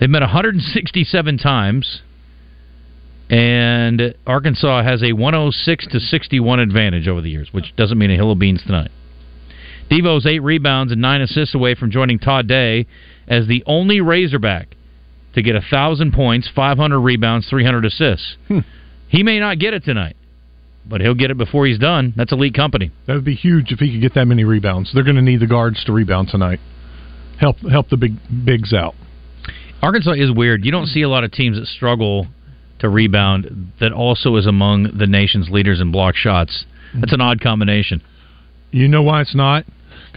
They've 0.00 0.10
met 0.10 0.22
167 0.22 1.38
times, 1.38 2.02
and 3.30 4.14
Arkansas 4.26 4.82
has 4.82 5.02
a 5.02 5.12
106 5.12 5.86
to 5.88 6.00
61 6.00 6.60
advantage 6.60 7.08
over 7.08 7.20
the 7.20 7.30
years, 7.30 7.48
which 7.52 7.74
doesn't 7.76 7.98
mean 7.98 8.10
a 8.10 8.16
hill 8.16 8.32
of 8.32 8.38
beans 8.38 8.62
tonight. 8.64 8.90
Devo's 9.90 10.26
eight 10.26 10.40
rebounds 10.40 10.92
and 10.92 11.00
nine 11.00 11.20
assists 11.20 11.54
away 11.54 11.74
from 11.74 11.90
joining 11.90 12.18
Todd 12.18 12.46
Day 12.46 12.86
as 13.26 13.46
the 13.46 13.62
only 13.66 14.00
Razorback 14.00 14.74
to 15.34 15.42
get 15.42 15.56
a 15.56 15.60
thousand 15.60 16.12
points, 16.12 16.50
500 16.54 16.98
rebounds, 16.98 17.48
300 17.48 17.84
assists. 17.84 18.36
Hmm. 18.48 18.60
He 19.08 19.22
may 19.22 19.38
not 19.38 19.58
get 19.58 19.74
it 19.74 19.84
tonight, 19.84 20.16
but 20.86 21.00
he'll 21.00 21.14
get 21.14 21.30
it 21.30 21.38
before 21.38 21.66
he's 21.66 21.78
done. 21.78 22.12
That's 22.16 22.32
elite 22.32 22.54
company. 22.54 22.90
That 23.06 23.14
would 23.14 23.24
be 23.24 23.34
huge 23.34 23.72
if 23.72 23.78
he 23.78 23.92
could 23.92 24.00
get 24.00 24.14
that 24.14 24.26
many 24.26 24.44
rebounds. 24.44 24.90
They're 24.92 25.04
going 25.04 25.16
to 25.16 25.22
need 25.22 25.40
the 25.40 25.46
guards 25.46 25.82
to 25.84 25.92
rebound 25.92 26.28
tonight. 26.28 26.60
Help 27.38 27.58
help 27.70 27.88
the 27.88 27.96
big 27.96 28.16
bigs 28.44 28.74
out. 28.74 28.94
Arkansas 29.80 30.12
is 30.12 30.32
weird. 30.32 30.64
You 30.64 30.72
don't 30.72 30.86
see 30.86 31.02
a 31.02 31.08
lot 31.08 31.24
of 31.24 31.30
teams 31.30 31.56
that 31.56 31.66
struggle 31.66 32.26
to 32.80 32.88
rebound 32.88 33.72
that 33.80 33.92
also 33.92 34.36
is 34.36 34.46
among 34.46 34.96
the 34.96 35.06
nation's 35.06 35.50
leaders 35.50 35.80
in 35.80 35.92
block 35.92 36.14
shots. 36.14 36.64
That's 36.94 37.06
mm-hmm. 37.06 37.14
an 37.14 37.20
odd 37.20 37.40
combination. 37.40 38.02
You 38.70 38.88
know 38.88 39.02
why 39.02 39.20
it's 39.20 39.34
not? 39.34 39.64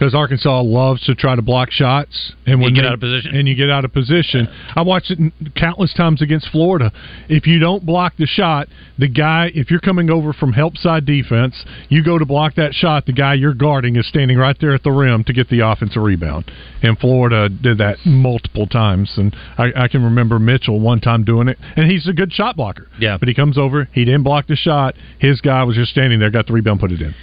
Because 0.02 0.16
Arkansas 0.16 0.62
loves 0.62 1.00
to 1.02 1.14
try 1.14 1.36
to 1.36 1.42
block 1.42 1.70
shots, 1.70 2.32
and 2.44 2.60
when 2.60 2.70
you 2.70 2.74
get 2.74 2.82
they- 2.82 2.88
out 2.88 2.94
of 2.94 3.00
position. 3.00 3.36
and 3.36 3.46
you 3.46 3.54
get 3.54 3.70
out 3.70 3.84
of 3.84 3.92
position. 3.92 4.48
I 4.74 4.82
watched 4.82 5.12
it 5.12 5.32
countless 5.54 5.94
times 5.94 6.20
against 6.20 6.48
Florida. 6.48 6.90
If 7.28 7.46
you 7.46 7.60
don't 7.60 7.86
block 7.86 8.14
the 8.18 8.26
shot, 8.26 8.66
the 8.98 9.06
guy, 9.06 9.52
if 9.54 9.70
you're 9.70 9.78
coming 9.78 10.10
over 10.10 10.32
from 10.32 10.54
help 10.54 10.76
side 10.76 11.06
defense, 11.06 11.54
you 11.88 12.02
go 12.02 12.18
to 12.18 12.26
block 12.26 12.56
that 12.56 12.74
shot. 12.74 13.06
The 13.06 13.12
guy 13.12 13.34
you're 13.34 13.54
guarding 13.54 13.94
is 13.94 14.04
standing 14.08 14.36
right 14.38 14.56
there 14.60 14.74
at 14.74 14.82
the 14.82 14.90
rim 14.90 15.22
to 15.22 15.32
get 15.32 15.48
the 15.50 15.60
offensive 15.60 16.02
rebound. 16.02 16.50
And 16.82 16.98
Florida 16.98 17.48
did 17.48 17.78
that 17.78 17.98
multiple 18.04 18.66
times, 18.66 19.12
and 19.18 19.36
I, 19.56 19.84
I 19.84 19.86
can 19.86 20.02
remember 20.02 20.40
Mitchell 20.40 20.80
one 20.80 20.98
time 20.98 21.22
doing 21.22 21.46
it. 21.46 21.58
And 21.76 21.88
he's 21.88 22.08
a 22.08 22.12
good 22.12 22.32
shot 22.32 22.56
blocker. 22.56 22.88
Yeah. 22.98 23.18
but 23.18 23.28
he 23.28 23.34
comes 23.34 23.56
over, 23.56 23.88
he 23.92 24.04
didn't 24.04 24.24
block 24.24 24.48
the 24.48 24.56
shot. 24.56 24.96
His 25.20 25.40
guy 25.40 25.62
was 25.62 25.76
just 25.76 25.92
standing 25.92 26.18
there, 26.18 26.30
got 26.32 26.48
the 26.48 26.54
rebound, 26.54 26.80
put 26.80 26.90
it 26.90 27.00
in. 27.00 27.14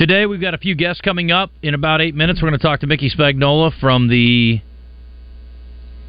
Today 0.00 0.24
we've 0.24 0.40
got 0.40 0.54
a 0.54 0.58
few 0.58 0.74
guests 0.74 1.02
coming 1.02 1.30
up 1.30 1.50
in 1.62 1.74
about 1.74 2.00
eight 2.00 2.14
minutes. 2.14 2.40
We're 2.40 2.48
going 2.48 2.58
to 2.58 2.66
talk 2.66 2.80
to 2.80 2.86
Mickey 2.86 3.10
Spagnola 3.10 3.70
from 3.80 4.08
the 4.08 4.62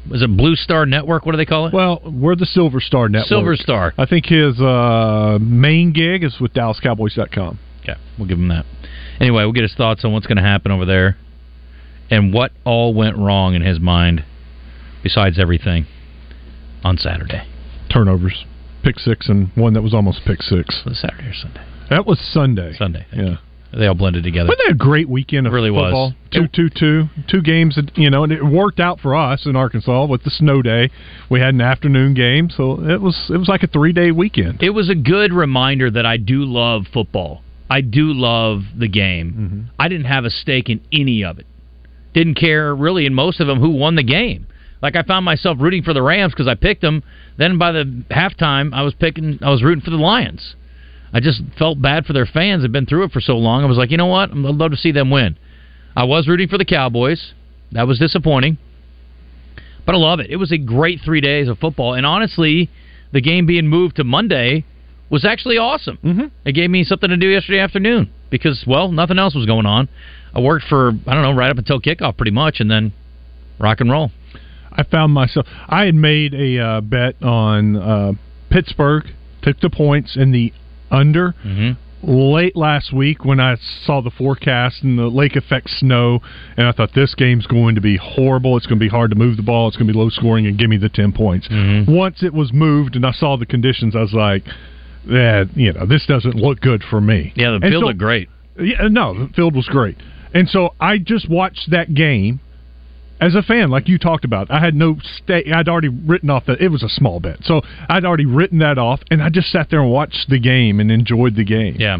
was 0.08 0.22
it 0.22 0.34
Blue 0.34 0.56
Star 0.56 0.86
Network? 0.86 1.26
What 1.26 1.32
do 1.32 1.36
they 1.36 1.44
call 1.44 1.66
it? 1.66 1.74
Well, 1.74 2.00
we're 2.02 2.34
the 2.34 2.46
Silver 2.46 2.80
Star 2.80 3.10
Network. 3.10 3.28
Silver 3.28 3.54
Star. 3.54 3.92
I 3.98 4.06
think 4.06 4.24
his 4.24 4.58
uh, 4.58 5.36
main 5.42 5.92
gig 5.92 6.24
is 6.24 6.40
with 6.40 6.54
DallasCowboys.com. 6.54 7.58
Okay, 7.82 8.00
we'll 8.18 8.26
give 8.26 8.38
him 8.38 8.48
that. 8.48 8.64
Anyway, 9.20 9.42
we'll 9.42 9.52
get 9.52 9.64
his 9.64 9.74
thoughts 9.74 10.06
on 10.06 10.12
what's 10.14 10.26
going 10.26 10.38
to 10.38 10.42
happen 10.42 10.72
over 10.72 10.86
there 10.86 11.18
and 12.10 12.32
what 12.32 12.52
all 12.64 12.94
went 12.94 13.18
wrong 13.18 13.54
in 13.54 13.60
his 13.60 13.78
mind, 13.78 14.24
besides 15.02 15.38
everything, 15.38 15.86
on 16.82 16.96
Saturday. 16.96 17.46
Turnovers, 17.92 18.46
pick 18.82 18.98
six, 18.98 19.28
and 19.28 19.50
one 19.54 19.74
that 19.74 19.82
was 19.82 19.92
almost 19.92 20.22
pick 20.26 20.40
six. 20.40 20.80
Was 20.86 20.94
it 20.96 21.00
Saturday 21.02 21.28
or 21.28 21.34
Sunday? 21.34 21.66
That 21.90 22.06
was 22.06 22.18
Sunday. 22.18 22.72
Sunday. 22.78 23.04
Yeah. 23.12 23.36
They 23.76 23.86
all 23.86 23.94
blended 23.94 24.22
together. 24.22 24.48
Wasn't 24.48 24.68
that 24.68 24.74
a 24.74 24.76
great 24.76 25.08
weekend 25.08 25.46
of 25.46 25.52
Really 25.52 25.70
was. 25.70 25.84
football? 25.84 26.14
Two, 26.30 26.46
two, 26.48 26.68
two, 26.68 27.08
two 27.28 27.40
games. 27.40 27.78
You 27.94 28.10
know, 28.10 28.22
and 28.22 28.32
it 28.32 28.44
worked 28.44 28.80
out 28.80 29.00
for 29.00 29.14
us 29.14 29.46
in 29.46 29.56
Arkansas 29.56 30.06
with 30.06 30.24
the 30.24 30.30
snow 30.30 30.60
day. 30.60 30.90
We 31.30 31.40
had 31.40 31.54
an 31.54 31.60
afternoon 31.62 32.14
game, 32.14 32.50
so 32.50 32.80
it 32.86 33.00
was 33.00 33.30
it 33.30 33.38
was 33.38 33.48
like 33.48 33.62
a 33.62 33.66
three 33.66 33.92
day 33.92 34.10
weekend. 34.10 34.62
It 34.62 34.70
was 34.70 34.90
a 34.90 34.94
good 34.94 35.32
reminder 35.32 35.90
that 35.90 36.04
I 36.04 36.18
do 36.18 36.44
love 36.44 36.86
football. 36.92 37.42
I 37.70 37.80
do 37.80 38.12
love 38.12 38.62
the 38.76 38.88
game. 38.88 39.32
Mm-hmm. 39.32 39.60
I 39.78 39.88
didn't 39.88 40.06
have 40.06 40.26
a 40.26 40.30
stake 40.30 40.68
in 40.68 40.82
any 40.92 41.24
of 41.24 41.38
it. 41.38 41.46
Didn't 42.12 42.34
care 42.34 42.74
really 42.74 43.06
in 43.06 43.14
most 43.14 43.40
of 43.40 43.46
them 43.46 43.58
who 43.58 43.70
won 43.70 43.94
the 43.94 44.02
game. 44.02 44.46
Like 44.82 44.96
I 44.96 45.02
found 45.02 45.24
myself 45.24 45.56
rooting 45.60 45.82
for 45.82 45.94
the 45.94 46.02
Rams 46.02 46.32
because 46.34 46.48
I 46.48 46.56
picked 46.56 46.82
them. 46.82 47.02
Then 47.38 47.56
by 47.56 47.72
the 47.72 48.04
halftime, 48.10 48.74
I 48.74 48.82
was 48.82 48.92
picking. 48.94 49.38
I 49.40 49.48
was 49.48 49.62
rooting 49.62 49.82
for 49.82 49.90
the 49.90 49.96
Lions. 49.96 50.56
I 51.12 51.20
just 51.20 51.42
felt 51.58 51.80
bad 51.80 52.06
for 52.06 52.12
their 52.12 52.26
fans. 52.26 52.62
Had 52.62 52.72
been 52.72 52.86
through 52.86 53.04
it 53.04 53.12
for 53.12 53.20
so 53.20 53.36
long. 53.36 53.62
I 53.62 53.66
was 53.66 53.76
like, 53.76 53.90
you 53.90 53.96
know 53.96 54.06
what? 54.06 54.30
I'd 54.30 54.36
love 54.36 54.70
to 54.70 54.76
see 54.76 54.92
them 54.92 55.10
win. 55.10 55.36
I 55.94 56.04
was 56.04 56.26
rooting 56.26 56.48
for 56.48 56.58
the 56.58 56.64
Cowboys. 56.64 57.32
That 57.72 57.86
was 57.86 57.98
disappointing. 57.98 58.58
But 59.84 59.94
I 59.94 59.98
love 59.98 60.20
it. 60.20 60.30
It 60.30 60.36
was 60.36 60.52
a 60.52 60.58
great 60.58 61.00
three 61.04 61.20
days 61.20 61.48
of 61.48 61.58
football. 61.58 61.94
And 61.94 62.06
honestly, 62.06 62.70
the 63.12 63.20
game 63.20 63.46
being 63.46 63.66
moved 63.66 63.96
to 63.96 64.04
Monday 64.04 64.64
was 65.10 65.24
actually 65.24 65.58
awesome. 65.58 65.98
Mm-hmm. 66.02 66.26
It 66.46 66.52
gave 66.52 66.70
me 66.70 66.84
something 66.84 67.10
to 67.10 67.16
do 67.16 67.28
yesterday 67.28 67.58
afternoon 67.58 68.10
because, 68.30 68.64
well, 68.66 68.90
nothing 68.90 69.18
else 69.18 69.34
was 69.34 69.44
going 69.44 69.66
on. 69.66 69.88
I 70.34 70.40
worked 70.40 70.66
for, 70.66 70.92
I 71.06 71.14
don't 71.14 71.22
know, 71.22 71.34
right 71.34 71.50
up 71.50 71.58
until 71.58 71.80
kickoff 71.80 72.16
pretty 72.16 72.30
much, 72.30 72.60
and 72.60 72.70
then 72.70 72.94
rock 73.58 73.80
and 73.80 73.90
roll. 73.90 74.10
I 74.72 74.84
found 74.84 75.12
myself. 75.12 75.46
I 75.68 75.84
had 75.84 75.94
made 75.94 76.32
a 76.32 76.58
uh, 76.58 76.80
bet 76.80 77.22
on 77.22 77.76
uh, 77.76 78.12
Pittsburgh, 78.50 79.04
took 79.42 79.60
the 79.60 79.68
points 79.68 80.16
in 80.16 80.32
the 80.32 80.52
under. 80.92 81.32
Mm-hmm. 81.44 81.72
Late 82.04 82.56
last 82.56 82.92
week, 82.92 83.24
when 83.24 83.38
I 83.38 83.56
saw 83.84 84.00
the 84.02 84.10
forecast 84.10 84.82
and 84.82 84.98
the 84.98 85.06
lake 85.06 85.36
effect 85.36 85.70
snow, 85.70 86.18
and 86.56 86.66
I 86.66 86.72
thought 86.72 86.90
this 86.96 87.14
game's 87.14 87.46
going 87.46 87.76
to 87.76 87.80
be 87.80 87.96
horrible. 87.96 88.56
It's 88.56 88.66
going 88.66 88.80
to 88.80 88.84
be 88.84 88.88
hard 88.88 89.10
to 89.10 89.16
move 89.16 89.36
the 89.36 89.44
ball. 89.44 89.68
It's 89.68 89.76
going 89.76 89.86
to 89.86 89.92
be 89.92 89.96
low 89.98 90.08
scoring, 90.10 90.46
and 90.48 90.58
give 90.58 90.68
me 90.68 90.78
the 90.78 90.88
ten 90.88 91.12
points. 91.12 91.46
Mm-hmm. 91.46 91.94
Once 91.94 92.24
it 92.24 92.34
was 92.34 92.52
moved, 92.52 92.96
and 92.96 93.06
I 93.06 93.12
saw 93.12 93.36
the 93.36 93.46
conditions, 93.46 93.94
I 93.94 94.00
was 94.00 94.12
like, 94.12 94.42
"Yeah, 95.06 95.44
you 95.54 95.72
know, 95.72 95.86
this 95.86 96.04
doesn't 96.06 96.34
look 96.34 96.58
good 96.60 96.82
for 96.90 97.00
me." 97.00 97.32
Yeah, 97.36 97.50
the 97.50 97.54
And 97.54 97.64
field 97.70 97.82
so- 97.82 97.86
looked 97.86 98.00
great. 98.00 98.28
yeah, 98.60 98.88
no, 98.90 99.26
the 99.28 99.32
field 99.34 99.54
was 99.54 99.66
great. 99.68 99.96
And 100.34 100.48
so 100.48 100.74
I 100.80 100.98
just 100.98 101.28
watched 101.28 101.70
that 101.70 101.94
game 101.94 102.40
as 103.20 103.34
a 103.34 103.42
fan, 103.42 103.70
like 103.70 103.88
you 103.88 103.98
talked 103.98 104.24
about. 104.24 104.50
I 104.50 104.58
had 104.58 104.74
no 104.74 104.96
stake. 105.16 105.46
I'd 105.52 105.68
already 105.68 105.88
written 105.88 106.30
off 106.30 106.46
that 106.46 106.60
it 106.60 106.68
was 106.68 106.82
a 106.82 106.88
small 106.88 107.20
bet, 107.20 107.38
so 107.42 107.62
I'd 107.88 108.04
already 108.04 108.26
written 108.26 108.58
that 108.58 108.78
off, 108.78 109.00
and 109.10 109.22
I 109.22 109.28
just 109.28 109.50
sat 109.50 109.70
there 109.70 109.80
and 109.80 109.90
watched 109.90 110.28
the 110.28 110.38
game 110.38 110.80
and 110.80 110.90
enjoyed 110.90 111.36
the 111.36 111.44
game. 111.44 111.76
Yeah. 111.78 111.98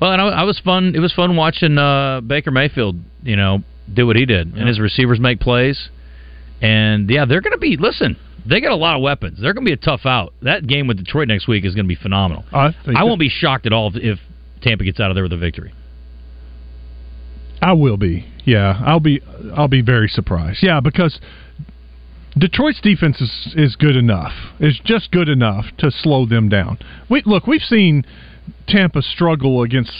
Well, 0.00 0.12
and 0.12 0.22
I, 0.22 0.28
I 0.28 0.42
was 0.44 0.60
fun. 0.64 0.94
It 0.94 1.00
was 1.00 1.12
fun 1.12 1.36
watching 1.36 1.76
uh, 1.76 2.20
Baker 2.20 2.50
Mayfield, 2.50 2.96
you 3.22 3.36
know, 3.36 3.64
do 3.92 4.06
what 4.06 4.16
he 4.16 4.26
did, 4.26 4.54
and 4.54 4.68
his 4.68 4.78
receivers 4.78 5.18
make 5.18 5.40
plays. 5.40 5.88
And 6.60 7.08
yeah, 7.10 7.24
they're 7.24 7.40
going 7.40 7.52
to 7.52 7.58
be. 7.58 7.76
Listen, 7.76 8.16
they 8.46 8.60
got 8.60 8.72
a 8.72 8.76
lot 8.76 8.96
of 8.96 9.02
weapons. 9.02 9.38
They're 9.40 9.54
going 9.54 9.64
to 9.64 9.68
be 9.68 9.74
a 9.74 9.76
tough 9.76 10.06
out. 10.06 10.32
That 10.42 10.66
game 10.66 10.86
with 10.86 10.98
Detroit 10.98 11.28
next 11.28 11.48
week 11.48 11.64
is 11.64 11.74
going 11.74 11.86
to 11.86 11.88
be 11.88 12.00
phenomenal. 12.00 12.44
I, 12.52 12.74
think 12.84 12.96
I 12.96 13.04
won't 13.04 13.20
be 13.20 13.28
shocked 13.28 13.66
at 13.66 13.72
all 13.72 13.88
if, 13.94 13.96
if 13.96 14.18
Tampa 14.62 14.84
gets 14.84 15.00
out 15.00 15.10
of 15.10 15.14
there 15.14 15.24
with 15.24 15.32
a 15.32 15.38
victory. 15.38 15.72
I 17.60 17.72
will 17.72 17.96
be. 17.96 18.26
Yeah, 18.44 18.80
I'll 18.84 19.00
be. 19.00 19.20
I'll 19.56 19.68
be 19.68 19.82
very 19.82 20.08
surprised. 20.08 20.58
Yeah, 20.62 20.80
because 20.80 21.20
Detroit's 22.36 22.80
defense 22.80 23.20
is 23.20 23.54
is 23.56 23.76
good 23.76 23.96
enough. 23.96 24.32
Is 24.60 24.80
just 24.84 25.10
good 25.10 25.28
enough 25.28 25.64
to 25.78 25.90
slow 25.90 26.24
them 26.26 26.48
down. 26.48 26.78
We 27.10 27.22
look. 27.26 27.46
We've 27.46 27.62
seen 27.62 28.04
Tampa 28.68 29.02
struggle 29.02 29.62
against 29.62 29.92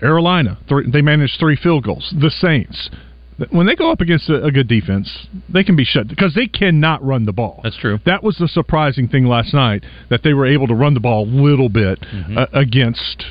Carolina. 0.00 0.58
Three, 0.68 0.90
they 0.90 1.00
managed 1.02 1.38
three 1.38 1.56
field 1.56 1.84
goals. 1.84 2.12
The 2.18 2.30
Saints. 2.30 2.90
when 3.50 3.66
they 3.66 3.76
go 3.76 3.92
up 3.92 4.00
against 4.00 4.28
a, 4.28 4.42
a 4.44 4.50
good 4.50 4.66
defense, 4.68 5.26
they 5.48 5.62
can 5.62 5.76
be 5.76 5.84
shut 5.84 6.08
because 6.08 6.34
they 6.34 6.46
cannot 6.48 7.04
run 7.04 7.24
the 7.26 7.32
ball. 7.32 7.60
That's 7.62 7.76
true. 7.76 7.98
That 8.04 8.22
was 8.24 8.36
the 8.38 8.48
surprising 8.48 9.06
thing 9.08 9.26
last 9.26 9.54
night 9.54 9.84
that 10.10 10.22
they 10.24 10.34
were 10.34 10.46
able 10.46 10.66
to 10.68 10.74
run 10.74 10.94
the 10.94 11.00
ball 11.00 11.24
a 11.24 11.28
little 11.28 11.68
bit 11.68 12.00
Mm-hmm. 12.00 12.36
uh, 12.38 12.46
against 12.52 13.24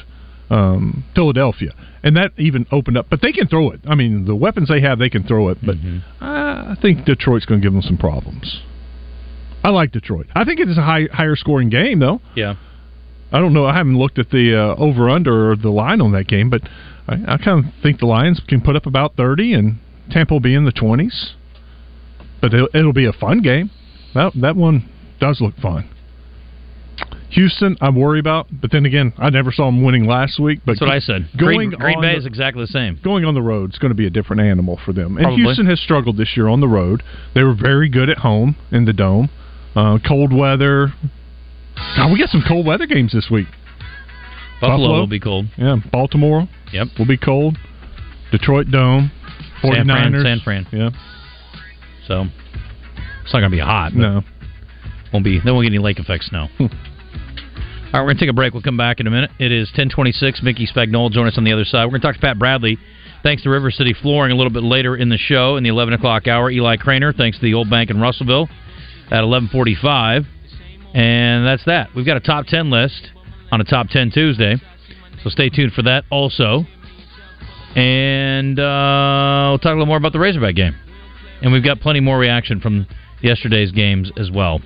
um, 0.50 1.04
Philadelphia, 1.16 1.72
and 2.04 2.16
that 2.18 2.32
even 2.38 2.66
opened 2.72 2.98
up. 2.98 3.08
But 3.10 3.22
they 3.22 3.32
can 3.32 3.48
throw 3.48 3.72
it. 3.72 3.82
I 3.88 3.96
mean, 3.96 4.26
the 4.26 4.36
weapons 4.36 4.70
they 4.70 4.82
have, 4.82 5.00
they 5.00 5.10
can 5.10 5.24
throw 5.24 5.50
it. 5.50 5.58
But 5.66 5.78
Mm-hmm. 5.78 6.24
I 6.24 6.76
think 6.82 7.06
Detroit's 7.06 7.46
going 7.46 7.62
to 7.62 7.66
give 7.66 7.74
them 7.74 7.82
some 7.82 7.98
problems. 7.98 8.62
I 9.64 9.70
like 9.70 9.92
Detroit. 9.92 10.28
I 10.36 10.44
think 10.46 10.60
it's 10.60 10.78
a 10.78 10.82
high, 10.82 11.08
higher 11.12 11.36
scoring 11.36 11.70
game, 11.70 12.00
though. 12.00 12.22
Yeah. 12.36 12.56
I 13.32 13.40
don't 13.40 13.54
know. 13.54 13.66
I 13.66 13.76
haven't 13.76 13.98
looked 13.98 14.20
at 14.20 14.30
the 14.30 14.56
uh, 14.56 14.76
over 14.82 15.10
under 15.10 15.52
or 15.52 15.56
the 15.56 15.70
line 15.70 16.02
on 16.02 16.12
that 16.14 16.28
game, 16.28 16.50
but 16.50 16.62
I, 17.08 17.14
I 17.34 17.38
kind 17.38 17.66
of 17.66 17.74
think 17.82 18.00
the 18.00 18.06
Lions 18.06 18.40
can 18.48 18.62
put 18.62 18.76
up 18.76 18.86
about 18.86 19.16
thirty, 19.16 19.54
and 19.54 19.80
Tampa 20.12 20.34
will 20.36 20.40
be 20.40 20.54
in 20.54 20.66
the 20.66 20.72
twenties. 20.72 21.34
But 22.42 22.54
it'll, 22.54 22.70
it'll 22.74 22.94
be 22.94 23.06
a 23.06 23.14
fun 23.14 23.42
game. 23.42 23.72
That 24.14 24.34
that 24.42 24.56
one 24.56 24.88
does 25.20 25.42
look 25.42 25.56
fun. 25.58 25.90
Houston, 27.32 27.76
I 27.82 27.90
worry 27.90 28.20
about, 28.20 28.48
but 28.52 28.72
then 28.72 28.86
again, 28.86 29.12
I 29.18 29.30
never 29.30 29.52
saw 29.52 29.66
them 29.66 29.84
winning 29.84 30.06
last 30.06 30.40
week. 30.40 30.60
But 30.66 30.74
That's 30.74 30.82
what 30.82 30.90
I 30.92 31.00
said. 31.00 31.28
Going 31.38 31.70
Green, 31.70 31.72
Green 31.72 32.02
Bay 32.02 32.14
the- 32.14 32.20
is 32.20 32.26
exactly 32.26 32.64
the 32.64 32.72
same. 32.72 33.00
going 33.04 33.26
on 33.26 33.34
the 33.34 33.42
road 33.42 33.74
is 33.74 33.80
going 33.80 33.90
to 33.92 33.96
be 33.96 34.06
a 34.06 34.10
different 34.10 34.42
animal 34.42 34.80
for 34.86 34.94
them. 34.94 35.18
And 35.18 35.26
Probably. 35.26 35.44
Houston 35.44 35.66
has 35.66 35.80
struggled 35.82 36.18
this 36.18 36.38
year 36.38 36.48
on 36.48 36.62
the 36.62 36.68
road. 36.68 37.04
They 37.34 37.44
were 37.44 37.56
very 37.56 37.90
good 37.90 38.10
at 38.10 38.20
home 38.20 38.56
in 38.72 38.86
the 38.86 38.94
dome. 38.94 39.30
Uh, 39.76 39.98
cold 40.08 40.32
weather. 40.32 40.94
Now 41.98 42.12
we 42.12 42.20
got 42.20 42.30
some 42.30 42.44
cold 42.48 42.66
weather 42.66 42.86
games 42.86 43.12
this 43.12 43.28
week. 43.30 43.48
Buffalo, 44.62 45.00
will 45.00 45.08
be 45.08 45.20
cold. 45.20 45.48
Yeah, 45.58 45.76
Baltimore. 45.92 46.48
Yep. 46.72 46.88
Will 46.98 47.06
be 47.08 47.18
cold. 47.18 47.58
Detroit 48.32 48.68
Dome. 48.72 49.12
San 49.62 49.86
Fran, 49.86 50.14
49ers. 50.14 50.24
San 50.24 50.40
Fran. 50.40 50.68
Yeah. 50.72 50.90
So 52.08 52.26
it's 53.24 53.34
not 53.34 53.40
going 53.40 53.52
to 53.52 53.58
be 53.58 53.60
hot. 53.60 53.94
No. 53.94 54.22
Won't 55.12 55.26
be. 55.26 55.40
They 55.44 55.52
won't 55.52 55.64
get 55.66 55.74
any 55.74 55.80
lake 55.80 56.00
effect 56.00 56.24
snow. 56.26 56.48
All 57.96 58.02
right, 58.02 58.08
we're 58.08 58.10
going 58.10 58.18
to 58.18 58.26
take 58.26 58.30
a 58.30 58.34
break. 58.34 58.54
We'll 58.54 58.62
come 58.62 58.76
back 58.76 59.00
in 59.00 59.08
a 59.08 59.10
minute. 59.10 59.32
It 59.40 59.54
is 59.54 59.70
1026. 59.70 60.44
Mickey 60.44 60.68
Spagnola 60.68 61.12
join 61.12 61.28
us 61.28 61.38
on 61.38 61.46
the 61.46 61.54
other 61.54 61.64
side. 61.64 61.86
We're 61.86 61.92
going 61.92 62.02
to 62.02 62.08
talk 62.08 62.16
to 62.16 62.20
Pat 62.20 62.38
Bradley. 62.38 62.78
Thanks 63.24 63.44
to 63.44 63.50
River 63.50 63.72
City 63.72 63.94
Flooring 63.94 64.34
a 64.34 64.36
little 64.36 64.52
bit 64.52 64.64
later 64.64 64.98
in 64.98 65.08
the 65.08 65.18
show 65.18 65.56
in 65.56 65.64
the 65.64 65.70
11 65.70 65.94
o'clock 65.94 66.28
hour. 66.28 66.52
Eli 66.52 66.76
Craner, 66.76 67.16
thanks 67.16 67.38
to 67.38 67.46
the 67.46 67.54
Old 67.54 67.70
Bank 67.70 67.90
in 67.90 68.02
Russellville 68.02 68.50
at 69.12 69.24
1145. 69.24 70.26
And 70.94 71.48
that's 71.48 71.64
that. 71.68 71.88
We've 71.96 72.06
got 72.06 72.18
a 72.18 72.20
top 72.20 72.48
10 72.48 72.70
list 72.70 73.12
on 73.54 73.62
a 73.62 73.64
top 73.64 73.88
10 73.88 74.12
Tuesday. 74.12 74.58
So 75.24 75.30
stay 75.30 75.48
tuned 75.48 75.72
for 75.72 75.84
that 75.84 76.04
also. 76.12 76.66
And 77.78 78.60
uh, 78.60 79.52
we'll 79.52 79.60
talk 79.60 79.72
a 79.72 79.80
little 79.80 79.86
more 79.86 79.96
about 79.96 80.12
the 80.12 80.20
Razorback 80.20 80.56
game. 80.56 80.76
And 81.42 81.54
we've 81.54 81.64
got 81.64 81.80
plenty 81.80 82.02
more 82.02 82.20
reaction 82.20 82.60
from 82.60 82.88
yesterday's 83.22 83.72
games 83.72 84.12
as 84.20 84.30
well. 84.30 84.60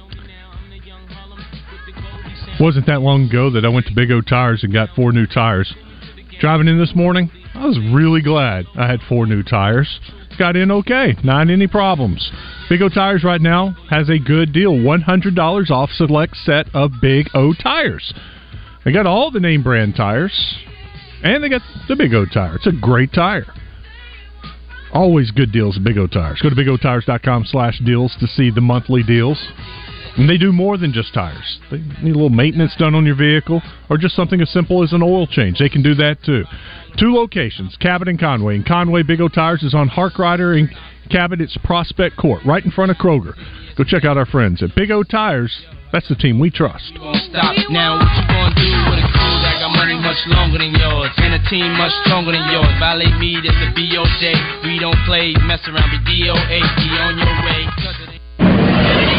Wasn't 2.59 2.85
that 2.87 3.01
long 3.01 3.29
ago 3.29 3.49
that 3.51 3.63
I 3.63 3.69
went 3.69 3.85
to 3.87 3.93
Big 3.93 4.11
O 4.11 4.21
Tires 4.21 4.63
and 4.63 4.73
got 4.73 4.89
four 4.95 5.13
new 5.13 5.25
tires. 5.25 5.73
Driving 6.41 6.67
in 6.67 6.77
this 6.77 6.93
morning, 6.93 7.31
I 7.55 7.65
was 7.65 7.79
really 7.93 8.21
glad 8.21 8.65
I 8.75 8.87
had 8.87 8.99
four 9.07 9.25
new 9.25 9.43
tires. 9.43 9.99
Got 10.37 10.55
in 10.55 10.71
okay, 10.71 11.15
not 11.23 11.49
any 11.49 11.67
problems. 11.67 12.31
Big 12.69 12.81
O 12.81 12.89
Tires 12.89 13.23
right 13.23 13.41
now 13.41 13.75
has 13.89 14.09
a 14.09 14.19
good 14.19 14.53
deal 14.53 14.73
$100 14.73 15.71
off 15.71 15.89
select 15.91 16.35
set 16.37 16.67
of 16.73 16.91
Big 17.01 17.27
O 17.33 17.53
Tires. 17.53 18.13
They 18.83 18.91
got 18.91 19.05
all 19.05 19.31
the 19.31 19.39
name 19.39 19.63
brand 19.63 19.95
tires, 19.95 20.57
and 21.23 21.43
they 21.43 21.49
got 21.49 21.61
the 21.87 21.95
Big 21.95 22.13
O 22.13 22.25
tire. 22.25 22.55
It's 22.55 22.67
a 22.67 22.71
great 22.71 23.13
tire. 23.13 23.45
Always 24.93 25.31
good 25.31 25.51
deals 25.51 25.77
at 25.77 25.83
Big 25.83 25.97
O 25.97 26.07
Tires. 26.07 26.41
Go 26.41 26.49
to 26.49 26.55
bigotires.com 26.55 27.45
slash 27.45 27.79
deals 27.85 28.15
to 28.19 28.27
see 28.27 28.49
the 28.49 28.61
monthly 28.61 29.03
deals. 29.03 29.37
And 30.19 30.29
they 30.29 30.37
do 30.37 30.51
more 30.51 30.77
than 30.77 30.91
just 30.91 31.13
tires. 31.13 31.59
They 31.71 31.77
need 32.03 32.11
a 32.11 32.19
little 32.19 32.29
maintenance 32.29 32.75
done 32.77 32.93
on 32.93 33.05
your 33.05 33.15
vehicle 33.15 33.61
or 33.89 33.97
just 33.97 34.17
something 34.17 34.41
as 34.41 34.51
simple 34.51 34.83
as 34.83 34.91
an 34.91 35.01
oil 35.01 35.25
change. 35.25 35.59
They 35.59 35.69
can 35.69 35.81
do 35.81 35.95
that 35.95 36.17
too. 36.25 36.43
Two 36.99 37.15
locations, 37.15 37.77
Cabot 37.79 38.09
and 38.09 38.19
Conway. 38.19 38.57
And 38.57 38.65
Conway 38.65 39.03
Big 39.03 39.21
O 39.21 39.29
Tires 39.29 39.63
is 39.63 39.73
on 39.73 39.87
Harkrider 39.87 40.59
and 40.59 40.67
Cabot. 41.09 41.39
It's 41.39 41.55
Prospect 41.63 42.17
Court, 42.17 42.43
right 42.45 42.63
in 42.63 42.69
front 42.69 42.91
of 42.91 42.97
Kroger. 42.97 43.31
Go 43.77 43.85
check 43.85 44.03
out 44.03 44.17
our 44.17 44.25
friends 44.25 44.61
at 44.61 44.75
Big 44.75 44.91
O 44.91 45.03
Tires. 45.03 45.55
That's 45.93 46.09
the 46.09 46.15
team 46.15 46.37
we 46.37 46.51
trust. 46.51 46.91
Stop 47.31 47.55
now, 47.71 47.95
what 47.95 48.03
you 48.03 48.27
gonna 48.27 48.53
do 48.59 48.75
with 48.91 48.99
a 48.99 49.07
crew 49.15 49.35
that 49.39 49.63
got 49.63 49.71
money 49.71 49.95
much 50.03 50.19
longer 50.27 50.59
than 50.59 50.75
yours 50.75 51.15
and 51.15 51.33
a 51.33 51.41
team 51.49 51.71
much 51.79 51.95
stronger 52.03 52.33
than 52.33 52.43
yours? 52.51 52.67
Me, 53.23 53.39
that's 53.39 53.55
a 53.55 53.71
BOJ. 53.71 54.67
We 54.67 54.79
don't 54.79 54.99
play, 55.07 55.31
mess 55.47 55.63
around, 55.65 55.95
DOA. 56.03 56.59
Be 56.75 56.87
on 56.99 57.17
your 57.17 57.35
way. 57.47 59.18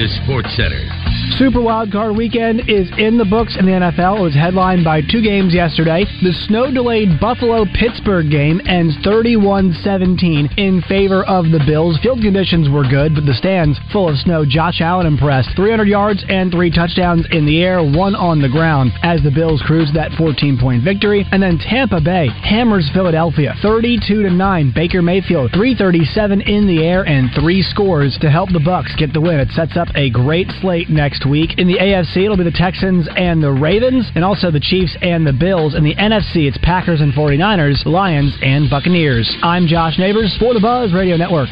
Is 0.00 0.14
Sports 0.22 0.54
Center. 0.56 1.07
Super 1.36 1.60
Wild 1.60 1.92
Card 1.92 2.16
Weekend 2.16 2.68
is 2.68 2.88
in 2.96 3.18
the 3.18 3.24
books 3.24 3.56
in 3.58 3.66
the 3.66 3.72
NFL. 3.72 4.18
It 4.18 4.22
was 4.22 4.34
headlined 4.34 4.84
by 4.84 5.02
two 5.02 5.20
games 5.20 5.52
yesterday. 5.52 6.04
The 6.22 6.32
snow 6.48 6.72
delayed 6.72 7.20
Buffalo 7.20 7.66
Pittsburgh 7.78 8.30
game 8.30 8.60
ends 8.66 8.96
31 9.04 9.76
17 9.84 10.50
in 10.56 10.82
favor 10.88 11.22
of 11.24 11.50
the 11.50 11.62
Bills. 11.66 11.98
Field 12.02 12.22
conditions 12.22 12.68
were 12.68 12.88
good, 12.88 13.14
but 13.14 13.26
the 13.26 13.34
stands 13.34 13.78
full 13.92 14.08
of 14.08 14.16
snow. 14.18 14.44
Josh 14.48 14.80
Allen 14.80 15.06
impressed. 15.06 15.50
300 15.54 15.86
yards 15.86 16.24
and 16.28 16.50
three 16.50 16.70
touchdowns 16.70 17.26
in 17.30 17.44
the 17.44 17.62
air, 17.62 17.82
one 17.82 18.16
on 18.16 18.40
the 18.40 18.48
ground 18.48 18.92
as 19.02 19.22
the 19.22 19.30
Bills 19.30 19.62
cruised 19.66 19.94
that 19.94 20.12
14 20.16 20.58
point 20.58 20.82
victory. 20.82 21.26
And 21.30 21.42
then 21.42 21.58
Tampa 21.58 22.00
Bay 22.00 22.28
hammers 22.42 22.88
Philadelphia 22.94 23.54
32 23.62 24.22
to 24.22 24.30
9. 24.30 24.72
Baker 24.74 25.02
Mayfield 25.02 25.52
337 25.52 26.40
in 26.40 26.66
the 26.66 26.84
air 26.84 27.04
and 27.04 27.30
three 27.34 27.62
scores 27.62 28.16
to 28.22 28.30
help 28.30 28.50
the 28.50 28.64
Bucks 28.64 28.94
get 28.96 29.12
the 29.12 29.20
win. 29.20 29.38
It 29.40 29.50
sets 29.50 29.76
up 29.76 29.88
a 29.94 30.10
great 30.10 30.48
slate 30.60 30.88
next 30.88 31.17
week. 31.26 31.58
In 31.58 31.66
the 31.66 31.78
AFC, 31.78 32.24
it'll 32.24 32.36
be 32.36 32.44
the 32.44 32.50
Texans 32.50 33.08
and 33.16 33.42
the 33.42 33.50
Ravens, 33.50 34.10
and 34.14 34.24
also 34.24 34.50
the 34.50 34.60
Chiefs 34.60 34.96
and 35.02 35.26
the 35.26 35.32
Bills. 35.32 35.74
In 35.74 35.84
the 35.84 35.94
NFC, 35.94 36.48
it's 36.48 36.58
Packers 36.62 37.00
and 37.00 37.12
49ers, 37.12 37.86
Lions 37.86 38.36
and 38.42 38.68
Buccaneers. 38.68 39.28
I'm 39.42 39.66
Josh 39.66 39.98
Neighbors 39.98 40.36
for 40.38 40.54
the 40.54 40.60
Buzz 40.60 40.92
Radio 40.92 41.16
Network. 41.16 41.48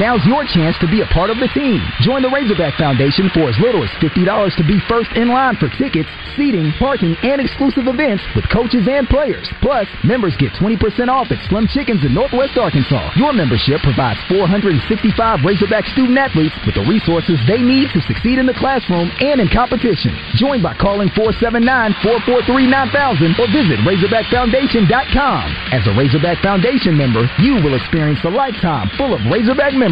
Now's 0.00 0.24
your 0.24 0.48
chance 0.48 0.72
to 0.80 0.88
be 0.88 1.04
a 1.04 1.08
part 1.12 1.28
of 1.28 1.36
the 1.36 1.52
team. 1.52 1.76
Join 2.00 2.24
the 2.24 2.32
Razorback 2.32 2.72
Foundation 2.80 3.28
for 3.36 3.52
as 3.52 3.60
little 3.60 3.84
as 3.84 3.92
$50 4.00 4.24
to 4.56 4.64
be 4.64 4.80
first 4.88 5.12
in 5.12 5.28
line 5.28 5.60
for 5.60 5.68
tickets, 5.76 6.08
seating, 6.32 6.72
parking, 6.80 7.12
and 7.20 7.36
exclusive 7.36 7.84
events 7.84 8.24
with 8.32 8.48
coaches 8.48 8.88
and 8.88 9.04
players. 9.12 9.44
Plus, 9.60 9.84
members 10.00 10.32
get 10.40 10.56
20% 10.56 10.80
off 11.12 11.28
at 11.28 11.36
Slim 11.52 11.68
Chickens 11.68 12.00
in 12.00 12.16
Northwest 12.16 12.56
Arkansas. 12.56 13.12
Your 13.12 13.36
membership 13.36 13.84
provides 13.84 14.16
465 14.32 15.44
Razorback 15.44 15.84
student 15.92 16.16
athletes 16.16 16.56
with 16.64 16.80
the 16.80 16.84
resources 16.88 17.36
they 17.44 17.60
need 17.60 17.92
to 17.92 18.00
succeed 18.08 18.40
in 18.40 18.48
the 18.48 18.56
classroom 18.56 19.12
and 19.20 19.36
in 19.36 19.52
competition. 19.52 20.16
Join 20.40 20.64
by 20.64 20.72
calling 20.80 21.12
479-443-9000 21.12 23.36
or 23.36 23.52
visit 23.52 23.76
RazorbackFoundation.com. 23.84 25.44
As 25.76 25.84
a 25.84 25.92
Razorback 25.92 26.40
Foundation 26.40 26.96
member, 26.96 27.28
you 27.36 27.60
will 27.60 27.76
experience 27.76 28.24
a 28.24 28.32
lifetime 28.32 28.88
full 28.96 29.12
of 29.12 29.20
Razorback 29.28 29.76
memories. 29.76 29.89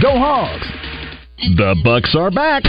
Go 0.00 0.10
Hogs! 0.10 0.64
The 1.56 1.74
Bucks 1.82 2.14
are 2.16 2.30
back. 2.30 2.62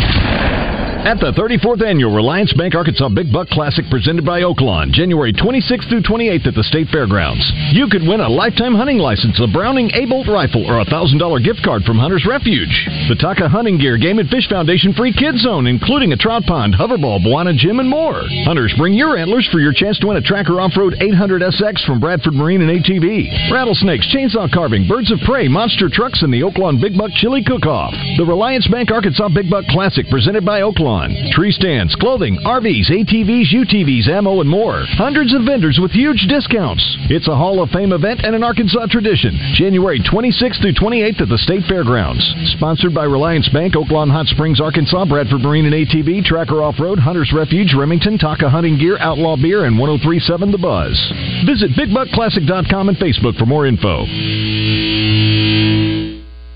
At 1.02 1.18
the 1.18 1.34
34th 1.34 1.82
Annual 1.82 2.14
Reliance 2.14 2.54
Bank 2.54 2.76
Arkansas 2.78 3.10
Big 3.10 3.34
Buck 3.34 3.50
Classic 3.50 3.84
presented 3.90 4.22
by 4.24 4.46
Oaklawn, 4.46 4.94
January 4.94 5.34
26th 5.34 5.90
through 5.90 6.06
28th 6.06 6.46
at 6.46 6.54
the 6.54 6.64
State 6.70 6.94
Fairgrounds. 6.94 7.42
You 7.74 7.90
could 7.90 8.06
win 8.06 8.22
a 8.22 8.30
lifetime 8.30 8.78
hunting 8.78 9.02
license, 9.02 9.42
a 9.42 9.50
Browning 9.50 9.90
A-Bolt 9.98 10.30
rifle, 10.30 10.62
or 10.70 10.78
a 10.78 10.86
$1,000 10.86 11.18
gift 11.44 11.66
card 11.66 11.82
from 11.90 11.98
Hunter's 11.98 12.30
Refuge. 12.30 12.86
The 13.10 13.18
Taka 13.18 13.50
Hunting 13.50 13.82
Gear 13.82 13.98
Game 13.98 14.22
and 14.22 14.30
Fish 14.30 14.46
Foundation 14.46 14.94
free 14.94 15.12
kids 15.12 15.42
zone, 15.42 15.66
including 15.66 16.14
a 16.14 16.22
trout 16.22 16.46
pond, 16.46 16.78
hoverball, 16.78 17.26
Buana 17.26 17.58
gym, 17.58 17.82
and 17.82 17.90
more. 17.90 18.22
Hunters, 18.46 18.78
bring 18.78 18.94
your 18.94 19.18
antlers 19.18 19.50
for 19.50 19.58
your 19.58 19.74
chance 19.74 19.98
to 20.06 20.08
win 20.14 20.22
a 20.22 20.22
Tracker 20.22 20.62
Off-Road 20.62 21.02
800 21.02 21.42
SX 21.42 21.82
from 21.84 22.00
Bradford 22.00 22.38
Marine 22.38 22.62
and 22.62 22.70
ATV. 22.70 23.50
Rattlesnakes, 23.50 24.06
chainsaw 24.14 24.46
carving, 24.54 24.88
birds 24.88 25.10
of 25.10 25.18
prey, 25.26 25.50
monster 25.50 25.90
trucks, 25.90 26.22
and 26.22 26.32
the 26.32 26.46
Oaklawn 26.46 26.80
Big 26.80 26.96
Buck 26.96 27.10
Chili 27.18 27.42
Cook-Off. 27.42 27.92
The 28.22 28.26
Reliance 28.26 28.70
Bank 28.70 28.92
Arkansas 28.92 29.30
Big 29.34 29.50
Buck 29.50 29.66
Classic 29.66 30.06
presented 30.08 30.46
by 30.46 30.62
Oaklawn. 30.62 30.91
Tree 31.32 31.52
stands, 31.54 31.96
clothing, 31.96 32.38
RVs, 32.44 32.92
ATVs, 32.92 33.54
UTVs, 33.54 34.10
ammo, 34.10 34.42
and 34.42 34.50
more. 34.50 34.84
Hundreds 35.00 35.34
of 35.34 35.44
vendors 35.44 35.80
with 35.82 35.92
huge 35.92 36.28
discounts. 36.28 36.84
It's 37.10 37.30
a 37.30 37.36
Hall 37.36 37.64
of 37.64 37.70
Fame 37.70 37.94
event 37.94 38.26
and 38.26 38.36
an 38.36 38.44
Arkansas 38.44 38.88
tradition. 38.88 39.32
January 39.54 40.02
26th 40.02 40.60
through 40.62 40.74
28th 40.74 41.22
at 41.22 41.30
the 41.30 41.38
State 41.38 41.64
Fairgrounds. 41.70 42.22
Sponsored 42.58 42.94
by 42.94 43.06
Reliance 43.06 43.48
Bank, 43.50 43.74
Oaklawn 43.76 44.12
Hot 44.12 44.28
Springs, 44.28 44.60
Arkansas, 44.60 45.06
Bradford 45.06 45.40
Marine 45.40 45.66
and 45.66 45.74
ATV, 45.76 46.26
Tracker 46.26 46.62
Off-Road, 46.62 47.00
Hunter's 47.00 47.32
Refuge, 47.34 47.74
Remington, 47.74 48.18
Taka 48.18 48.50
Hunting 48.50 48.78
Gear, 48.78 48.98
Outlaw 49.00 49.38
Beer, 49.38 49.64
and 49.64 49.80
1037 49.80 50.52
The 50.52 50.58
Buzz. 50.58 51.00
Visit 51.48 51.72
BigBuckClassic.com 51.72 52.90
and 52.90 52.98
Facebook 52.98 53.38
for 53.40 53.46
more 53.46 53.66
info. 53.66 54.04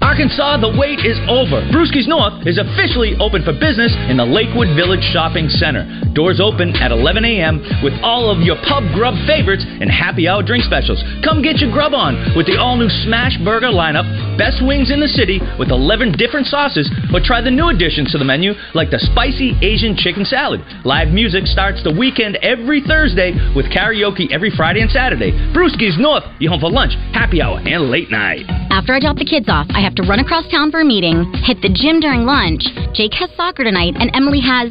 Arkansas, 0.06 0.62
the 0.62 0.70
wait 0.70 1.02
is 1.02 1.18
over. 1.26 1.66
Brewski's 1.74 2.06
North 2.06 2.46
is 2.46 2.62
officially 2.62 3.18
open 3.18 3.42
for 3.42 3.58
business 3.58 3.90
in 4.06 4.22
the 4.22 4.24
Lakewood 4.24 4.70
Village 4.78 5.02
Shopping 5.02 5.50
Center. 5.50 5.82
Doors 6.14 6.38
open 6.38 6.78
at 6.78 6.94
11 6.94 7.26
a.m. 7.26 7.58
with 7.82 7.98
all 8.06 8.30
of 8.30 8.46
your 8.46 8.54
pub 8.70 8.86
grub 8.94 9.18
favorites 9.26 9.66
and 9.66 9.90
happy 9.90 10.30
hour 10.30 10.46
drink 10.46 10.62
specials. 10.62 11.02
Come 11.26 11.42
get 11.42 11.58
your 11.58 11.74
grub 11.74 11.98
on 11.98 12.38
with 12.38 12.46
the 12.46 12.54
all 12.54 12.78
new 12.78 12.86
Smash 13.02 13.34
Burger 13.42 13.74
lineup, 13.74 14.06
best 14.38 14.62
wings 14.62 14.94
in 14.94 15.02
the 15.02 15.10
city 15.10 15.42
with 15.58 15.74
11 15.74 16.14
different 16.22 16.46
sauces, 16.54 16.86
or 17.10 17.18
try 17.18 17.42
the 17.42 17.50
new 17.50 17.74
additions 17.74 18.14
to 18.14 18.22
the 18.22 18.30
menu 18.30 18.54
like 18.78 18.94
the 18.94 19.02
spicy 19.02 19.58
Asian 19.66 19.98
chicken 19.98 20.22
salad. 20.22 20.62
Live 20.86 21.10
music 21.10 21.50
starts 21.50 21.82
the 21.82 21.90
weekend 21.90 22.38
every 22.46 22.86
Thursday 22.86 23.34
with 23.58 23.74
karaoke 23.74 24.30
every 24.30 24.54
Friday 24.54 24.86
and 24.86 24.94
Saturday. 24.94 25.34
Brewski's 25.50 25.98
North, 25.98 26.30
you 26.38 26.54
home 26.54 26.62
for 26.62 26.70
lunch, 26.70 26.94
happy 27.10 27.42
hour, 27.42 27.58
and 27.58 27.90
late 27.90 28.14
night. 28.14 28.46
After 28.76 28.92
I 28.92 29.00
drop 29.00 29.16
the 29.16 29.24
kids 29.24 29.48
off, 29.48 29.68
I 29.70 29.80
have 29.80 29.96
to 29.96 30.04
run 30.04 30.20
across 30.20 30.52
town 30.52 30.70
for 30.70 30.82
a 30.82 30.86
meeting, 30.86 31.32
hit 31.48 31.62
the 31.62 31.72
gym 31.72 32.02
during 32.02 32.26
lunch. 32.26 32.62
Jake 32.94 33.14
has 33.14 33.32
soccer 33.38 33.64
tonight, 33.64 33.96
and 33.96 34.12
Emily 34.14 34.42
has 34.42 34.70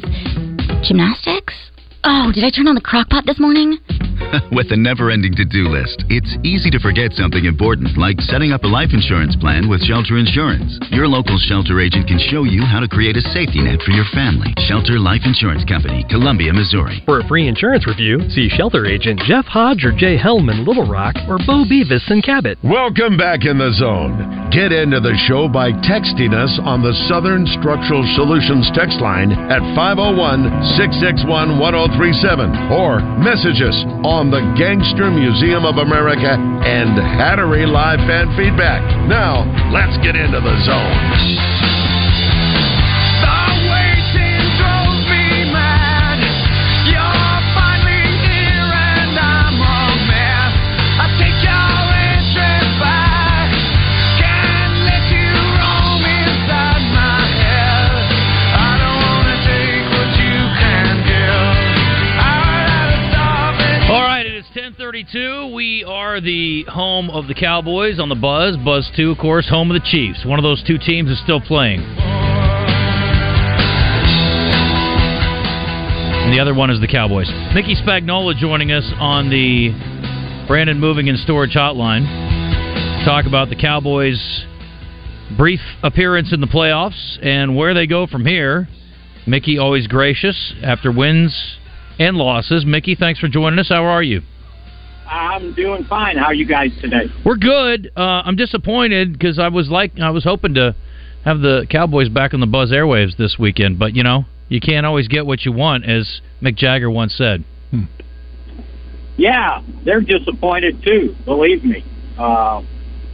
gymnastics. 0.87 1.55
Oh, 2.07 2.31
did 2.35 2.45
I 2.45 2.51
turn 2.51 2.69
on 2.69 2.75
the 2.75 2.85
crock 2.85 3.09
pot 3.09 3.25
this 3.25 3.41
morning? 3.41 3.81
With 4.53 4.69
a 4.73 4.77
never 4.77 5.11
ending 5.11 5.35
to 5.37 5.45
do 5.45 5.73
list, 5.73 6.05
it's 6.13 6.37
easy 6.45 6.69
to 6.71 6.79
forget 6.79 7.17
something 7.17 7.45
important, 7.45 7.97
like 7.97 8.21
setting 8.29 8.53
up 8.53 8.65
a 8.65 8.71
life 8.71 8.91
insurance 8.93 9.37
plan 9.37 9.69
with 9.69 9.81
Shelter 9.83 10.19
Insurance. 10.19 10.77
Your 10.91 11.09
local 11.09 11.39
shelter 11.39 11.81
agent 11.81 12.09
can 12.09 12.19
show 12.19 12.45
you 12.45 12.63
how 12.67 12.81
to 12.81 12.89
create 12.89 13.17
a 13.17 13.25
safety 13.33 13.63
net 13.63 13.81
for 13.81 13.93
your 13.93 14.05
family. 14.13 14.53
Shelter 14.67 14.99
Life 14.99 15.23
Insurance 15.25 15.65
Company, 15.65 16.05
Columbia, 16.11 16.53
Missouri. 16.53 17.03
For 17.07 17.21
a 17.21 17.29
free 17.29 17.49
insurance 17.49 17.87
review, 17.87 18.21
see 18.31 18.49
shelter 18.49 18.87
agent 18.87 19.21
Jeff 19.25 19.47
Hodge 19.47 19.85
or 19.85 19.93
Jay 19.97 20.19
Hellman, 20.19 20.67
Little 20.67 20.87
Rock 20.87 21.15
or 21.29 21.39
Bo 21.47 21.65
Beavis 21.65 22.05
in 22.11 22.21
Cabot. 22.23 22.59
Welcome 22.63 23.17
back 23.17 23.45
in 23.45 23.59
the 23.59 23.73
zone. 23.73 24.51
Get 24.51 24.71
into 24.71 25.01
the 25.01 25.17
show 25.27 25.49
by 25.49 25.73
texting 25.87 26.35
us 26.35 26.59
on 26.63 26.83
the 26.83 26.95
Southern 27.11 27.47
Structural 27.59 28.07
Solutions 28.15 28.71
text 28.75 29.01
line 29.03 29.33
at 29.51 29.63
501 29.75 30.79
661 30.79 31.59
1037 31.95 32.75
or 32.75 32.99
message 33.23 33.63
us 33.63 33.79
on 34.03 34.31
the 34.31 34.43
Gangster 34.59 35.11
Museum 35.11 35.65
of 35.65 35.79
America 35.79 36.27
and 36.27 36.99
Hattery 36.99 37.67
Live 37.71 38.01
Fan 38.11 38.35
Feedback. 38.37 38.83
Now, 39.07 39.47
let's 39.71 39.95
get 40.03 40.17
into 40.17 40.41
the 40.41 40.57
zone. 40.67 41.94
10:32. 65.05 65.53
We 65.53 65.85
are 65.85 66.21
the 66.21 66.65
home 66.65 67.11
of 67.11 67.27
the 67.27 67.35
Cowboys 67.35 67.99
on 67.99 68.09
the 68.09 68.15
Buzz. 68.15 68.57
Buzz 68.57 68.91
2, 68.97 69.11
of 69.11 69.19
course, 69.19 69.49
home 69.49 69.71
of 69.71 69.75
the 69.81 69.89
Chiefs. 69.89 70.25
One 70.25 70.39
of 70.39 70.43
those 70.43 70.63
two 70.63 70.79
teams 70.79 71.11
is 71.11 71.19
still 71.21 71.41
playing. 71.41 71.81
And 76.21 76.33
the 76.33 76.41
other 76.41 76.55
one 76.55 76.71
is 76.71 76.81
the 76.81 76.89
Cowboys. 76.89 77.31
Mickey 77.55 77.75
Spagnola 77.75 78.37
joining 78.37 78.73
us 78.73 78.91
on 78.99 79.29
the 79.31 79.71
Brandon 80.47 80.79
Moving 80.79 81.09
and 81.09 81.19
Storage 81.19 81.55
Hotline. 81.55 82.07
Talk 83.05 83.27
about 83.27 83.51
the 83.51 83.57
Cowboys' 83.57 84.45
brief 85.37 85.61
appearance 85.83 86.33
in 86.33 86.41
the 86.41 86.47
playoffs 86.47 87.19
and 87.23 87.57
where 87.57 87.75
they 87.75 87.87
go 87.87 88.07
from 88.07 88.25
here. 88.25 88.69
Mickey 89.27 89.59
always 89.59 89.87
gracious 89.87 90.55
after 90.63 90.91
wins 90.93 91.59
and 91.99 92.17
losses. 92.17 92.65
Mickey, 92.65 92.95
thanks 92.95 93.21
for 93.21 93.29
joining 93.29 93.59
us. 93.59 93.69
How 93.69 93.85
are 93.85 94.03
you? 94.03 94.23
I'm 95.09 95.55
doing 95.55 95.85
fine. 95.85 96.17
How 96.17 96.27
are 96.27 96.35
you 96.35 96.47
guys 96.47 96.71
today? 96.81 97.05
We're 97.25 97.37
good. 97.37 97.91
Uh, 97.97 98.23
I'm 98.25 98.37
disappointed 98.37 99.13
because 99.13 99.39
I 99.39 99.49
was 99.49 99.69
like 99.69 99.99
I 100.01 100.11
was 100.11 100.25
hoping 100.25 100.55
to 100.55 100.75
have 101.25 101.41
the 101.41 101.67
Cowboys 101.71 102.09
back 102.09 102.35
on 102.35 102.41
the 102.41 102.47
Buzz 102.47 102.71
airwaves 102.73 103.17
this 103.17 103.37
weekend, 103.39 103.79
but 103.79 103.95
you 103.95 104.03
know 104.03 104.25
you 104.49 104.61
can't 104.61 104.87
always 104.87 105.09
get 105.09 105.27
what 105.27 105.45
you 105.45 105.53
want, 105.53 105.85
as 105.85 106.21
Mick 106.43 106.57
Jagger 106.57 106.91
once 106.91 107.15
said. 107.15 107.45
Yeah, 109.17 109.63
they're 109.85 110.01
disappointed 110.01 110.83
too. 110.83 111.15
Believe 111.25 111.65
me. 111.65 111.85
Uh, 112.19 112.63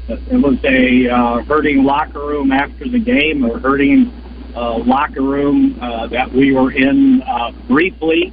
it 0.09 0.43
was 0.43 0.59
a 0.65 1.09
uh, 1.09 1.45
hurting 1.45 1.85
locker 1.85 2.21
room 2.21 2.53
after 2.53 2.89
the 2.89 2.99
game, 2.99 3.45
a 3.45 3.59
hurting 3.59 4.11
uh, 4.57 4.79
locker 4.79 5.23
room 5.23 5.79
uh, 5.81 6.09
that 6.09 6.33
we 6.33 6.53
were 6.53 6.73
in 6.73 7.23
uh, 7.23 7.53
briefly 7.69 8.33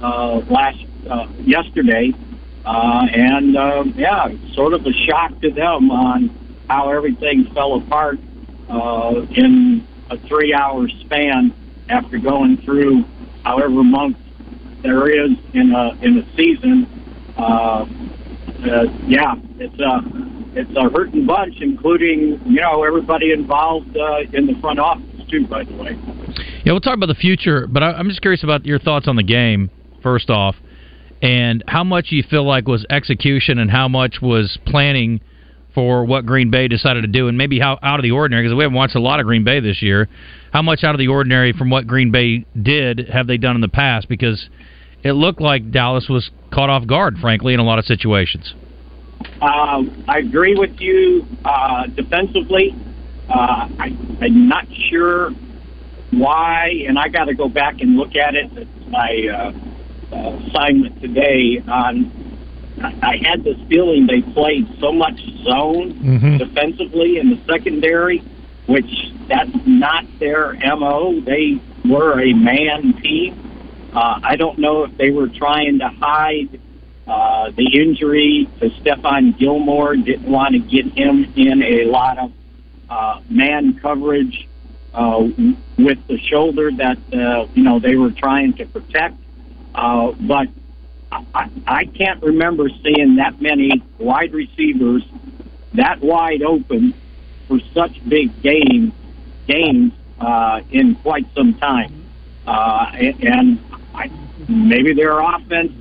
uh, 0.00 0.36
last 0.50 0.78
uh, 1.10 1.26
yesterday, 1.40 2.12
uh, 2.64 3.06
and 3.12 3.56
uh, 3.56 3.84
yeah, 3.96 4.28
sort 4.54 4.74
of 4.74 4.82
a 4.82 4.92
shock 5.06 5.40
to 5.40 5.50
them 5.50 5.90
on 5.90 6.64
how 6.68 6.90
everything 6.90 7.46
fell 7.54 7.76
apart 7.76 8.18
uh, 8.68 9.22
in 9.34 9.86
a 10.10 10.18
three-hour 10.28 10.88
span 11.00 11.54
after 11.88 12.18
going 12.18 12.58
through 12.64 13.04
however 13.44 13.82
months 13.82 14.20
there 14.82 15.08
is 15.08 15.30
in 15.54 15.72
a 15.72 15.90
in 16.04 16.18
a 16.18 16.36
season. 16.36 16.86
Uh, 17.36 17.86
uh, 18.58 18.84
yeah, 19.06 19.34
it's 19.58 19.78
a 19.80 20.00
it's 20.58 20.76
a 20.76 20.90
hurting 20.90 21.26
bunch, 21.26 21.54
including 21.60 22.40
you 22.46 22.60
know 22.60 22.82
everybody 22.84 23.32
involved 23.32 23.96
uh, 23.96 24.20
in 24.32 24.46
the 24.46 24.54
front 24.60 24.78
office 24.78 25.04
too. 25.30 25.46
By 25.46 25.64
the 25.64 25.74
way. 25.74 25.96
Yeah, 26.64 26.72
we'll 26.72 26.80
talk 26.80 26.96
about 26.96 27.06
the 27.06 27.14
future, 27.14 27.66
but 27.66 27.82
I, 27.82 27.92
I'm 27.92 28.08
just 28.08 28.20
curious 28.20 28.42
about 28.42 28.66
your 28.66 28.78
thoughts 28.78 29.08
on 29.08 29.16
the 29.16 29.22
game 29.22 29.70
first 30.02 30.30
off, 30.30 30.56
and 31.22 31.64
how 31.66 31.84
much 31.84 32.06
you 32.10 32.22
feel 32.22 32.44
like 32.44 32.68
was 32.68 32.86
execution 32.90 33.58
and 33.58 33.70
how 33.70 33.88
much 33.88 34.16
was 34.22 34.58
planning 34.66 35.20
for 35.74 36.04
what 36.04 36.26
Green 36.26 36.50
Bay 36.50 36.66
decided 36.66 37.02
to 37.02 37.08
do, 37.08 37.28
and 37.28 37.38
maybe 37.38 37.60
how 37.60 37.78
out 37.82 37.98
of 37.98 38.02
the 38.02 38.10
ordinary 38.10 38.42
because 38.42 38.56
we 38.56 38.64
haven't 38.64 38.76
watched 38.76 38.96
a 38.96 39.00
lot 39.00 39.20
of 39.20 39.26
Green 39.26 39.44
Bay 39.44 39.60
this 39.60 39.80
year. 39.82 40.08
How 40.52 40.62
much 40.62 40.82
out 40.82 40.94
of 40.94 40.98
the 40.98 41.08
ordinary 41.08 41.52
from 41.52 41.70
what 41.70 41.86
Green 41.86 42.10
Bay 42.10 42.46
did 42.60 43.08
have 43.10 43.26
they 43.26 43.36
done 43.36 43.54
in 43.54 43.60
the 43.60 43.68
past? 43.68 44.08
Because 44.08 44.48
it 45.02 45.12
looked 45.12 45.40
like 45.40 45.70
Dallas 45.70 46.08
was 46.08 46.30
caught 46.52 46.70
off 46.70 46.86
guard, 46.86 47.18
frankly, 47.20 47.54
in 47.54 47.60
a 47.60 47.64
lot 47.64 47.78
of 47.78 47.84
situations. 47.84 48.54
Uh, 49.40 49.82
I 50.08 50.18
agree 50.18 50.56
with 50.56 50.80
you 50.80 51.26
uh, 51.44 51.86
defensively. 51.86 52.74
Uh, 53.28 53.68
I, 53.78 53.96
I'm 54.20 54.48
not 54.48 54.66
sure 54.90 55.30
why, 56.10 56.72
and 56.88 56.98
I 56.98 57.08
got 57.08 57.26
to 57.26 57.34
go 57.34 57.48
back 57.48 57.80
and 57.80 57.96
look 57.96 58.16
at 58.16 58.34
it. 58.34 58.50
My 58.88 59.28
uh, 59.32 59.52
uh, 60.12 60.38
assignment 60.48 61.00
today. 61.00 61.62
On 61.68 62.10
I 63.02 63.16
had 63.24 63.42
this 63.42 63.56
feeling 63.68 64.06
they 64.06 64.20
played 64.20 64.66
so 64.80 64.92
much 64.92 65.20
zone 65.42 65.94
Mhm. 65.94 66.38
defensively 66.38 67.18
in 67.18 67.30
the 67.30 67.38
secondary, 67.48 68.22
which 68.66 69.10
that's 69.28 69.50
not 69.66 70.04
their 70.20 70.56
mo. 70.76 71.20
They 71.20 71.58
were 71.84 72.20
a 72.20 72.32
man 72.32 72.92
team. 73.02 73.34
Uh, 73.92 74.20
I 74.22 74.36
don't 74.36 74.58
know 74.58 74.84
if 74.84 74.96
they 74.96 75.10
were 75.10 75.28
trying 75.28 75.80
to 75.80 75.88
hide 75.88 76.60
uh, 77.08 77.50
the 77.56 77.66
injury 77.80 78.46
to 78.60 78.68
Stephon 78.70 79.36
Gilmore. 79.38 79.96
Didn't 79.96 80.30
want 80.30 80.52
to 80.52 80.58
get 80.58 80.86
him 80.96 81.26
in 81.36 81.62
a 81.62 81.84
lot 81.86 82.18
of 82.18 82.30
uh, 82.90 83.20
man 83.28 83.78
coverage 83.80 84.46
uh, 84.94 85.26
with 85.78 85.98
the 86.06 86.18
shoulder 86.18 86.70
that 86.76 86.98
uh, 87.12 87.46
you 87.54 87.62
know 87.64 87.78
they 87.80 87.96
were 87.96 88.10
trying 88.12 88.52
to 88.54 88.66
protect. 88.66 89.16
Uh, 89.74 90.12
but 90.12 90.48
I, 91.10 91.50
I 91.66 91.84
can't 91.86 92.22
remember 92.22 92.68
seeing 92.82 93.16
that 93.16 93.40
many 93.40 93.82
wide 93.98 94.32
receivers 94.32 95.02
that 95.74 96.00
wide 96.00 96.42
open 96.42 96.94
for 97.46 97.58
such 97.74 97.92
big 98.08 98.42
games 98.42 98.92
games 99.46 99.92
uh, 100.20 100.60
in 100.70 100.94
quite 100.96 101.26
some 101.34 101.54
time. 101.54 102.04
Uh, 102.46 102.90
and 102.94 103.24
and 103.24 103.58
I, 103.94 104.10
maybe 104.48 104.94
their 104.94 105.18
offense 105.18 105.72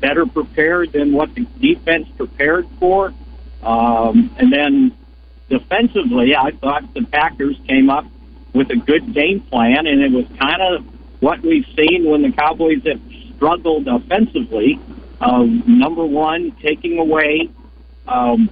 better 0.00 0.26
prepared 0.26 0.92
than 0.92 1.12
what 1.12 1.34
the 1.34 1.46
defense 1.60 2.08
prepared 2.16 2.66
for. 2.78 3.12
Um, 3.62 4.34
and 4.38 4.50
then 4.50 4.96
defensively, 5.50 6.34
I 6.34 6.52
thought 6.52 6.94
the 6.94 7.04
Packers 7.04 7.56
came 7.68 7.90
up 7.90 8.06
with 8.54 8.70
a 8.70 8.76
good 8.76 9.12
game 9.14 9.40
plan, 9.40 9.86
and 9.86 10.00
it 10.00 10.10
was 10.10 10.24
kind 10.38 10.62
of 10.62 10.84
what 11.20 11.42
we've 11.42 11.66
seen 11.76 12.08
when 12.10 12.22
the 12.22 12.32
Cowboys 12.32 12.82
have 12.86 13.00
struggled 13.40 13.88
offensively. 13.88 14.78
Uh, 15.18 15.44
number 15.66 16.04
one, 16.04 16.54
taking 16.62 16.98
away 16.98 17.48
um, 18.06 18.50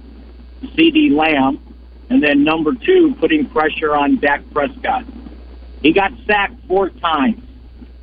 CeeDee 0.63 1.15
Lamb, 1.15 1.59
and 2.09 2.23
then 2.23 2.43
number 2.43 2.73
two, 2.73 3.15
putting 3.19 3.47
pressure 3.49 3.95
on 3.95 4.19
Dak 4.19 4.41
Prescott. 4.51 5.05
He 5.83 5.93
got 5.93 6.11
sacked 6.25 6.55
four 6.67 6.89
times. 6.89 7.41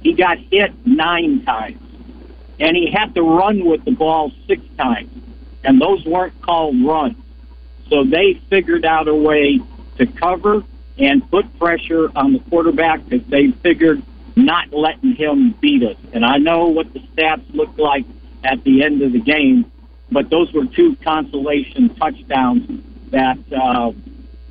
He 0.01 0.13
got 0.13 0.39
hit 0.39 0.73
nine 0.87 1.45
times. 1.45 1.83
And 2.61 2.77
he 2.77 2.91
had 2.91 3.15
to 3.17 3.23
run 3.23 3.65
with 3.65 3.85
the 3.85 3.91
ball 3.91 4.31
six 4.47 4.63
times. 4.79 5.11
And 5.65 5.81
those 5.81 6.05
weren't 6.05 6.41
called 6.41 6.77
runs. 6.85 7.17
So 7.91 8.05
they 8.05 8.41
figured 8.49 8.85
out 8.85 9.09
a 9.09 9.15
way 9.15 9.61
to 9.99 10.07
cover 10.07 10.63
and 10.99 11.29
put 11.31 11.59
pressure 11.59 12.11
on 12.17 12.33
the 12.33 12.39
quarterback 12.49 13.05
because 13.09 13.27
they 13.29 13.51
figured 13.63 14.03
not 14.37 14.73
letting 14.73 15.15
him 15.15 15.55
beat 15.61 15.83
us. 15.83 15.97
And 16.13 16.25
I 16.25 16.37
know 16.37 16.67
what 16.67 16.93
the 16.93 17.01
stats 17.01 17.43
looked 17.55 17.79
like 17.79 18.05
at 18.45 18.63
the 18.65 18.83
end 18.85 19.03
of 19.03 19.13
the 19.13 19.21
game, 19.21 19.71
but 20.13 20.31
those 20.31 20.53
were 20.53 20.67
two 20.67 20.95
consolation 20.97 21.95
touchdowns 21.97 22.83
that 23.11 23.39
uh, 23.53 23.93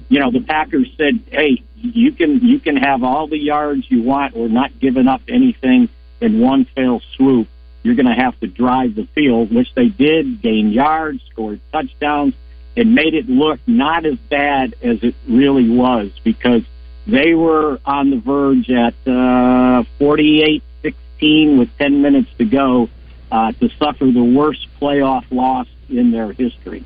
you 0.10 0.20
know 0.20 0.32
the 0.32 0.42
Packers 0.42 0.92
said, 0.98 1.24
"Hey, 1.32 1.64
you 1.76 2.12
can 2.12 2.40
you 2.46 2.60
can 2.60 2.76
have 2.76 3.04
all 3.04 3.28
the 3.28 3.38
yards 3.38 3.90
you 3.90 4.02
want. 4.02 4.36
We're 4.36 4.48
not 4.48 4.78
giving 4.80 5.08
up 5.08 5.22
anything 5.28 5.88
in 6.20 6.40
one 6.40 6.66
fell 6.76 7.02
swoop. 7.16 7.48
You're 7.84 7.96
going 7.96 8.08
to 8.08 8.22
have 8.22 8.38
to 8.40 8.48
drive 8.48 8.96
the 8.96 9.08
field," 9.14 9.54
which 9.54 9.74
they 9.76 9.88
did, 9.88 10.42
gain 10.42 10.72
yards, 10.72 11.22
scored 11.32 11.62
touchdowns, 11.72 12.34
and 12.76 12.96
made 12.96 13.14
it 13.14 13.30
look 13.30 13.60
not 13.68 14.06
as 14.06 14.18
bad 14.30 14.76
as 14.82 15.04
it 15.04 15.16
really 15.28 15.70
was 15.70 16.12
because 16.24 16.64
they 17.08 17.34
were 17.34 17.80
on 17.86 18.10
the 18.10 18.18
verge 18.18 18.70
at 18.70 18.94
uh, 19.06 19.84
48-16 20.00 21.60
with 21.60 21.70
10 21.78 22.02
minutes 22.02 22.30
to 22.38 22.46
go 22.46 22.90
uh, 23.32 23.52
to 23.54 23.70
suffer 23.78 24.06
the 24.06 24.24
worst 24.24 24.68
playoff 24.82 25.26
loss 25.32 25.68
in 25.90 26.12
their 26.12 26.32
history. 26.32 26.84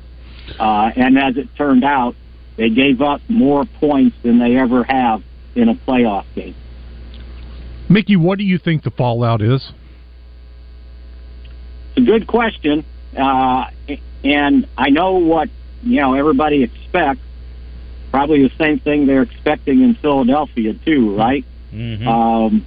Uh, 0.58 0.90
and 0.96 1.18
as 1.18 1.36
it 1.36 1.48
turned 1.56 1.84
out, 1.84 2.14
they 2.56 2.68
gave 2.68 3.00
up 3.00 3.20
more 3.28 3.64
points 3.64 4.16
than 4.22 4.38
they 4.38 4.56
ever 4.56 4.84
have 4.84 5.22
in 5.54 5.68
a 5.68 5.74
playoff 5.74 6.26
game. 6.34 6.54
Mickey, 7.88 8.16
what 8.16 8.38
do 8.38 8.44
you 8.44 8.58
think 8.58 8.82
the 8.82 8.90
fallout 8.90 9.42
is? 9.42 9.72
It's 11.90 11.98
a 11.98 12.00
good 12.02 12.26
question, 12.26 12.84
uh, 13.16 13.64
and 14.22 14.68
I 14.78 14.90
know 14.90 15.14
what 15.14 15.48
you 15.82 16.00
know 16.00 16.14
everybody 16.14 16.62
expects. 16.62 17.20
Probably 18.10 18.42
the 18.42 18.54
same 18.58 18.78
thing 18.80 19.06
they're 19.06 19.22
expecting 19.22 19.82
in 19.82 19.94
Philadelphia 19.94 20.74
too, 20.74 21.16
right? 21.16 21.44
Mm-hmm. 21.72 22.08
Um, 22.08 22.66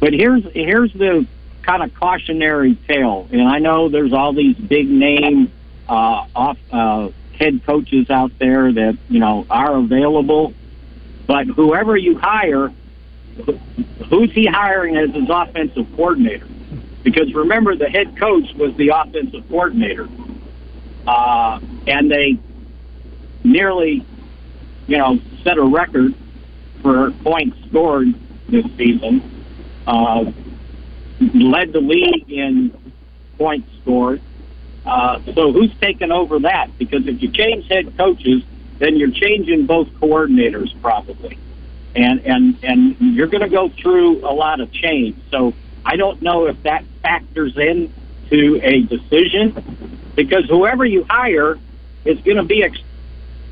but 0.00 0.12
here's 0.12 0.44
here's 0.52 0.92
the 0.92 1.26
kind 1.62 1.82
of 1.82 1.94
cautionary 1.94 2.76
tale, 2.86 3.28
and 3.32 3.42
I 3.42 3.58
know 3.58 3.88
there's 3.88 4.12
all 4.12 4.32
these 4.32 4.56
big 4.56 4.88
name 4.88 5.50
uh, 5.88 6.26
off 6.34 6.58
uh, 6.70 7.08
head 7.38 7.64
coaches 7.64 8.10
out 8.10 8.32
there 8.38 8.72
that 8.72 8.98
you 9.08 9.18
know 9.18 9.46
are 9.48 9.76
available, 9.76 10.52
but 11.26 11.46
whoever 11.46 11.96
you 11.96 12.18
hire, 12.18 12.72
who's 14.10 14.32
he 14.32 14.46
hiring 14.46 14.96
as 14.96 15.10
his 15.14 15.28
offensive 15.30 15.86
coordinator? 15.96 16.46
Because 17.02 17.32
remember, 17.34 17.76
the 17.76 17.88
head 17.88 18.18
coach 18.18 18.52
was 18.54 18.74
the 18.76 18.88
offensive 18.88 19.48
coordinator, 19.48 20.08
uh, 21.06 21.60
and 21.86 22.10
they 22.10 22.38
nearly, 23.44 24.04
you 24.86 24.98
know, 24.98 25.18
set 25.42 25.58
a 25.58 25.64
record 25.64 26.14
for 26.82 27.10
points 27.22 27.56
scored 27.68 28.08
this 28.48 28.64
season. 28.76 29.44
Uh, 29.86 30.32
led 31.34 31.72
the 31.72 31.80
league 31.80 32.30
in 32.30 32.76
points 33.38 33.68
scored. 33.82 34.20
Uh, 34.84 35.18
so 35.34 35.52
who's 35.52 35.72
taking 35.80 36.12
over 36.12 36.38
that? 36.40 36.68
Because 36.78 37.06
if 37.06 37.20
you 37.20 37.30
change 37.30 37.66
head 37.68 37.96
coaches, 37.96 38.42
then 38.78 38.96
you're 38.96 39.10
changing 39.10 39.66
both 39.66 39.88
coordinators 40.00 40.70
probably, 40.80 41.38
and 41.94 42.20
and 42.20 42.58
and 42.62 42.96
you're 43.00 43.26
going 43.26 43.42
to 43.42 43.48
go 43.48 43.70
through 43.82 44.18
a 44.28 44.30
lot 44.32 44.60
of 44.60 44.70
change. 44.70 45.16
So 45.30 45.54
I 45.84 45.96
don't 45.96 46.22
know 46.22 46.46
if 46.46 46.62
that 46.62 46.84
factors 47.02 47.56
in 47.56 47.92
to 48.30 48.60
a 48.62 48.82
decision, 48.82 50.12
because 50.14 50.44
whoever 50.48 50.84
you 50.84 51.04
hire 51.08 51.58
is 52.04 52.20
going 52.20 52.36
to 52.36 52.44
be 52.44 52.62
ex- 52.62 52.78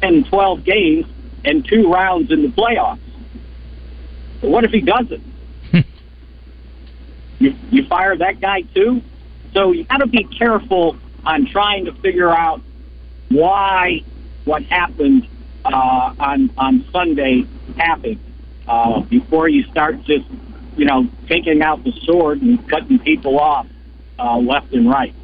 in 0.03 0.25
12 0.25 0.65
games 0.65 1.07
and 1.45 1.67
two 1.67 1.91
rounds 1.91 2.31
in 2.31 2.43
the 2.43 2.49
playoffs. 2.49 3.01
But 4.41 4.51
what 4.51 4.65
if 4.65 4.71
he 4.71 4.81
doesn't? 4.81 5.23
you 7.39 7.55
you 7.71 7.87
fire 7.87 8.17
that 8.17 8.41
guy 8.41 8.63
too. 8.75 9.03
So 9.53 9.73
you 9.73 9.85
got 9.85 9.99
to 9.99 10.07
be 10.07 10.25
careful 10.25 10.97
on 11.25 11.47
trying 11.47 11.85
to 11.87 11.93
figure 12.01 12.31
out 12.31 12.61
why 13.31 14.03
what 14.45 14.63
happened 14.65 15.29
uh, 15.65 16.15
on 16.19 16.51
on 16.59 16.85
Sunday 16.93 17.45
happened 17.77 18.21
uh, 18.69 19.01
before 19.01 19.49
you 19.49 19.65
start 19.65 20.03
just 20.05 20.27
you 20.77 20.85
know 20.85 21.09
taking 21.29 21.63
out 21.63 21.83
the 21.85 21.93
sword 22.03 22.43
and 22.43 22.69
cutting 22.69 22.99
people 22.99 23.39
off 23.39 23.67
uh, 24.19 24.37
left 24.37 24.73
and 24.73 24.89
right. 24.89 25.15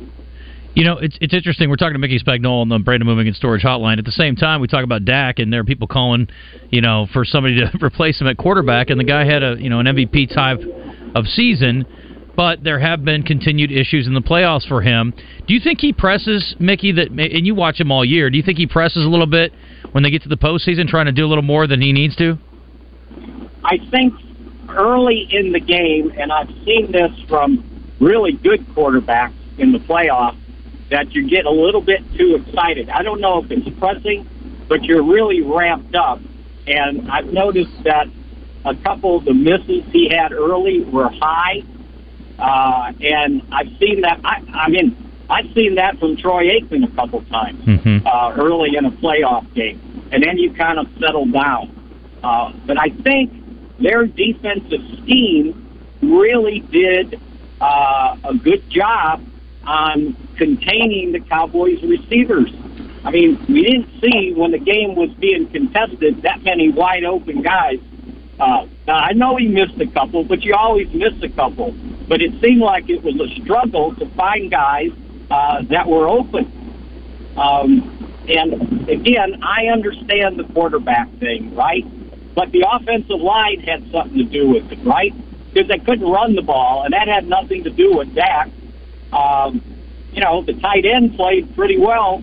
You 0.81 0.87
know, 0.87 0.97
it's 0.97 1.19
it's 1.21 1.35
interesting. 1.35 1.69
We're 1.69 1.77
talking 1.77 1.93
to 1.93 1.99
Mickey 1.99 2.19
Spagnola 2.19 2.62
on 2.62 2.71
the 2.71 2.79
Brandon 2.79 3.07
Moving 3.07 3.27
and 3.27 3.37
Storage 3.37 3.61
Hotline. 3.61 3.99
At 3.99 4.07
the 4.07 4.12
same 4.12 4.35
time, 4.35 4.62
we 4.62 4.66
talk 4.66 4.83
about 4.83 5.05
Dak, 5.05 5.38
and 5.38 5.53
there 5.53 5.61
are 5.61 5.64
people 5.64 5.87
calling, 5.87 6.27
you 6.71 6.81
know, 6.81 7.07
for 7.12 7.23
somebody 7.23 7.57
to 7.57 7.71
replace 7.85 8.19
him 8.19 8.27
at 8.27 8.38
quarterback, 8.38 8.88
and 8.88 8.99
the 8.99 9.05
guy 9.05 9.27
had 9.27 9.43
a 9.43 9.57
you 9.59 9.69
know 9.69 9.81
an 9.81 9.85
MVP 9.85 10.35
type 10.35 10.59
of 11.14 11.27
season, 11.27 11.85
but 12.35 12.64
there 12.64 12.79
have 12.79 13.05
been 13.05 13.25
continued 13.25 13.71
issues 13.71 14.07
in 14.07 14.14
the 14.14 14.23
playoffs 14.23 14.66
for 14.66 14.81
him. 14.81 15.12
Do 15.47 15.53
you 15.53 15.61
think 15.61 15.81
he 15.81 15.93
presses 15.93 16.57
Mickey 16.59 16.93
that? 16.93 17.09
And 17.09 17.47
you 17.47 17.55
watch 17.55 17.79
him 17.79 17.93
all 17.93 18.03
year. 18.03 18.31
Do 18.31 18.38
you 18.38 18.43
think 18.43 18.57
he 18.57 18.66
presses 18.66 19.05
a 19.05 19.09
little 19.11 19.27
bit 19.27 19.53
when 19.93 20.03
they 20.03 20.11
get 20.11 20.23
to 20.23 20.31
the 20.31 20.38
postseason, 20.38 20.88
trying 20.88 21.05
to 21.05 21.12
do 21.12 21.27
a 21.27 21.29
little 21.29 21.45
more 21.45 21.66
than 21.66 21.83
he 21.83 21.93
needs 21.93 22.16
to? 22.16 22.38
I 23.64 23.77
think 23.90 24.14
early 24.71 25.29
in 25.31 25.53
the 25.53 25.61
game, 25.61 26.11
and 26.19 26.33
I've 26.33 26.49
seen 26.64 26.90
this 26.90 27.12
from 27.29 27.66
really 28.01 28.33
good 28.33 28.66
quarterbacks 28.69 29.35
in 29.59 29.73
the 29.73 29.79
playoffs, 29.79 30.38
that 30.90 31.12
you 31.14 31.29
get 31.29 31.46
a 31.46 31.50
little 31.50 31.81
bit 31.81 32.03
too 32.16 32.35
excited. 32.44 32.90
I 32.90 33.03
don't 33.03 33.20
know 33.20 33.42
if 33.42 33.50
it's 33.50 33.68
pressing, 33.79 34.29
but 34.68 34.85
you're 34.85 35.03
really 35.03 35.40
ramped 35.40 35.94
up. 35.94 36.20
And 36.66 37.11
I've 37.11 37.33
noticed 37.33 37.83
that 37.85 38.07
a 38.64 38.74
couple 38.74 39.16
of 39.16 39.24
the 39.24 39.35
misses 39.35 39.85
he 39.92 40.09
had 40.09 40.33
early 40.33 40.83
were 40.83 41.09
high. 41.09 41.62
Uh, 42.38 42.92
and 43.00 43.42
I've 43.53 43.68
seen 43.79 44.00
that. 44.03 44.20
I, 44.24 44.42
I 44.53 44.68
mean, 44.68 44.96
I've 45.29 45.53
seen 45.55 45.76
that 45.76 45.98
from 45.98 46.16
Troy 46.16 46.48
Aikman 46.48 46.85
a 46.90 46.94
couple 46.96 47.22
times 47.24 47.64
Mm-hmm. 47.64 48.07
uh, 48.07 48.35
early 48.37 48.76
in 48.76 48.85
a 48.85 48.90
playoff 48.90 49.53
game, 49.55 49.81
and 50.11 50.22
then 50.24 50.38
you 50.38 50.53
kind 50.55 50.79
of 50.79 50.87
settle 50.98 51.26
down. 51.26 51.70
Uh, 52.22 52.53
but 52.66 52.79
I 52.79 52.88
think 52.88 53.33
their 53.79 54.07
defensive 54.07 54.81
scheme 55.03 55.55
really 56.03 56.61
did 56.61 57.20
uh, 57.61 58.16
a 58.24 58.35
good 58.35 58.68
job 58.70 59.22
on 59.64 60.16
containing 60.37 61.12
the 61.12 61.20
Cowboys' 61.20 61.83
receivers. 61.83 62.51
I 63.05 63.11
mean, 63.11 63.44
we 63.49 63.62
didn't 63.62 63.88
see 64.01 64.33
when 64.35 64.53
the 64.53 64.59
game 64.59 64.94
was 64.94 65.11
being 65.20 65.49
contested 65.49 66.23
that 66.23 66.42
many 66.42 66.70
wide 66.70 67.05
open 67.05 67.42
guys. 67.42 67.79
Uh, 68.38 68.66
now, 68.87 68.96
I 68.96 69.12
know 69.12 69.37
he 69.37 69.49
missed 69.49 69.79
a 69.81 69.87
couple, 69.87 70.25
but 70.25 70.42
you 70.42 70.55
always 70.55 70.88
miss 70.92 71.12
a 71.23 71.29
couple. 71.29 71.73
But 72.09 72.20
it 72.23 72.33
seemed 72.42 72.61
like 72.61 72.88
it 72.88 73.03
was 73.03 73.14
a 73.20 73.29
struggle 73.42 73.94
to 73.96 74.07
find 74.16 74.51
guys 74.51 74.90
uh, 75.31 75.62
that 75.70 75.87
were 75.87 76.09
open. 76.09 77.33
Um, 77.37 78.25
and 78.29 78.88
again, 78.88 79.42
I 79.42 79.66
understand 79.66 80.38
the 80.38 80.44
quarterback 80.53 81.11
thing, 81.18 81.55
right? 81.55 81.85
But 82.35 82.53
the 82.53 82.66
offensive 82.70 83.20
line 83.20 83.61
had 83.61 83.90
something 83.92 84.18
to 84.18 84.25
do 84.25 84.49
with 84.49 84.70
it, 84.70 84.85
right? 84.85 85.12
Because 85.53 85.68
they 85.68 85.79
couldn't 85.79 86.09
run 86.09 86.35
the 86.35 86.42
ball, 86.42 86.85
and 86.85 86.92
that 86.92 87.09
had 87.09 87.27
nothing 87.27 87.64
to 87.64 87.70
do 87.70 87.96
with 87.96 88.14
Dak. 88.14 88.51
Um, 89.12 89.62
you 90.12 90.20
know, 90.20 90.42
the 90.42 90.55
tight 90.55 90.85
end 90.85 91.16
played 91.16 91.55
pretty 91.55 91.79
well. 91.79 92.23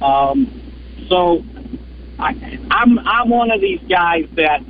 Um, 0.00 0.72
so 1.08 1.44
I, 2.18 2.58
I'm 2.70 2.98
I'm 2.98 3.28
one 3.28 3.50
of 3.50 3.60
these 3.60 3.80
guys 3.88 4.26
that 4.34 4.62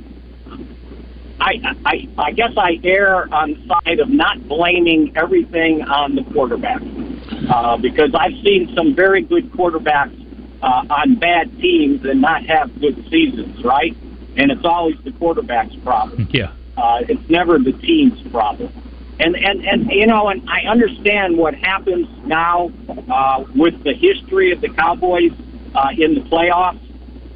I, 1.39 1.75
I 1.85 2.07
I 2.17 2.31
guess 2.31 2.51
I 2.57 2.79
err 2.83 3.33
on 3.33 3.53
the 3.53 3.67
side 3.67 3.99
of 3.99 4.09
not 4.09 4.47
blaming 4.47 5.15
everything 5.15 5.81
on 5.83 6.15
the 6.15 6.23
quarterback 6.23 6.81
uh, 7.49 7.77
because 7.77 8.11
I've 8.13 8.35
seen 8.43 8.73
some 8.75 8.95
very 8.95 9.23
good 9.23 9.51
quarterbacks 9.51 10.17
uh, 10.61 10.85
on 10.89 11.15
bad 11.15 11.51
teams 11.59 12.05
and 12.05 12.21
not 12.21 12.45
have 12.45 12.79
good 12.79 12.95
seasons, 13.09 13.63
right? 13.63 13.95
And 14.37 14.51
it's 14.51 14.65
always 14.65 14.95
the 15.03 15.11
quarterback's 15.11 15.75
problem. 15.77 16.27
Yeah. 16.31 16.53
Uh, 16.77 17.01
it's 17.07 17.29
never 17.29 17.59
the 17.59 17.73
team's 17.73 18.21
problem. 18.31 18.71
And 19.21 19.35
and 19.35 19.63
and 19.67 19.91
you 19.91 20.07
know, 20.07 20.29
and 20.29 20.41
I 20.49 20.67
understand 20.67 21.37
what 21.37 21.53
happens 21.53 22.07
now 22.25 22.71
uh, 22.89 23.43
with 23.55 23.83
the 23.83 23.93
history 23.93 24.51
of 24.51 24.61
the 24.61 24.69
Cowboys 24.69 25.31
uh, 25.75 25.89
in 25.95 26.15
the 26.15 26.21
playoffs. 26.21 26.79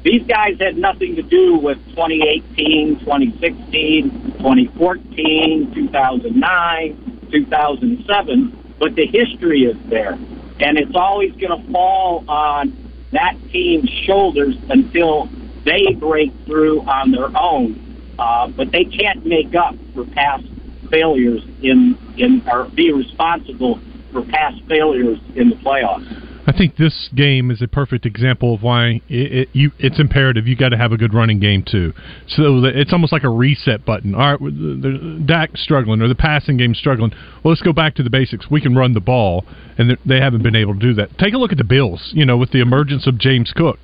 These 0.02 0.26
guys 0.26 0.58
had 0.58 0.76
nothing 0.76 1.14
to 1.14 1.22
do 1.22 1.56
with 1.56 1.78
2018, 1.90 3.00
2016, 3.00 4.10
2014, 4.38 5.74
2009, 5.74 7.28
2007, 7.30 8.74
but 8.80 8.94
the 8.96 9.06
history 9.06 9.62
is 9.62 9.76
there, 9.88 10.14
and 10.60 10.78
it's 10.78 10.94
always 10.96 11.30
going 11.36 11.64
to 11.64 11.72
fall 11.72 12.24
on 12.28 12.76
that 13.12 13.36
team's 13.52 13.90
shoulders 14.04 14.56
until 14.70 15.28
they 15.64 15.92
break 15.94 16.32
through 16.46 16.80
on 16.82 17.12
their 17.12 17.30
own. 17.40 17.82
Uh, 18.18 18.48
but 18.48 18.72
they 18.72 18.84
can't 18.84 19.24
make 19.26 19.54
up 19.54 19.74
for 19.94 20.04
past 20.06 20.44
failures 20.88 21.42
in 21.62 21.98
in 22.16 22.42
or 22.50 22.68
be 22.74 22.92
responsible 22.92 23.80
for 24.12 24.22
past 24.22 24.60
failures 24.68 25.18
in 25.34 25.50
the 25.50 25.56
playoffs. 25.56 26.26
I 26.48 26.52
think 26.56 26.76
this 26.76 27.08
game 27.14 27.50
is 27.50 27.60
a 27.60 27.66
perfect 27.66 28.06
example 28.06 28.54
of 28.54 28.62
why 28.62 29.00
it, 29.08 29.32
it, 29.32 29.48
you, 29.52 29.72
it's 29.80 29.98
imperative. 29.98 30.46
You 30.46 30.54
got 30.54 30.68
to 30.68 30.76
have 30.76 30.92
a 30.92 30.96
good 30.96 31.12
running 31.12 31.40
game 31.40 31.64
too. 31.68 31.92
So 32.28 32.62
it's 32.64 32.92
almost 32.92 33.12
like 33.12 33.24
a 33.24 33.28
reset 33.28 33.84
button. 33.84 34.14
All 34.14 34.30
right, 34.30 34.40
the, 34.40 34.78
the 34.80 35.22
Dak 35.26 35.56
struggling 35.56 36.00
or 36.00 36.08
the 36.08 36.14
passing 36.14 36.56
game 36.56 36.72
struggling. 36.74 37.10
Well, 37.42 37.50
let's 37.50 37.62
go 37.62 37.72
back 37.72 37.96
to 37.96 38.04
the 38.04 38.10
basics. 38.10 38.48
We 38.48 38.60
can 38.60 38.76
run 38.76 38.94
the 38.94 39.00
ball, 39.00 39.44
and 39.76 39.98
they 40.06 40.20
haven't 40.20 40.44
been 40.44 40.54
able 40.54 40.74
to 40.74 40.80
do 40.80 40.94
that. 40.94 41.18
Take 41.18 41.34
a 41.34 41.38
look 41.38 41.50
at 41.50 41.58
the 41.58 41.64
Bills. 41.64 42.12
You 42.14 42.24
know, 42.24 42.36
with 42.36 42.52
the 42.52 42.60
emergence 42.60 43.08
of 43.08 43.18
James 43.18 43.52
Cook, 43.54 43.80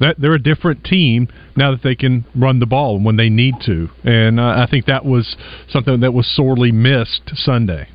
that 0.00 0.16
they're 0.18 0.34
a 0.34 0.42
different 0.42 0.84
team 0.84 1.28
now 1.56 1.70
that 1.70 1.82
they 1.82 1.94
can 1.94 2.24
run 2.34 2.58
the 2.58 2.66
ball 2.66 2.98
when 2.98 3.16
they 3.16 3.28
need 3.28 3.54
to. 3.66 3.88
And 4.04 4.40
uh, 4.40 4.54
I 4.56 4.66
think 4.70 4.86
that 4.86 5.04
was 5.04 5.36
something 5.68 6.00
that 6.00 6.12
was 6.12 6.26
sorely 6.34 6.72
missed 6.72 7.30
Sunday. 7.34 7.88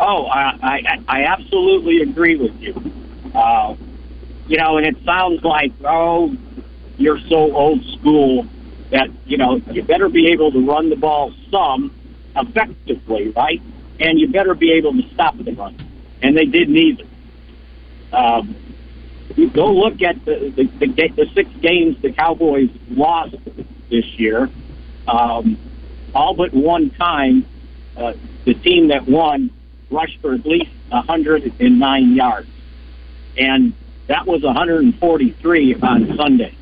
Oh, 0.00 0.26
I, 0.26 0.58
I, 0.62 1.04
I 1.06 1.24
absolutely 1.24 2.00
agree 2.02 2.36
with 2.36 2.54
you. 2.60 2.74
Uh, 3.34 3.76
you 4.46 4.58
know, 4.58 4.76
and 4.76 4.86
it 4.86 4.96
sounds 5.04 5.42
like, 5.44 5.72
oh, 5.84 6.34
you're 6.96 7.20
so 7.28 7.54
old 7.54 7.80
school 7.98 8.46
that, 8.90 9.08
you 9.24 9.36
know, 9.36 9.60
you 9.70 9.82
better 9.82 10.08
be 10.08 10.28
able 10.28 10.52
to 10.52 10.66
run 10.66 10.90
the 10.90 10.96
ball 10.96 11.32
some 11.50 11.94
effectively, 12.36 13.30
right? 13.30 13.60
And 14.00 14.18
you 14.18 14.30
better 14.30 14.54
be 14.54 14.72
able 14.72 14.92
to 14.92 15.02
stop 15.14 15.36
the 15.38 15.52
run. 15.52 15.76
And 16.22 16.36
they 16.36 16.46
did 16.46 16.68
neither. 16.68 17.04
Um, 18.12 18.56
you 19.36 19.50
go 19.50 19.72
look 19.72 20.02
at 20.02 20.24
the, 20.24 20.52
the, 20.54 20.64
the, 20.64 21.08
the 21.08 21.26
six 21.34 21.50
games 21.60 22.00
the 22.02 22.12
Cowboys 22.12 22.70
lost 22.90 23.36
this 23.90 24.04
year. 24.18 24.50
Um, 25.06 25.58
all 26.14 26.34
but 26.34 26.52
one 26.52 26.90
time, 26.90 27.46
uh, 27.96 28.14
the 28.44 28.54
team 28.54 28.88
that 28.88 29.06
won 29.08 29.50
rushed 29.90 30.20
for 30.20 30.34
at 30.34 30.46
least 30.46 30.70
109 30.88 32.14
yards. 32.14 32.48
And 33.36 33.72
that 34.06 34.26
was 34.26 34.42
143 34.42 35.74
on 35.76 36.16
Sunday. 36.16 36.56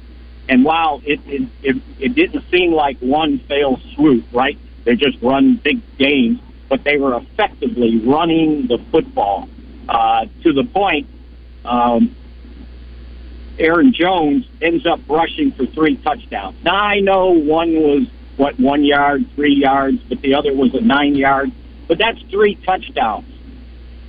And 0.48 0.64
while 0.64 1.00
it, 1.04 1.20
it, 1.26 1.48
it, 1.62 1.82
it 1.98 2.14
didn't 2.14 2.44
seem 2.50 2.72
like 2.72 2.98
one 2.98 3.38
fail 3.40 3.80
swoop, 3.94 4.24
right? 4.32 4.58
They 4.84 4.96
just 4.96 5.20
run 5.22 5.56
big 5.56 5.80
games, 5.96 6.40
but 6.68 6.84
they 6.84 6.96
were 6.96 7.16
effectively 7.16 7.98
running 7.98 8.66
the 8.66 8.78
football 8.90 9.48
uh, 9.88 10.26
to 10.42 10.52
the 10.52 10.64
point 10.64 11.08
um, 11.64 12.14
Aaron 13.62 13.92
Jones 13.92 14.44
ends 14.60 14.86
up 14.86 15.00
rushing 15.08 15.52
for 15.52 15.66
three 15.66 15.96
touchdowns. 15.96 16.56
Now 16.64 16.74
I 16.74 17.00
know 17.00 17.30
one 17.30 17.74
was 17.74 18.08
what 18.36 18.58
one 18.58 18.84
yard, 18.84 19.24
three 19.36 19.54
yards, 19.54 19.98
but 20.08 20.20
the 20.20 20.34
other 20.34 20.52
was 20.52 20.74
a 20.74 20.80
nine 20.80 21.14
yard. 21.14 21.52
But 21.86 21.98
that's 21.98 22.20
three 22.22 22.56
touchdowns. 22.56 23.26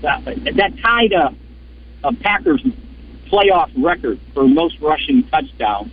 That, 0.01 0.25
that 0.25 0.77
tied 0.81 1.13
a, 1.13 1.35
a 2.03 2.13
Packers 2.15 2.63
playoff 3.31 3.71
record 3.77 4.19
for 4.33 4.47
most 4.47 4.79
rushing 4.79 5.23
touchdowns 5.27 5.91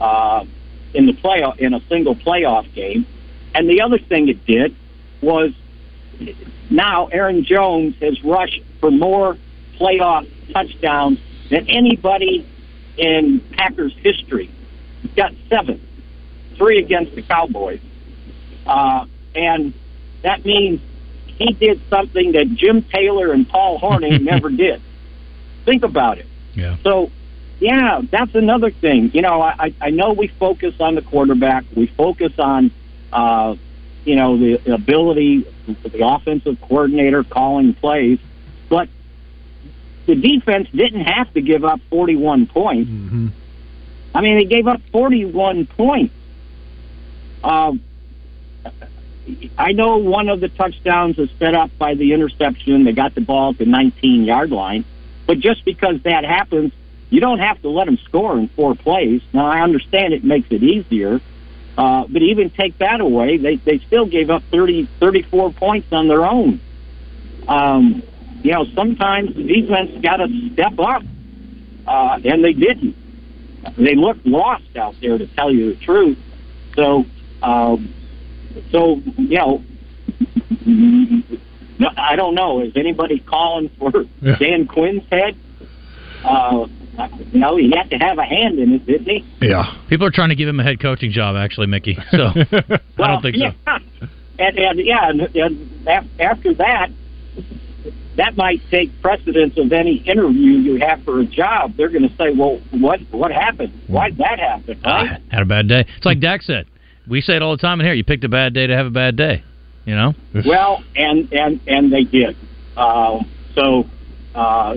uh, 0.00 0.44
in 0.92 1.06
the 1.06 1.12
playoff 1.12 1.58
in 1.58 1.72
a 1.74 1.80
single 1.88 2.14
playoff 2.14 2.72
game. 2.74 3.06
And 3.54 3.68
the 3.68 3.80
other 3.80 3.98
thing 3.98 4.28
it 4.28 4.44
did 4.46 4.76
was 5.22 5.52
now 6.68 7.06
Aaron 7.06 7.44
Jones 7.44 7.96
has 8.00 8.22
rushed 8.22 8.62
for 8.78 8.90
more 8.90 9.36
playoff 9.78 10.28
touchdowns 10.52 11.18
than 11.50 11.68
anybody 11.68 12.46
in 13.00 13.40
Packers 13.52 13.94
history. 13.96 14.50
He's 15.00 15.12
got 15.12 15.32
seven, 15.48 15.80
three 16.56 16.78
against 16.78 17.14
the 17.14 17.22
Cowboys. 17.22 17.80
Uh, 18.66 19.06
and 19.34 19.72
that 20.22 20.44
means 20.44 20.80
he 21.26 21.54
did 21.54 21.80
something 21.88 22.32
that 22.32 22.54
Jim 22.54 22.82
Taylor 22.82 23.32
and 23.32 23.48
Paul 23.48 23.80
Hornung 23.80 24.22
never 24.22 24.50
did. 24.50 24.82
Think 25.64 25.82
about 25.82 26.18
it. 26.18 26.26
Yeah. 26.52 26.76
So, 26.82 27.10
yeah, 27.58 28.02
that's 28.10 28.34
another 28.34 28.70
thing. 28.70 29.10
You 29.14 29.22
know, 29.22 29.40
I, 29.40 29.74
I 29.80 29.90
know 29.90 30.12
we 30.12 30.28
focus 30.28 30.74
on 30.78 30.94
the 30.94 31.02
quarterback. 31.02 31.64
We 31.74 31.86
focus 31.86 32.32
on, 32.38 32.70
uh, 33.12 33.56
you 34.04 34.16
know, 34.16 34.36
the 34.36 34.74
ability, 34.74 35.46
the 35.66 36.06
offensive 36.06 36.60
coordinator 36.60 37.24
calling 37.24 37.72
plays. 37.74 38.18
But 38.68 38.88
the 40.10 40.16
defense 40.16 40.68
didn't 40.74 41.04
have 41.04 41.32
to 41.34 41.40
give 41.40 41.64
up 41.64 41.80
41 41.88 42.46
points. 42.46 42.90
Mm-hmm. 42.90 43.28
I 44.12 44.20
mean, 44.20 44.38
they 44.38 44.44
gave 44.44 44.66
up 44.66 44.80
41 44.90 45.66
points. 45.66 46.14
Um, 47.44 47.80
I 49.56 49.70
know 49.70 49.98
one 49.98 50.28
of 50.28 50.40
the 50.40 50.48
touchdowns 50.48 51.16
was 51.16 51.30
set 51.38 51.54
up 51.54 51.70
by 51.78 51.94
the 51.94 52.12
interception. 52.12 52.84
They 52.84 52.92
got 52.92 53.14
the 53.14 53.20
ball 53.20 53.50
at 53.50 53.58
the 53.58 53.66
19 53.66 54.24
yard 54.24 54.50
line. 54.50 54.84
But 55.28 55.38
just 55.38 55.64
because 55.64 56.02
that 56.02 56.24
happens, 56.24 56.72
you 57.08 57.20
don't 57.20 57.38
have 57.38 57.62
to 57.62 57.68
let 57.68 57.84
them 57.84 57.98
score 57.98 58.36
in 58.36 58.48
four 58.48 58.74
plays. 58.74 59.22
Now, 59.32 59.46
I 59.46 59.60
understand 59.60 60.12
it 60.12 60.24
makes 60.24 60.48
it 60.50 60.64
easier. 60.64 61.20
Uh, 61.78 62.04
but 62.08 62.20
even 62.20 62.50
take 62.50 62.76
that 62.78 63.00
away, 63.00 63.36
they, 63.36 63.56
they 63.56 63.78
still 63.78 64.06
gave 64.06 64.28
up 64.28 64.42
30, 64.50 64.86
34 64.98 65.52
points 65.52 65.92
on 65.92 66.08
their 66.08 66.26
own. 66.26 66.60
Um, 67.46 68.02
you 68.42 68.52
know, 68.52 68.64
sometimes 68.74 69.34
the 69.34 69.42
defense 69.42 69.90
got 70.02 70.16
to 70.16 70.28
step 70.52 70.78
up, 70.78 71.02
uh, 71.86 72.18
and 72.24 72.44
they 72.44 72.52
didn't. 72.52 72.96
They 73.76 73.94
looked 73.94 74.24
lost 74.26 74.76
out 74.76 74.94
there, 75.00 75.18
to 75.18 75.26
tell 75.34 75.52
you 75.52 75.74
the 75.74 75.80
truth. 75.84 76.18
So, 76.74 77.04
um, 77.42 77.94
so 78.70 79.00
you 79.16 79.38
know, 79.38 79.62
I 81.96 82.16
don't 82.16 82.34
know. 82.34 82.60
Is 82.62 82.72
anybody 82.76 83.18
calling 83.20 83.70
for 83.78 84.04
Yeah. 84.22 84.36
Dan 84.38 84.66
Quinn's 84.66 85.02
head? 85.10 85.36
Uh, 86.24 86.66
you 87.32 87.40
know, 87.40 87.56
he 87.56 87.72
had 87.74 87.90
to 87.90 87.96
have 87.96 88.18
a 88.18 88.24
hand 88.24 88.58
in 88.58 88.74
it, 88.74 88.86
didn't 88.86 89.06
he? 89.06 89.24
Yeah. 89.40 89.74
People 89.88 90.06
are 90.06 90.10
trying 90.10 90.28
to 90.30 90.34
give 90.34 90.48
him 90.48 90.60
a 90.60 90.62
head 90.62 90.80
coaching 90.80 91.12
job, 91.12 91.36
actually, 91.36 91.66
Mickey. 91.66 91.96
So 92.10 92.32
I 92.98 93.06
don't 93.06 93.22
think 93.22 93.36
yeah. 93.36 93.52
so. 93.64 94.06
And, 94.38 94.58
and 94.58 94.80
yeah, 94.80 95.10
and, 95.10 95.20
and 95.36 95.86
after 96.18 96.54
that, 96.54 96.88
that 98.16 98.36
might 98.36 98.60
take 98.70 98.90
precedence 99.02 99.56
of 99.56 99.72
any 99.72 99.96
interview 99.96 100.52
you 100.52 100.80
have 100.80 101.02
for 101.04 101.20
a 101.20 101.24
job. 101.24 101.76
They're 101.76 101.88
going 101.88 102.08
to 102.08 102.16
say, 102.16 102.32
"Well, 102.32 102.60
what 102.70 103.00
what 103.10 103.30
happened? 103.30 103.72
Why 103.86 104.10
did 104.10 104.18
that 104.18 104.38
happen?" 104.38 104.80
Right? 104.84 105.22
Had 105.30 105.42
a 105.42 105.46
bad 105.46 105.68
day. 105.68 105.86
It's 105.96 106.06
like 106.06 106.20
Dak 106.20 106.42
said. 106.42 106.66
We 107.08 107.20
say 107.20 107.36
it 107.36 107.42
all 107.42 107.52
the 107.52 107.60
time 107.60 107.80
in 107.80 107.86
here. 107.86 107.94
You 107.94 108.04
picked 108.04 108.24
a 108.24 108.28
bad 108.28 108.52
day 108.52 108.66
to 108.66 108.76
have 108.76 108.86
a 108.86 108.90
bad 108.90 109.16
day. 109.16 109.42
You 109.84 109.94
know. 109.94 110.14
well, 110.44 110.82
and 110.96 111.32
and 111.32 111.60
and 111.66 111.92
they 111.92 112.04
did. 112.04 112.36
Uh, 112.76 113.22
so 113.54 113.84
uh, 114.34 114.76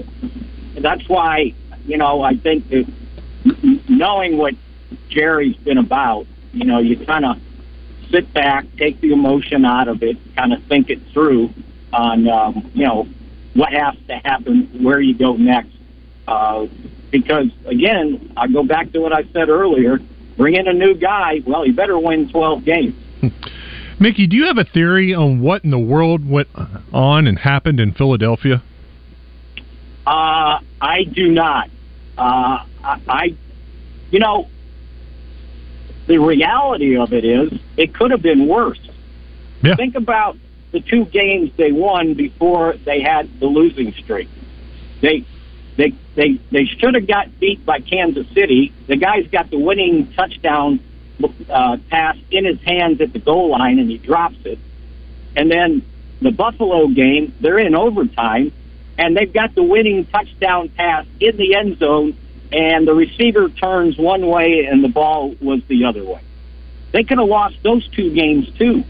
that's 0.80 1.08
why 1.08 1.54
you 1.86 1.98
know 1.98 2.22
I 2.22 2.36
think 2.36 2.70
that 2.70 2.86
knowing 3.90 4.38
what 4.38 4.54
Jerry's 5.10 5.58
been 5.58 5.78
about, 5.78 6.26
you 6.54 6.66
know, 6.66 6.80
you 6.80 7.04
kind 7.06 7.26
of 7.26 7.38
sit 8.10 8.34
back, 8.34 8.66
take 8.78 9.02
the 9.02 9.12
emotion 9.12 9.66
out 9.66 9.88
of 9.88 10.04
it, 10.04 10.18
kind 10.36 10.54
of 10.54 10.64
think 10.66 10.90
it 10.90 11.00
through 11.14 11.50
on 11.92 12.28
um, 12.28 12.72
you 12.74 12.86
know 12.86 13.08
what 13.54 13.72
has 13.74 13.96
to 14.08 14.16
happen, 14.18 14.84
where 14.84 15.00
you 15.00 15.14
go 15.14 15.36
next. 15.36 15.76
Uh, 16.28 16.68
because 17.12 17.48
again, 17.66 18.34
I 18.36 18.48
go 18.48 18.64
back 18.64 18.92
to 18.94 19.00
what 19.00 19.14
I 19.14 19.24
said 19.34 19.50
earlier. 19.50 20.00
Bring 20.38 20.56
in 20.56 20.68
a 20.68 20.74
new 20.74 20.96
guy. 20.96 21.42
Well, 21.46 21.64
he 21.64 21.72
better 21.72 21.98
win 21.98 22.30
twelve 22.30 22.66
games. 22.66 22.96
Mickey, 24.00 24.28
do 24.28 24.36
you 24.36 24.48
have 24.48 24.58
a 24.58 24.64
theory 24.64 25.14
on 25.14 25.40
what 25.40 25.64
in 25.64 25.70
the 25.70 25.80
world 25.80 26.28
went 26.28 26.50
on 26.92 27.28
and 27.28 27.40
happened 27.40 27.80
in 27.80 27.94
Philadelphia? 27.94 28.64
Uh, 30.06 30.60
I 30.82 31.04
do 31.04 31.30
not. 31.30 31.70
Uh, 32.18 32.66
I, 32.84 33.02
I, 33.08 33.36
you 34.12 34.20
know, 34.20 34.50
the 36.08 36.18
reality 36.18 36.98
of 36.98 37.14
it 37.14 37.24
is 37.24 37.58
it 37.78 37.94
could 37.94 38.12
have 38.12 38.22
been 38.22 38.48
worse. 38.48 38.80
Yeah. 39.62 39.76
Think 39.76 39.96
about 39.96 40.38
the 40.74 40.82
two 40.82 41.06
games 41.06 41.52
they 41.56 41.72
won 41.72 42.16
before 42.16 42.74
they 42.84 43.00
had 43.00 43.40
the 43.40 43.46
losing 43.46 43.94
streak. 43.94 44.28
They 45.02 45.24
they 45.78 45.94
they 46.16 46.40
they 46.52 46.66
should 46.66 46.96
have 46.96 47.08
got 47.08 47.40
beat 47.40 47.66
by 47.66 47.80
Kansas 47.80 48.28
City. 48.34 48.74
The 48.88 48.98
guy's 48.98 49.28
got 49.28 49.50
the 49.50 49.60
winning 49.60 50.12
touchdown 50.14 50.80
uh, 51.50 51.78
pass 51.90 52.18
in 52.32 52.46
his 52.46 52.60
hands 52.62 53.00
at 53.02 53.14
the 53.14 53.20
goal 53.20 53.52
line, 53.52 53.80
and 53.80 53.90
he 53.90 54.00
drops 54.00 54.38
it. 54.46 54.60
And 55.36 55.50
then 55.50 55.84
the 56.22 56.32
Buffalo 56.32 56.88
game, 56.88 57.34
they're 57.40 57.60
in 57.60 57.76
overtime, 57.76 58.52
and 58.98 59.16
they've 59.16 59.32
got 59.32 59.54
the 59.56 59.64
winning 59.64 60.06
touchdown 60.06 60.70
pass 60.70 61.06
in 61.20 61.38
the 61.38 61.56
end 61.56 61.78
zone, 61.78 62.18
and 62.52 62.88
the 62.88 62.94
receiver 62.96 63.50
turns 63.50 63.98
one 63.98 64.26
way, 64.26 64.66
and 64.66 64.84
the 64.84 64.90
ball 64.90 65.36
was 65.40 65.62
the 65.68 65.86
other 65.86 66.04
way. 66.04 66.22
They 66.94 67.04
could 67.04 67.20
have 67.20 67.28
lost 67.28 67.58
those 67.64 67.88
two 67.90 68.12
games 68.14 68.50
too. 68.58 68.84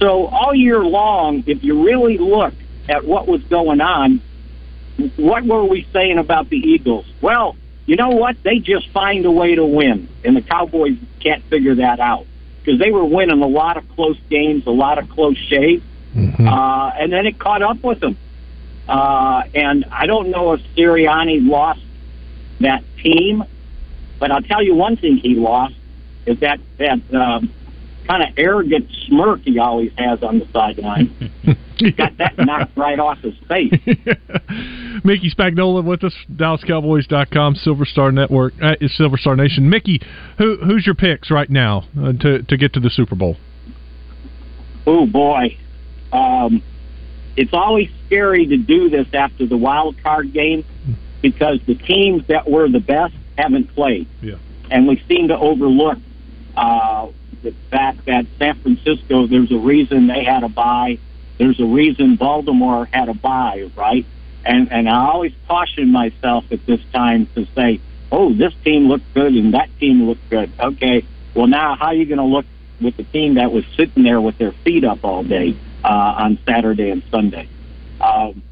So 0.00 0.26
all 0.26 0.54
year 0.54 0.82
long, 0.82 1.44
if 1.46 1.62
you 1.62 1.84
really 1.84 2.16
look 2.16 2.54
at 2.88 3.04
what 3.04 3.28
was 3.28 3.42
going 3.44 3.80
on, 3.80 4.22
what 5.16 5.44
were 5.44 5.64
we 5.64 5.86
saying 5.92 6.18
about 6.18 6.48
the 6.48 6.56
Eagles? 6.56 7.06
Well, 7.20 7.56
you 7.86 7.96
know 7.96 8.10
what? 8.10 8.42
They 8.42 8.58
just 8.58 8.88
find 8.90 9.24
a 9.26 9.30
way 9.30 9.54
to 9.54 9.64
win, 9.64 10.08
and 10.24 10.36
the 10.36 10.42
Cowboys 10.42 10.96
can't 11.20 11.42
figure 11.44 11.74
that 11.76 12.00
out 12.00 12.26
because 12.58 12.78
they 12.80 12.90
were 12.90 13.04
winning 13.04 13.42
a 13.42 13.46
lot 13.46 13.76
of 13.76 13.88
close 13.90 14.18
games, 14.28 14.66
a 14.66 14.70
lot 14.70 14.98
of 14.98 15.08
close 15.10 15.36
shaves, 15.36 15.82
uh, 16.48 16.92
and 16.98 17.12
then 17.12 17.26
it 17.26 17.38
caught 17.38 17.62
up 17.62 17.82
with 17.82 18.00
them. 18.00 18.16
Uh, 18.88 19.42
and 19.54 19.84
I 19.90 20.06
don't 20.06 20.30
know 20.30 20.52
if 20.54 20.60
Sirianni 20.76 21.46
lost 21.46 21.80
that 22.60 22.84
team, 23.02 23.44
but 24.18 24.30
I'll 24.30 24.42
tell 24.42 24.62
you 24.62 24.74
one 24.74 24.96
thing 24.96 25.16
he 25.18 25.34
lost 25.34 25.74
is 26.26 26.40
that 26.40 26.60
that 26.78 27.00
um, 27.14 27.52
kind 28.06 28.22
of 28.22 28.28
arrogant 28.36 28.86
smirk 29.06 29.40
he 29.42 29.58
always 29.58 29.92
has 29.96 30.22
on 30.22 30.38
the 30.40 30.46
sideline. 30.52 31.32
Got 31.96 32.18
that 32.18 32.36
knocked 32.38 32.76
right 32.76 32.98
off 32.98 33.18
his 33.18 33.34
face. 33.48 33.72
Mickey 35.04 35.30
Spagnola 35.30 35.82
with 35.84 36.04
us, 36.04 36.14
DallasCowboys.com, 36.34 37.54
Silver 37.56 37.84
Star 37.86 38.12
Network, 38.12 38.52
uh, 38.62 38.74
Silver 38.88 39.16
Star 39.16 39.36
Nation. 39.36 39.68
Mickey, 39.70 40.00
who 40.38 40.56
who's 40.58 40.84
your 40.84 40.94
picks 40.94 41.30
right 41.30 41.48
now 41.48 41.84
uh, 41.98 42.12
to 42.20 42.42
to 42.42 42.56
get 42.56 42.72
to 42.74 42.80
the 42.80 42.90
Super 42.90 43.14
Bowl? 43.14 43.36
Oh 44.86 45.06
boy, 45.06 45.56
um, 46.12 46.62
it's 47.36 47.52
always 47.52 47.88
scary 48.06 48.46
to 48.46 48.56
do 48.56 48.90
this 48.90 49.06
after 49.14 49.46
the 49.46 49.56
wild 49.56 49.96
card 50.02 50.32
game 50.32 50.64
because 51.22 51.60
the 51.66 51.74
teams 51.74 52.26
that 52.28 52.50
were 52.50 52.68
the 52.68 52.80
best 52.80 53.14
haven't 53.38 53.74
played, 53.74 54.06
Yeah. 54.22 54.36
and 54.70 54.86
we 54.86 55.02
seem 55.08 55.28
to 55.28 55.38
overlook 55.38 55.98
uh, 56.56 57.08
the 57.42 57.54
fact 57.70 58.06
that 58.06 58.26
San 58.38 58.60
Francisco. 58.60 59.26
There's 59.26 59.52
a 59.52 59.58
reason 59.58 60.06
they 60.06 60.24
had 60.24 60.42
a 60.42 60.48
buy. 60.48 60.98
There's 61.38 61.60
a 61.60 61.64
reason 61.64 62.16
Baltimore 62.16 62.86
had 62.92 63.08
a 63.08 63.14
buy, 63.14 63.70
right? 63.76 64.06
And 64.44 64.72
and 64.72 64.88
I 64.88 65.06
always 65.06 65.32
caution 65.48 65.90
myself 65.90 66.44
at 66.50 66.64
this 66.66 66.80
time 66.92 67.26
to 67.34 67.46
say, 67.54 67.80
oh, 68.12 68.32
this 68.32 68.52
team 68.64 68.88
looked 68.88 69.12
good 69.14 69.34
and 69.34 69.54
that 69.54 69.68
team 69.78 70.06
looked 70.06 70.28
good. 70.30 70.50
Okay, 70.58 71.04
well 71.34 71.46
now 71.46 71.76
how 71.76 71.86
are 71.86 71.94
you 71.94 72.06
going 72.06 72.18
to 72.18 72.24
look 72.24 72.46
with 72.80 72.96
the 72.96 73.04
team 73.04 73.34
that 73.34 73.52
was 73.52 73.64
sitting 73.76 74.02
there 74.02 74.20
with 74.20 74.38
their 74.38 74.52
feet 74.64 74.84
up 74.84 75.04
all 75.04 75.22
day 75.22 75.56
uh, 75.84 75.88
on 75.88 76.38
Saturday 76.46 76.90
and 76.90 77.02
Sunday? 77.10 77.48
Um, 78.00 78.42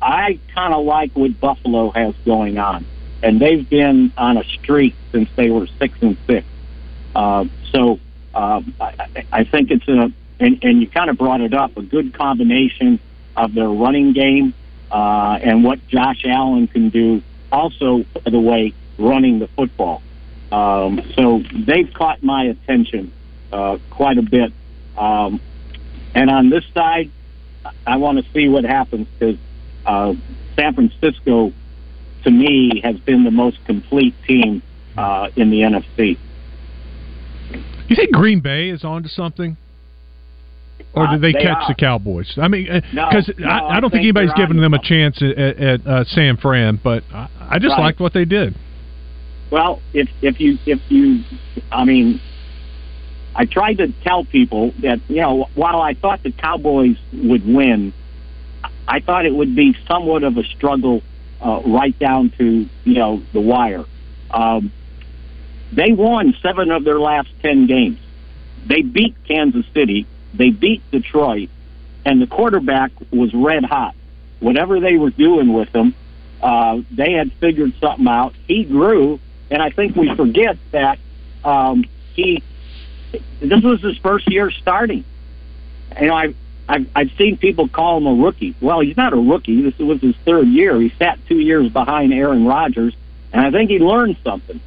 I 0.00 0.38
kind 0.54 0.74
of 0.74 0.84
like 0.84 1.12
what 1.14 1.38
Buffalo 1.40 1.90
has 1.90 2.14
going 2.24 2.58
on, 2.58 2.86
and 3.22 3.40
they've 3.40 3.68
been 3.68 4.12
on 4.16 4.36
a 4.36 4.44
streak 4.44 4.94
since 5.12 5.28
they 5.36 5.50
were 5.50 5.66
six 5.78 5.96
and 6.00 6.16
six. 6.26 6.46
Uh, 7.14 7.44
so 7.72 7.98
um, 8.34 8.74
I, 8.80 9.24
I- 9.32 9.44
think 9.44 9.70
it's 9.70 9.86
a, 9.88 10.12
and, 10.40 10.58
and 10.62 10.80
you 10.80 10.88
kind 10.88 11.10
of 11.10 11.18
brought 11.18 11.40
it 11.40 11.54
up, 11.54 11.76
a 11.76 11.82
good 11.82 12.14
combination 12.14 13.00
of 13.36 13.54
their 13.54 13.68
running 13.68 14.12
game 14.12 14.54
uh, 14.90 15.38
and 15.42 15.64
what 15.64 15.86
Josh 15.88 16.24
Allen 16.24 16.66
can 16.68 16.90
do. 16.90 17.22
Also, 17.50 18.04
by 18.14 18.30
the 18.30 18.38
way, 18.38 18.72
running 18.98 19.38
the 19.38 19.48
football. 19.48 20.02
Um, 20.52 21.00
so 21.14 21.42
they've 21.66 21.92
caught 21.94 22.22
my 22.22 22.44
attention 22.44 23.12
uh, 23.52 23.78
quite 23.90 24.18
a 24.18 24.22
bit. 24.22 24.52
Um, 24.96 25.40
and 26.14 26.30
on 26.30 26.50
this 26.50 26.64
side, 26.74 27.10
I 27.86 27.96
want 27.96 28.24
to 28.24 28.32
see 28.32 28.48
what 28.48 28.64
happens 28.64 29.06
because 29.18 29.38
uh, 29.86 30.14
San 30.56 30.74
Francisco, 30.74 31.52
to 32.24 32.30
me, 32.30 32.80
has 32.82 32.98
been 33.00 33.24
the 33.24 33.30
most 33.30 33.64
complete 33.64 34.14
team 34.26 34.62
uh, 34.96 35.28
in 35.36 35.50
the 35.50 35.60
NFC. 35.62 36.18
You 37.88 37.96
think 37.96 38.12
Green 38.12 38.40
Bay 38.40 38.68
is 38.70 38.84
onto 38.84 39.08
something? 39.08 39.56
Or 40.94 41.06
Uh, 41.06 41.12
did 41.12 41.20
they, 41.22 41.32
they 41.32 41.42
catch 41.42 41.62
are. 41.62 41.68
the 41.68 41.74
Cowboys? 41.74 42.32
I 42.40 42.48
mean, 42.48 42.66
No, 42.92 43.08
because 43.10 43.30
no, 43.38 43.46
I, 43.48 43.58
I 43.58 43.76
I 43.76 43.80
don't 43.80 43.90
think 43.90 44.02
think 44.02 44.16
anybody's 44.16 44.32
giving 44.34 44.60
them 44.60 44.74
a 44.74 44.78
chance 44.82 45.20
at, 45.22 45.36
at, 45.38 45.60
at 45.60 45.86
uh, 45.86 46.04
San 46.04 46.36
Fran, 46.36 46.80
but 46.82 47.02
I, 47.12 47.28
I 47.40 47.58
just 47.58 47.72
Right. 47.72 47.84
liked 47.84 48.00
what 48.00 48.12
they 48.12 48.24
did. 48.24 48.54
Well, 49.50 49.80
if 49.94 50.08
if 50.22 50.40
you 50.40 50.58
if 50.66 50.80
you, 50.90 51.22
I 51.72 51.84
mean, 51.84 52.20
I 53.34 53.46
tried 53.46 53.78
to 53.78 53.88
tell 54.04 54.24
people 54.24 54.72
that 54.82 55.00
you 55.08 55.22
know 55.22 55.48
while 55.54 55.80
I 55.80 55.94
thought 55.94 56.22
the 56.22 56.32
Cowboys 56.32 56.96
would 57.12 57.46
win, 57.46 57.94
I 58.86 59.00
thought 59.00 59.24
it 59.24 59.34
would 59.34 59.56
be 59.56 59.74
somewhat 59.86 60.22
of 60.22 60.36
a 60.36 60.44
struggle 60.44 61.02
uh, 61.40 61.62
right 61.66 61.98
down 61.98 62.30
to 62.38 62.66
you 62.84 62.94
know 62.94 63.22
the 63.32 63.40
wire. 63.40 63.84
Um, 64.30 64.70
they 65.72 65.92
won 65.92 66.34
seven 66.42 66.70
of 66.70 66.84
their 66.84 66.98
last 66.98 67.28
ten 67.42 67.66
games. 67.66 67.98
They 68.66 68.82
beat 68.82 69.14
Kansas 69.26 69.64
City. 69.74 70.06
They 70.34 70.50
beat 70.50 70.88
Detroit, 70.90 71.48
and 72.04 72.20
the 72.20 72.26
quarterback 72.26 72.92
was 73.10 73.32
red 73.34 73.64
hot. 73.64 73.94
Whatever 74.40 74.80
they 74.80 74.96
were 74.96 75.10
doing 75.10 75.52
with 75.52 75.74
him, 75.74 75.94
uh, 76.42 76.80
they 76.90 77.12
had 77.12 77.32
figured 77.34 77.74
something 77.80 78.06
out. 78.06 78.34
He 78.46 78.64
grew, 78.64 79.20
and 79.50 79.62
I 79.62 79.70
think 79.70 79.96
we 79.96 80.14
forget 80.14 80.56
that 80.72 80.98
um, 81.44 81.84
he. 82.14 82.42
This 83.40 83.62
was 83.62 83.80
his 83.80 83.96
first 83.98 84.30
year 84.30 84.50
starting. 84.50 85.04
You 85.98 86.08
know, 86.08 86.14
I've, 86.14 86.36
I've 86.68 86.86
I've 86.94 87.10
seen 87.16 87.38
people 87.38 87.68
call 87.68 87.96
him 87.98 88.06
a 88.06 88.14
rookie. 88.14 88.54
Well, 88.60 88.80
he's 88.80 88.96
not 88.96 89.12
a 89.12 89.16
rookie. 89.16 89.62
This 89.62 89.78
was 89.78 90.00
his 90.00 90.14
third 90.24 90.48
year. 90.48 90.78
He 90.80 90.92
sat 90.98 91.18
two 91.26 91.38
years 91.38 91.72
behind 91.72 92.12
Aaron 92.12 92.46
Rodgers, 92.46 92.94
and 93.32 93.44
I 93.44 93.50
think 93.50 93.70
he 93.70 93.78
learned 93.78 94.16
something. 94.22 94.60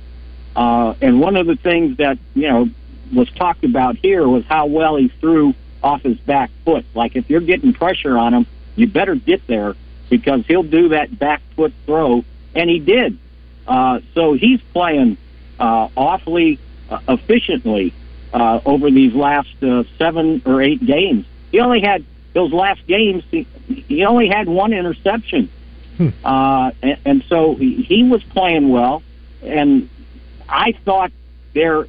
Uh, 0.56 0.94
and 1.02 1.20
one 1.20 1.38
of 1.38 1.48
the 1.48 1.56
things 1.56 1.98
that 1.98 2.18
you 2.34 2.50
know 2.50 2.70
was 3.14 3.30
talked 3.32 3.64
about 3.64 3.98
here 3.98 4.28
was 4.28 4.44
how 4.46 4.66
well 4.66 4.96
he 4.96 5.08
threw 5.20 5.54
off 5.84 6.02
his 6.02 6.18
back 6.20 6.50
foot. 6.66 6.86
Like 6.94 7.16
if 7.16 7.30
you're 7.30 7.42
getting 7.42 7.74
pressure 7.74 8.18
on 8.18 8.34
him, 8.34 8.48
you 8.76 8.88
better 8.88 9.16
get 9.16 9.46
there 9.48 9.76
because 10.10 10.46
he'll 10.46 10.64
do 10.64 10.90
that 10.90 11.18
back 11.18 11.42
foot 11.56 11.74
throw, 11.86 12.24
and 12.56 12.70
he 12.70 12.80
did. 12.80 13.18
Uh, 13.68 14.00
so 14.14 14.34
he's 14.34 14.62
playing 14.74 15.18
uh, 15.60 15.88
awfully 15.96 16.60
uh, 16.90 17.00
efficiently 17.08 17.94
uh, 18.34 18.60
over 18.66 18.90
these 18.90 19.14
last 19.14 19.64
uh, 19.64 19.84
seven 19.98 20.42
or 20.46 20.62
eight 20.62 20.86
games. 20.86 21.26
He 21.52 21.60
only 21.60 21.82
had 21.82 22.06
those 22.34 22.52
last 22.52 22.86
games. 22.88 23.24
He, 23.30 23.48
he 23.68 24.06
only 24.06 24.30
had 24.30 24.48
one 24.48 24.74
interception, 24.74 25.50
uh, 26.24 26.72
and, 26.82 26.98
and 27.06 27.24
so 27.28 27.56
he, 27.56 27.84
he 27.84 28.04
was 28.04 28.24
playing 28.24 28.70
well. 28.70 29.04
And 29.42 29.90
I 30.52 30.74
thought 30.86 31.12
there 31.54 31.84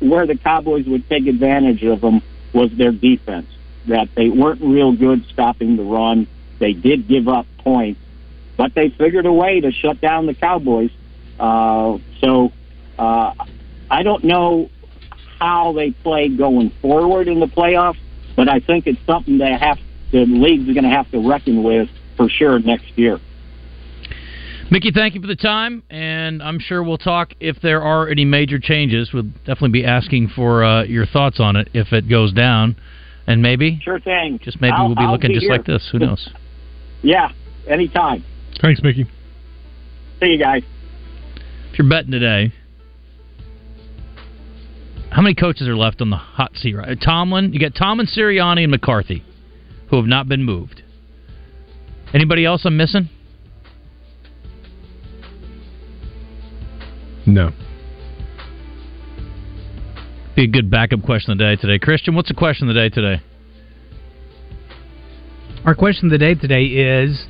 where 0.00 0.26
the 0.26 0.36
Cowboys 0.36 0.86
would 0.86 1.08
take 1.08 1.26
advantage 1.26 1.82
of 1.84 2.00
them 2.00 2.22
was 2.52 2.70
their 2.72 2.92
defense. 2.92 3.46
That 3.86 4.08
they 4.14 4.28
weren't 4.28 4.60
real 4.60 4.92
good 4.92 5.24
stopping 5.26 5.76
the 5.76 5.82
run. 5.82 6.26
They 6.58 6.72
did 6.72 7.06
give 7.06 7.28
up 7.28 7.46
points, 7.58 8.00
but 8.56 8.74
they 8.74 8.88
figured 8.90 9.26
a 9.26 9.32
way 9.32 9.60
to 9.60 9.72
shut 9.72 10.00
down 10.00 10.26
the 10.26 10.34
Cowboys. 10.34 10.90
Uh, 11.38 11.98
so 12.20 12.52
uh, 12.98 13.34
I 13.90 14.02
don't 14.02 14.24
know 14.24 14.70
how 15.38 15.72
they 15.72 15.90
play 15.90 16.28
going 16.28 16.70
forward 16.80 17.28
in 17.28 17.40
the 17.40 17.46
playoffs, 17.46 17.98
but 18.36 18.48
I 18.48 18.60
think 18.60 18.86
it's 18.86 19.04
something 19.06 19.38
they 19.38 19.52
have 19.52 19.78
the 20.10 20.24
league's 20.24 20.66
going 20.66 20.84
to 20.84 20.90
have 20.90 21.10
to 21.10 21.28
reckon 21.28 21.62
with 21.62 21.90
for 22.16 22.28
sure 22.28 22.58
next 22.58 22.96
year. 22.96 23.20
Mickey, 24.74 24.90
thank 24.90 25.14
you 25.14 25.20
for 25.20 25.28
the 25.28 25.36
time, 25.36 25.84
and 25.88 26.42
I'm 26.42 26.58
sure 26.58 26.82
we'll 26.82 26.98
talk 26.98 27.32
if 27.38 27.60
there 27.62 27.80
are 27.80 28.08
any 28.08 28.24
major 28.24 28.58
changes. 28.58 29.12
We'll 29.14 29.22
definitely 29.46 29.68
be 29.68 29.84
asking 29.84 30.30
for 30.34 30.64
uh, 30.64 30.82
your 30.82 31.06
thoughts 31.06 31.38
on 31.38 31.54
it 31.54 31.68
if 31.74 31.92
it 31.92 32.08
goes 32.08 32.32
down, 32.32 32.74
and 33.28 33.40
maybe 33.40 33.78
Sure 33.84 34.00
thing. 34.00 34.40
just 34.42 34.60
maybe 34.60 34.72
I'll- 34.76 34.86
we'll 34.86 34.96
be 34.96 35.02
I'll 35.02 35.12
looking 35.12 35.28
be 35.28 35.34
just 35.34 35.44
here. 35.44 35.52
like 35.52 35.64
this. 35.64 35.88
Who 35.92 36.00
knows? 36.00 36.28
Yeah, 37.02 37.30
anytime. 37.68 38.24
Thanks, 38.60 38.82
Mickey. 38.82 39.04
See 40.20 40.26
you 40.26 40.38
guys. 40.38 40.62
If 41.70 41.78
you're 41.78 41.88
betting 41.88 42.10
today, 42.10 42.50
how 45.10 45.22
many 45.22 45.34
coaches 45.36 45.68
are 45.68 45.76
left 45.76 46.00
on 46.00 46.10
the 46.10 46.16
hot 46.16 46.56
seat? 46.56 46.74
Right, 46.74 46.98
Tomlin. 47.00 47.52
You 47.52 47.60
got 47.60 47.76
Tomlin, 47.76 48.06
Sirianni, 48.08 48.62
and 48.62 48.70
McCarthy, 48.72 49.22
who 49.90 49.96
have 49.98 50.06
not 50.06 50.26
been 50.28 50.42
moved. 50.42 50.82
Anybody 52.12 52.44
else 52.44 52.62
I'm 52.64 52.76
missing? 52.78 53.08
No. 57.34 57.50
Be 60.36 60.44
a 60.44 60.46
good 60.46 60.70
backup 60.70 61.02
question 61.02 61.32
of 61.32 61.38
the 61.38 61.44
day 61.44 61.56
today. 61.56 61.80
Christian, 61.80 62.14
what's 62.14 62.28
the 62.28 62.34
question 62.34 62.68
of 62.68 62.74
the 62.74 62.80
day 62.80 62.88
today? 62.94 63.20
Our 65.64 65.74
question 65.74 66.06
of 66.06 66.12
the 66.12 66.18
day 66.18 66.36
today 66.36 66.64
is 66.66 67.26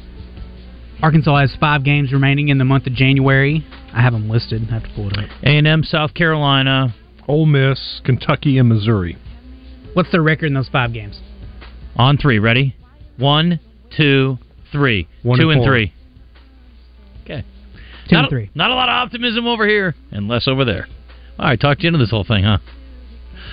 Arkansas 1.00 1.40
has 1.40 1.56
five 1.58 1.84
games 1.84 2.12
remaining 2.12 2.48
in 2.48 2.58
the 2.58 2.66
month 2.66 2.86
of 2.86 2.92
January. 2.92 3.66
I 3.94 4.02
have 4.02 4.12
them 4.12 4.28
listed. 4.28 4.62
I 4.68 4.74
have 4.74 4.82
to 4.82 4.90
pull 4.94 5.08
it 5.08 5.16
up. 5.16 5.24
A&M, 5.42 5.82
South 5.84 6.12
Carolina, 6.12 6.94
Ole 7.26 7.46
Miss, 7.46 8.02
Kentucky, 8.04 8.58
and 8.58 8.68
Missouri. 8.68 9.16
What's 9.94 10.12
their 10.12 10.22
record 10.22 10.46
in 10.46 10.54
those 10.54 10.68
five 10.68 10.92
games? 10.92 11.18
On 11.96 12.18
three, 12.18 12.38
ready? 12.38 12.76
One, 13.16 13.58
two, 13.96 14.36
three. 14.70 15.08
One 15.22 15.38
two 15.38 15.48
and 15.48 15.60
and 15.60 15.64
four. 15.64 15.72
three. 15.72 15.94
Okay. 18.04 18.10
Two 18.10 18.16
not 18.16 18.30
three. 18.30 18.50
Not 18.54 18.70
a 18.70 18.74
lot 18.74 18.88
of 18.88 18.94
optimism 18.94 19.46
over 19.46 19.66
here, 19.66 19.94
and 20.10 20.28
less 20.28 20.46
over 20.46 20.64
there. 20.64 20.86
All 21.38 21.46
right, 21.46 21.60
talked 21.60 21.82
you 21.82 21.88
into 21.88 21.98
this 21.98 22.10
whole 22.10 22.24
thing, 22.24 22.44
huh? 22.44 22.58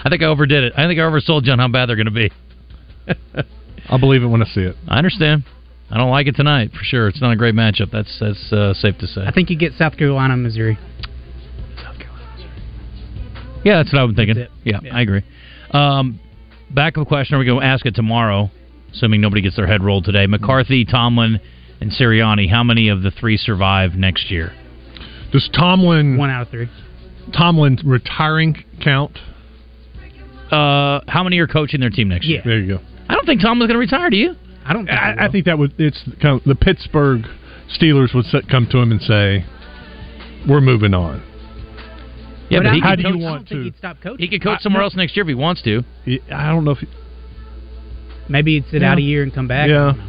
I 0.03 0.09
think 0.09 0.21
I 0.21 0.25
overdid 0.25 0.63
it. 0.63 0.73
I 0.75 0.87
think 0.87 0.99
I 0.99 1.03
oversold 1.03 1.45
you 1.45 1.51
on 1.51 1.59
how 1.59 1.67
bad 1.67 1.87
they're 1.87 1.95
going 1.95 2.05
to 2.05 2.11
be. 2.11 2.31
I'll 3.89 3.99
believe 3.99 4.23
it 4.23 4.27
when 4.27 4.41
I 4.41 4.45
see 4.45 4.61
it. 4.61 4.75
I 4.87 4.97
understand. 4.97 5.43
I 5.89 5.97
don't 5.97 6.11
like 6.11 6.27
it 6.27 6.35
tonight 6.35 6.71
for 6.71 6.83
sure. 6.83 7.07
It's 7.07 7.21
not 7.21 7.31
a 7.31 7.35
great 7.35 7.55
matchup. 7.55 7.91
That's 7.91 8.17
that's 8.19 8.53
uh, 8.53 8.73
safe 8.73 8.97
to 8.99 9.07
say. 9.07 9.21
I 9.25 9.31
think 9.31 9.49
you 9.49 9.57
get 9.57 9.73
South 9.73 9.97
Carolina, 9.97 10.37
Missouri. 10.37 10.77
Yeah, 13.63 13.77
that's 13.77 13.93
what 13.93 13.99
I'm 13.99 14.15
thinking. 14.15 14.37
That's 14.37 14.51
Yeah, 14.63 14.79
I 14.91 15.01
agree. 15.01 15.23
Um, 15.71 16.19
back 16.69 16.97
of 16.97 17.03
a 17.03 17.05
question: 17.05 17.35
Are 17.35 17.39
we 17.39 17.45
going 17.45 17.59
to 17.59 17.65
ask 17.65 17.85
it 17.85 17.95
tomorrow? 17.95 18.49
Assuming 18.93 19.21
nobody 19.21 19.41
gets 19.41 19.55
their 19.55 19.67
head 19.67 19.83
rolled 19.83 20.03
today. 20.03 20.27
McCarthy, 20.27 20.83
Tomlin, 20.83 21.39
and 21.81 21.91
Sirianni, 21.91 22.49
how 22.49 22.63
many 22.63 22.87
of 22.89 23.01
the 23.01 23.11
three 23.11 23.37
survive 23.37 23.95
next 23.95 24.31
year? 24.31 24.53
Does 25.31 25.49
Tomlin 25.53 26.17
one 26.17 26.29
out 26.29 26.43
of 26.43 26.49
three? 26.49 26.69
Tomlin 27.37 27.79
retiring 27.85 28.63
count? 28.83 29.17
Uh, 30.51 30.99
how 31.07 31.23
many 31.23 31.39
are 31.39 31.47
coaching 31.47 31.79
their 31.79 31.89
team 31.89 32.09
next 32.09 32.25
year? 32.27 32.41
There 32.43 32.59
you 32.59 32.77
go. 32.77 32.83
I 33.07 33.15
don't 33.15 33.25
think 33.25 33.41
Tomlin's 33.41 33.67
going 33.71 33.75
to 33.75 33.79
retire. 33.79 34.09
Do 34.09 34.17
you? 34.17 34.35
I 34.65 34.73
don't. 34.73 34.89
I, 34.89 35.25
I 35.25 35.31
think 35.31 35.45
that 35.45 35.57
would 35.57 35.73
it's 35.79 36.01
kind 36.21 36.39
of, 36.39 36.43
the 36.45 36.55
Pittsburgh 36.55 37.21
Steelers 37.79 38.13
would 38.13 38.25
set, 38.25 38.47
come 38.49 38.67
to 38.71 38.77
him 38.77 38.91
and 38.91 39.01
say, 39.01 39.45
"We're 40.47 40.61
moving 40.61 40.93
on." 40.93 41.23
Yeah, 42.49 42.59
but, 42.59 42.67
I- 42.67 42.73
he 42.73 42.79
how 42.81 42.95
could 42.95 43.03
do 43.03 43.09
you 43.09 43.17
want 43.17 43.47
to? 43.47 43.63
He'd 43.63 43.77
stop 43.77 43.97
coaching. 44.03 44.19
He 44.19 44.27
could 44.27 44.43
coach 44.43 44.59
I- 44.59 44.63
somewhere 44.63 44.81
no. 44.81 44.85
else 44.85 44.95
next 44.95 45.15
year 45.15 45.23
if 45.23 45.29
he 45.29 45.35
wants 45.35 45.61
to. 45.63 45.83
I 46.31 46.49
don't 46.51 46.65
know 46.65 46.71
if. 46.71 46.79
He, 46.79 46.87
Maybe 48.29 48.55
he'd 48.55 48.65
sit 48.69 48.81
Yeah. 48.81 48.91
out 48.91 48.97
a 48.97 49.01
year 49.01 49.23
and 49.23 49.33
come 49.33 49.47
back. 49.47 49.67
Yeah. 49.69 49.73
I 49.75 49.87
don't 49.91 49.97
know. 49.97 50.03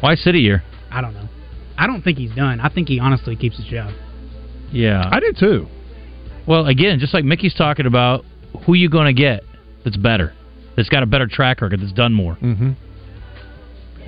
Why 0.00 0.14
sit 0.14 0.34
a 0.34 0.38
year? 0.38 0.62
I 0.98 1.00
don't 1.00 1.14
know. 1.14 1.28
I 1.76 1.86
don't 1.86 2.02
think 2.02 2.18
he's 2.18 2.34
done. 2.34 2.58
I 2.58 2.68
think 2.68 2.88
he 2.88 2.98
honestly 2.98 3.36
keeps 3.36 3.56
his 3.56 3.66
job. 3.66 3.92
Yeah, 4.72 5.08
I 5.10 5.20
do 5.20 5.32
too. 5.32 5.66
Well, 6.44 6.66
again, 6.66 6.98
just 6.98 7.14
like 7.14 7.24
Mickey's 7.24 7.54
talking 7.54 7.86
about, 7.86 8.24
who 8.66 8.74
you 8.74 8.90
going 8.90 9.06
to 9.06 9.12
get 9.12 9.44
that's 9.84 9.96
better, 9.96 10.34
that's 10.76 10.88
got 10.88 11.04
a 11.04 11.06
better 11.06 11.28
track 11.28 11.60
record, 11.60 11.80
that's 11.80 11.92
done 11.92 12.12
more. 12.12 12.34
Mm-hmm. 12.34 12.72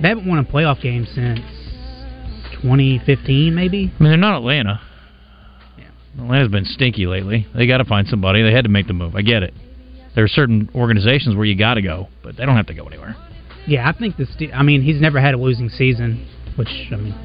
They 0.01 0.07
haven't 0.09 0.27
won 0.27 0.39
a 0.39 0.43
playoff 0.43 0.81
game 0.81 1.05
since 1.05 1.39
2015, 2.61 3.55
maybe. 3.55 3.91
I 3.97 4.03
mean, 4.03 4.11
they're 4.11 4.17
not 4.17 4.35
Atlanta. 4.35 4.81
Atlanta's 6.17 6.51
been 6.51 6.65
stinky 6.65 7.05
lately. 7.05 7.47
They 7.55 7.67
got 7.67 7.77
to 7.77 7.85
find 7.85 8.05
somebody. 8.05 8.43
They 8.43 8.51
had 8.51 8.65
to 8.65 8.69
make 8.69 8.87
the 8.87 8.93
move. 8.93 9.15
I 9.15 9.21
get 9.21 9.43
it. 9.43 9.53
There 10.13 10.25
are 10.25 10.27
certain 10.27 10.69
organizations 10.75 11.37
where 11.37 11.45
you 11.45 11.57
got 11.57 11.75
to 11.75 11.81
go, 11.81 12.09
but 12.21 12.35
they 12.35 12.45
don't 12.45 12.57
have 12.57 12.67
to 12.67 12.73
go 12.73 12.85
anywhere. 12.85 13.15
Yeah, 13.65 13.87
I 13.87 13.97
think 13.97 14.17
the. 14.17 14.25
Ste- 14.25 14.53
I 14.53 14.63
mean, 14.63 14.81
he's 14.81 14.99
never 14.99 15.21
had 15.21 15.33
a 15.33 15.37
losing 15.37 15.69
season, 15.69 16.27
which 16.55 16.69
I 16.91 16.95
mean, 16.95 17.15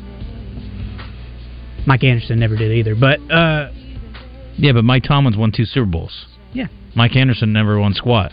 Mike 1.86 2.04
Anderson 2.04 2.38
never 2.38 2.56
did 2.56 2.72
either. 2.72 2.94
But 2.94 3.20
uh, 3.30 3.70
Yeah, 4.56 4.72
but 4.72 4.84
Mike 4.84 5.04
Tomlin's 5.04 5.36
won 5.36 5.52
two 5.52 5.64
Super 5.64 5.86
Bowls. 5.86 6.26
Yeah. 6.52 6.66
Mike 6.94 7.14
Anderson 7.16 7.52
never 7.52 7.78
won 7.78 7.92
squat. 7.94 8.32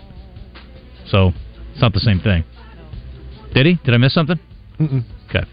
So 1.08 1.34
it's 1.72 1.82
not 1.82 1.94
the 1.94 2.00
same 2.00 2.20
thing. 2.20 2.44
Did 3.54 3.66
he? 3.66 3.76
Did 3.84 3.94
I 3.94 3.98
miss 3.98 4.14
something? 4.14 4.40
Mm-mm. 4.80 5.04
Okay. 5.30 5.48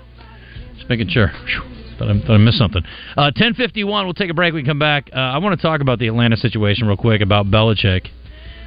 Just 0.76 0.88
making 0.88 1.09
sure. 1.09 1.30
Phew. 1.47 1.62
Thought 1.99 2.09
I, 2.11 2.20
thought 2.20 2.30
I 2.30 2.36
missed 2.38 2.57
something. 2.57 2.82
Uh, 3.14 3.28
1051, 3.36 4.07
we'll 4.07 4.14
take 4.14 4.30
a 4.30 4.34
break. 4.34 4.55
We 4.55 4.64
come 4.64 4.78
back. 4.78 5.11
Uh, 5.12 5.18
I 5.18 5.38
want 5.38 5.59
to 5.59 5.62
talk 5.62 5.82
about 5.82 5.99
the 5.99 6.07
Atlanta 6.07 6.36
situation 6.38 6.86
real 6.86 6.97
quick 6.97 7.20
about 7.20 7.47
Belichick. 7.47 8.09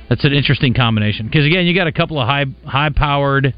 That's 0.08 0.24
an 0.24 0.34
interesting 0.34 0.76
combination. 0.76 1.26
Because, 1.26 1.46
again, 1.48 1.66
you 1.66 1.74
got 1.74 1.88
a 1.88 1.92
couple 1.92 2.20
of 2.22 2.28
high 2.28 2.46
high 2.66 2.90
powered 2.96 3.56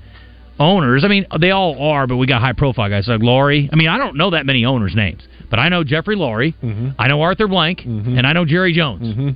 owners. 0.59 1.03
I 1.03 1.07
mean, 1.07 1.25
they 1.39 1.51
all 1.51 1.81
are, 1.91 2.07
but 2.07 2.17
we 2.17 2.27
got 2.27 2.41
high 2.41 2.53
profile 2.53 2.89
guys 2.89 3.07
like 3.07 3.21
Lurie. 3.21 3.69
I 3.71 3.75
mean, 3.75 3.87
I 3.87 3.97
don't 3.97 4.15
know 4.17 4.31
that 4.31 4.45
many 4.45 4.65
owners' 4.65 4.95
names, 4.95 5.21
but 5.49 5.59
I 5.59 5.69
know 5.69 5.83
Jeffrey 5.83 6.15
Lurie, 6.15 6.55
mm-hmm. 6.61 6.89
I 6.99 7.07
know 7.07 7.21
Arthur 7.21 7.47
Blank, 7.47 7.81
mm-hmm. 7.81 8.17
and 8.17 8.25
I 8.25 8.33
know 8.33 8.45
Jerry 8.45 8.73
Jones. 8.73 9.03
Mm-hmm. 9.03 9.29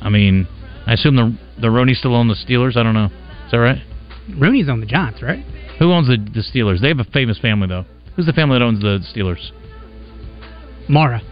I 0.00 0.08
mean, 0.08 0.48
I 0.86 0.94
assume 0.94 1.16
the 1.16 1.36
the 1.60 1.70
Rooney 1.70 1.94
still 1.94 2.14
own 2.14 2.28
the 2.28 2.34
Steelers. 2.34 2.76
I 2.76 2.82
don't 2.82 2.94
know. 2.94 3.06
Is 3.44 3.52
that 3.52 3.58
right? 3.58 3.78
Rooney's 4.36 4.68
on 4.68 4.80
the 4.80 4.86
Giants, 4.86 5.22
right? 5.22 5.44
Who 5.78 5.92
owns 5.92 6.08
the, 6.08 6.16
the 6.16 6.40
Steelers? 6.42 6.80
They 6.80 6.88
have 6.88 6.98
a 6.98 7.04
famous 7.04 7.38
family 7.38 7.68
though. 7.68 7.84
Who's 8.16 8.26
the 8.26 8.32
family 8.32 8.58
that 8.58 8.64
owns 8.64 8.80
the 8.80 9.00
Steelers? 9.14 9.50
Mara. 10.88 11.22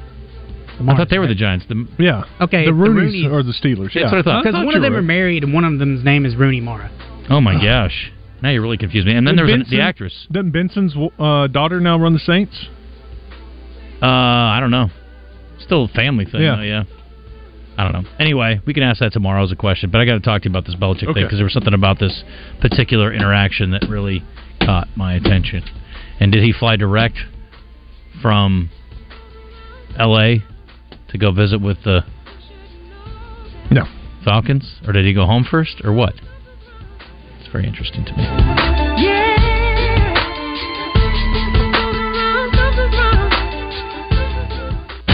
I 0.81 0.97
thought 0.97 1.11
they 1.11 1.19
were 1.19 1.27
the 1.27 1.35
Giants. 1.35 1.67
The, 1.69 1.87
yeah. 1.99 2.25
Okay, 2.41 2.65
The 2.65 2.71
if 2.71 2.77
Rooney's 2.77 3.13
Rooney's- 3.13 3.33
or 3.33 3.43
the 3.43 3.53
Steelers. 3.53 3.93
That's 3.93 4.11
what 4.11 4.21
I 4.21 4.23
thought. 4.23 4.45
Because 4.45 4.65
one 4.65 4.75
of 4.75 4.83
them 4.83 4.95
were 4.95 5.01
are 5.01 5.03
married, 5.03 5.45
and 5.45 5.53
one 5.53 5.65
of 5.65 5.79
them's 5.79 6.03
name 6.03 6.25
is 6.25 6.35
Rooney 6.37 6.61
Mara. 6.61 6.91
Oh 7.31 7.41
my 7.41 7.55
gosh! 7.63 8.13
Now 8.43 8.51
you 8.51 8.61
really 8.61 8.77
confused 8.77 9.07
me. 9.07 9.15
And 9.15 9.27
then 9.27 9.37
there 9.37 9.45
was 9.45 9.55
an- 9.55 9.65
the 9.71 9.81
actress. 9.81 10.27
Doesn't 10.33 10.51
Benson's 10.51 10.95
uh, 11.19 11.47
daughter 11.47 11.81
now 11.81 11.99
run 11.99 12.13
the 12.13 12.19
Saints? 12.19 12.67
Uh, 14.03 14.07
I 14.07 14.59
don't 14.61 14.71
know. 14.71 14.89
Still 15.61 15.85
a 15.85 15.89
family 15.89 16.25
thing. 16.25 16.41
Yeah. 16.43 16.57
though, 16.57 16.63
yeah. 16.63 16.85
I 17.77 17.85
don't 17.85 17.93
know. 18.03 18.11
Anyway, 18.19 18.61
we 18.67 18.75
can 18.75 18.83
ask 18.83 19.01
that 19.01 19.13
tomorrow 19.13 19.43
as 19.45 19.53
a 19.53 19.57
question. 19.57 19.91
But 19.91 20.01
I 20.01 20.05
got 20.07 20.15
to 20.15 20.21
talk 20.21 20.43
to 20.43 20.49
you 20.49 20.53
about 20.53 20.67
this 20.67 20.75
Belichick 20.75 21.15
thing 21.15 21.23
because 21.25 21.39
there 21.39 21.45
was 21.45 21.53
something 21.53 21.73
about 21.75 21.99
this 21.99 22.25
particular 22.61 23.13
interaction 23.13 23.71
that 23.71 23.87
really 23.89 24.23
caught 24.61 24.89
my 24.97 25.15
attention. 25.15 25.63
And 26.19 26.31
did 26.33 26.43
he 26.43 26.53
fly 26.53 26.77
direct 26.77 27.17
from 28.21 28.69
L.A. 29.99 30.43
to 31.11 31.19
go 31.19 31.31
visit 31.33 31.61
with 31.63 31.79
the 31.85 32.05
No. 33.71 33.85
Falcons, 34.25 34.75
or 34.87 34.93
did 34.93 35.07
he 35.07 35.15
go 35.15 35.25
home 35.25 35.47
first, 35.51 35.81
or 35.85 35.93
what? 35.93 36.15
Very 37.53 37.67
interesting 37.67 38.05
to 38.05 38.13
me. 38.17 39.30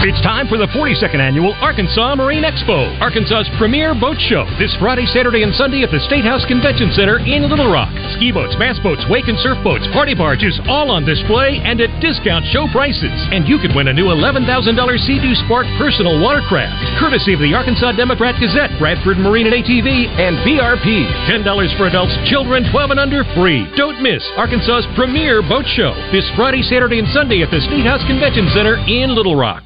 It's 0.05 0.21
time 0.21 0.45
for 0.45 0.61
the 0.61 0.69
42nd 0.77 1.17
annual 1.17 1.57
Arkansas 1.57 2.13
Marine 2.13 2.45
Expo, 2.45 2.85
Arkansas's 3.01 3.49
premier 3.57 3.97
boat 3.97 4.21
show. 4.29 4.45
This 4.61 4.69
Friday, 4.77 5.09
Saturday, 5.09 5.41
and 5.41 5.49
Sunday 5.57 5.81
at 5.81 5.89
the 5.89 5.97
State 6.05 6.21
House 6.21 6.45
Convention 6.45 6.93
Center 6.93 7.17
in 7.17 7.49
Little 7.49 7.73
Rock. 7.73 7.89
Ski 8.13 8.29
boats, 8.29 8.53
bass 8.61 8.77
boats, 8.85 9.01
wake 9.09 9.25
and 9.25 9.41
surf 9.41 9.57
boats, 9.65 9.89
party 9.97 10.13
barges, 10.13 10.53
all 10.69 10.93
on 10.93 11.01
display 11.01 11.57
and 11.65 11.81
at 11.81 11.89
discount 11.97 12.45
show 12.53 12.69
prices. 12.69 13.09
And 13.33 13.49
you 13.49 13.57
could 13.57 13.73
win 13.73 13.89
a 13.89 13.97
new 13.97 14.13
$11,000 14.13 14.45
Sea-Doo 14.45 15.35
Spark 15.49 15.65
personal 15.81 16.21
watercraft, 16.21 16.77
courtesy 17.01 17.33
of 17.33 17.41
the 17.41 17.57
Arkansas 17.57 17.97
Democrat 17.97 18.37
Gazette, 18.37 18.77
Bradford 18.77 19.17
Marine 19.17 19.49
and 19.49 19.57
ATV, 19.57 20.13
and 20.21 20.37
BRP. 20.45 21.09
$10 21.25 21.41
for 21.73 21.89
adults, 21.89 22.13
children 22.29 22.69
12 22.69 22.93
and 22.93 23.01
under 23.01 23.25
free. 23.33 23.65
Don't 23.73 23.97
miss 24.05 24.21
Arkansas's 24.37 24.85
premier 24.93 25.41
boat 25.41 25.65
show 25.73 25.97
this 26.13 26.29
Friday, 26.37 26.61
Saturday, 26.61 27.01
and 27.01 27.09
Sunday 27.09 27.41
at 27.41 27.49
the 27.49 27.65
State 27.65 27.81
House 27.89 28.05
Convention 28.05 28.45
Center 28.53 28.77
in 28.85 29.17
Little 29.17 29.33
Rock. 29.33 29.65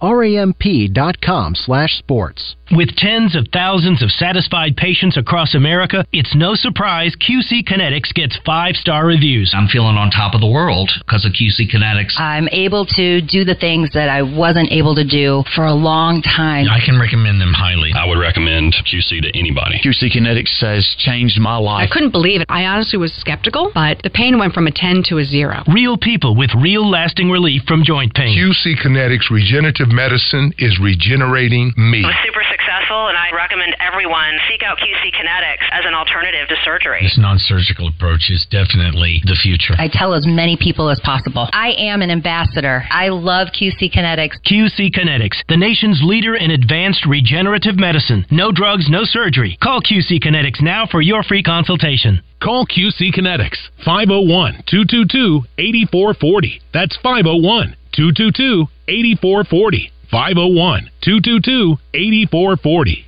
Ramp.com 0.00 0.14
slash 0.14 0.38
sports. 0.38 0.94
ramp.com 0.98 1.54
slash 1.54 1.98
sports. 1.98 2.56
With 2.70 2.94
tens 2.96 3.34
of 3.34 3.48
thousands 3.50 4.02
of 4.02 4.10
satisfied 4.10 4.76
patients 4.76 5.16
across 5.16 5.54
America, 5.54 6.04
it's 6.12 6.34
no 6.36 6.54
surprise 6.54 7.16
QC 7.16 7.64
Kinetics 7.64 8.12
gets 8.12 8.38
five 8.44 8.74
star 8.74 9.06
reviews. 9.06 9.54
I'm 9.56 9.68
feeling 9.68 9.96
on 9.96 10.10
top 10.10 10.34
of 10.34 10.42
the 10.42 10.46
world 10.46 10.90
because 11.00 11.24
of 11.24 11.32
QC 11.32 11.72
Kinetics. 11.72 12.20
I'm 12.20 12.46
able 12.52 12.84
to 12.96 13.22
do 13.22 13.44
the 13.44 13.54
things 13.54 13.88
that 13.94 14.10
I 14.10 14.20
wasn't 14.20 14.70
able 14.70 14.94
to 14.96 15.04
do 15.04 15.44
for 15.56 15.64
a 15.64 15.72
long 15.72 16.20
time. 16.20 16.68
I 16.68 16.84
can 16.84 17.00
recommend 17.00 17.40
them 17.40 17.54
highly. 17.56 17.90
I 17.96 18.06
would 18.06 18.18
recommend 18.18 18.74
QC 18.84 19.22
to 19.22 19.30
anybody. 19.32 19.80
QC 19.80 20.12
Kinetics 20.12 20.60
has 20.60 20.84
changed 20.98 21.40
my 21.40 21.56
life. 21.56 21.88
I 21.88 21.92
couldn't 21.92 22.12
believe 22.12 22.42
it. 22.42 22.46
I 22.50 22.64
honestly 22.66 22.98
was 22.98 23.14
skeptical, 23.14 23.70
but 23.72 24.02
the 24.02 24.10
pain 24.10 24.38
went 24.38 24.52
from 24.52 24.66
a 24.66 24.72
10 24.72 25.04
to 25.08 25.18
a 25.18 25.24
0. 25.24 25.64
Real 25.72 25.96
people 25.96 26.36
with 26.36 26.50
real 26.54 26.88
lasting 26.88 27.30
relief 27.30 27.62
from 27.66 27.82
joint 27.82 28.12
pain. 28.12 28.36
QC 28.36 28.76
Kinetics 28.84 29.30
Regenerative 29.30 29.87
Medicine 29.92 30.52
is 30.58 30.78
regenerating 30.80 31.72
me. 31.76 32.00
It 32.00 32.06
was 32.06 32.22
super 32.24 32.44
successful, 32.50 33.08
and 33.08 33.16
I 33.16 33.30
recommend 33.34 33.76
everyone 33.80 34.38
seek 34.48 34.62
out 34.62 34.78
QC 34.78 35.12
Kinetics 35.12 35.66
as 35.72 35.84
an 35.84 35.94
alternative 35.94 36.48
to 36.48 36.56
surgery. 36.64 37.00
This 37.02 37.18
non 37.18 37.38
surgical 37.38 37.88
approach 37.88 38.30
is 38.30 38.46
definitely 38.50 39.22
the 39.24 39.36
future. 39.40 39.74
I 39.78 39.88
tell 39.92 40.14
as 40.14 40.26
many 40.26 40.56
people 40.56 40.90
as 40.90 41.00
possible. 41.00 41.48
I 41.52 41.72
am 41.78 42.02
an 42.02 42.10
ambassador. 42.10 42.84
I 42.90 43.08
love 43.08 43.48
QC 43.48 43.92
Kinetics. 43.92 44.36
QC 44.46 44.92
Kinetics, 44.92 45.38
the 45.48 45.56
nation's 45.56 46.00
leader 46.02 46.34
in 46.36 46.50
advanced 46.50 47.06
regenerative 47.06 47.76
medicine. 47.76 48.26
No 48.30 48.52
drugs, 48.52 48.88
no 48.88 49.04
surgery. 49.04 49.58
Call 49.62 49.80
QC 49.80 50.22
Kinetics 50.22 50.60
now 50.60 50.86
for 50.86 51.00
your 51.00 51.22
free 51.22 51.42
consultation. 51.42 52.22
Call 52.42 52.66
QC 52.66 53.12
Kinetics 53.12 53.58
501 53.84 54.62
222 54.70 55.42
8440. 55.58 56.60
That's 56.72 56.96
501 57.02 57.76
222 57.92 58.68
8440. 58.88 59.92
501 60.10 60.90
222 61.04 61.76
8440. 61.92 63.04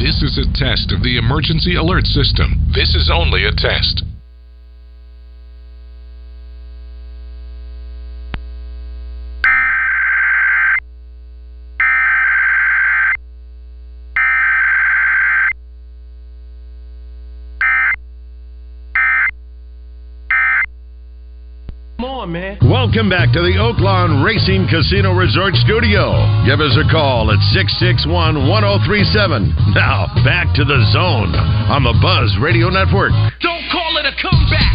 This 0.00 0.24
is 0.24 0.40
a 0.40 0.48
test 0.56 0.90
of 0.90 1.04
the 1.04 1.18
emergency 1.18 1.76
alert 1.76 2.04
system. 2.04 2.56
This 2.72 2.96
is 2.96 3.12
only 3.12 3.44
a 3.44 3.52
test. 3.52 4.02
Come 22.24 22.32
on, 22.32 22.40
man. 22.40 22.56
Welcome 22.64 23.12
back 23.12 23.36
to 23.36 23.44
the 23.44 23.60
Oaklawn 23.60 24.24
Racing 24.24 24.64
Casino 24.72 25.12
Resort 25.12 25.52
Studio. 25.60 26.16
Give 26.48 26.56
us 26.56 26.72
a 26.72 26.88
call 26.88 27.28
at 27.28 27.36
661 27.52 28.48
1037. 28.48 29.76
Now, 29.76 30.08
back 30.24 30.48
to 30.56 30.64
the 30.64 30.80
zone 30.88 31.36
on 31.68 31.84
the 31.84 31.92
Buzz 32.00 32.32
Radio 32.40 32.72
Network. 32.72 33.12
Don't 33.44 33.60
call 33.68 34.00
it 34.00 34.08
a 34.08 34.16
comeback. 34.16 34.72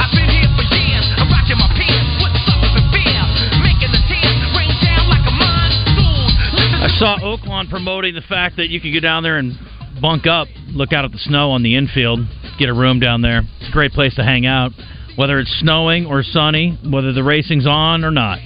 I've 0.00 0.16
been 0.16 0.32
here 0.32 0.48
for 0.56 0.64
years. 0.64 1.04
I'm 1.20 1.28
rocking 1.28 1.60
my 1.60 1.68
pants, 1.76 2.24
putting 2.24 2.40
suckers 2.48 2.72
in 2.80 2.84
fear, 2.88 3.20
making 3.60 3.92
the 3.92 4.02
tears 4.08 4.40
rain 4.56 4.72
down 4.80 5.12
like 5.12 5.28
a 5.28 5.34
monsoon. 5.36 6.72
I 6.72 6.88
saw 6.96 7.20
Oaklawn 7.20 7.68
promoting 7.68 8.16
the 8.16 8.24
fact 8.24 8.56
that 8.56 8.72
you 8.72 8.80
can 8.80 8.96
go 8.96 9.04
down 9.04 9.28
there 9.28 9.36
and 9.36 9.60
bunk 10.00 10.24
up, 10.24 10.48
look 10.72 10.96
out 10.96 11.04
at 11.04 11.12
the 11.12 11.20
snow 11.20 11.52
on 11.52 11.60
the 11.60 11.76
infield, 11.76 12.24
get 12.56 12.72
a 12.72 12.74
room 12.74 12.96
down 12.96 13.20
there. 13.20 13.44
It's 13.60 13.68
a 13.68 13.76
great 13.76 13.92
place 13.92 14.16
to 14.16 14.24
hang 14.24 14.48
out, 14.48 14.72
whether 15.18 15.40
it's 15.40 15.50
snowing 15.58 16.06
or 16.06 16.22
sunny, 16.22 16.78
whether 16.88 17.12
the 17.12 17.24
racing's 17.24 17.66
on 17.66 18.04
or 18.04 18.12
not. 18.12 18.38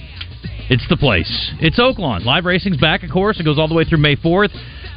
It's 0.71 0.83
the 0.89 0.97
place. 0.97 1.29
It's 1.59 1.79
Oaklawn. 1.79 2.25
Live 2.25 2.45
racing's 2.45 2.77
back, 2.77 3.03
of 3.03 3.11
course. 3.11 3.39
It 3.39 3.43
goes 3.43 3.59
all 3.59 3.67
the 3.67 3.75
way 3.75 3.83
through 3.83 3.99
May 3.99 4.15
4th. 4.15 4.49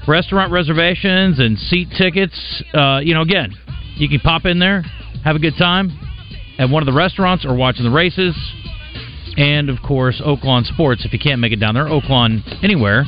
Restaurant 0.08 0.50
reservations 0.50 1.38
and 1.38 1.58
seat 1.58 1.88
tickets. 1.98 2.64
Uh, 2.72 3.00
you 3.02 3.12
know, 3.12 3.20
again, 3.20 3.52
you 3.96 4.08
can 4.08 4.20
pop 4.20 4.46
in 4.46 4.58
there, 4.58 4.80
have 5.22 5.36
a 5.36 5.38
good 5.38 5.52
time 5.58 5.90
at 6.58 6.70
one 6.70 6.82
of 6.82 6.86
the 6.86 6.94
restaurants 6.94 7.44
or 7.44 7.54
watching 7.54 7.84
the 7.84 7.90
races. 7.90 8.34
And, 9.36 9.68
of 9.68 9.76
course, 9.86 10.22
Oaklawn 10.24 10.64
Sports. 10.64 11.04
If 11.04 11.12
you 11.12 11.18
can't 11.18 11.42
make 11.42 11.52
it 11.52 11.60
down 11.60 11.74
there, 11.74 11.84
Oaklawn 11.84 12.64
anywhere 12.64 13.04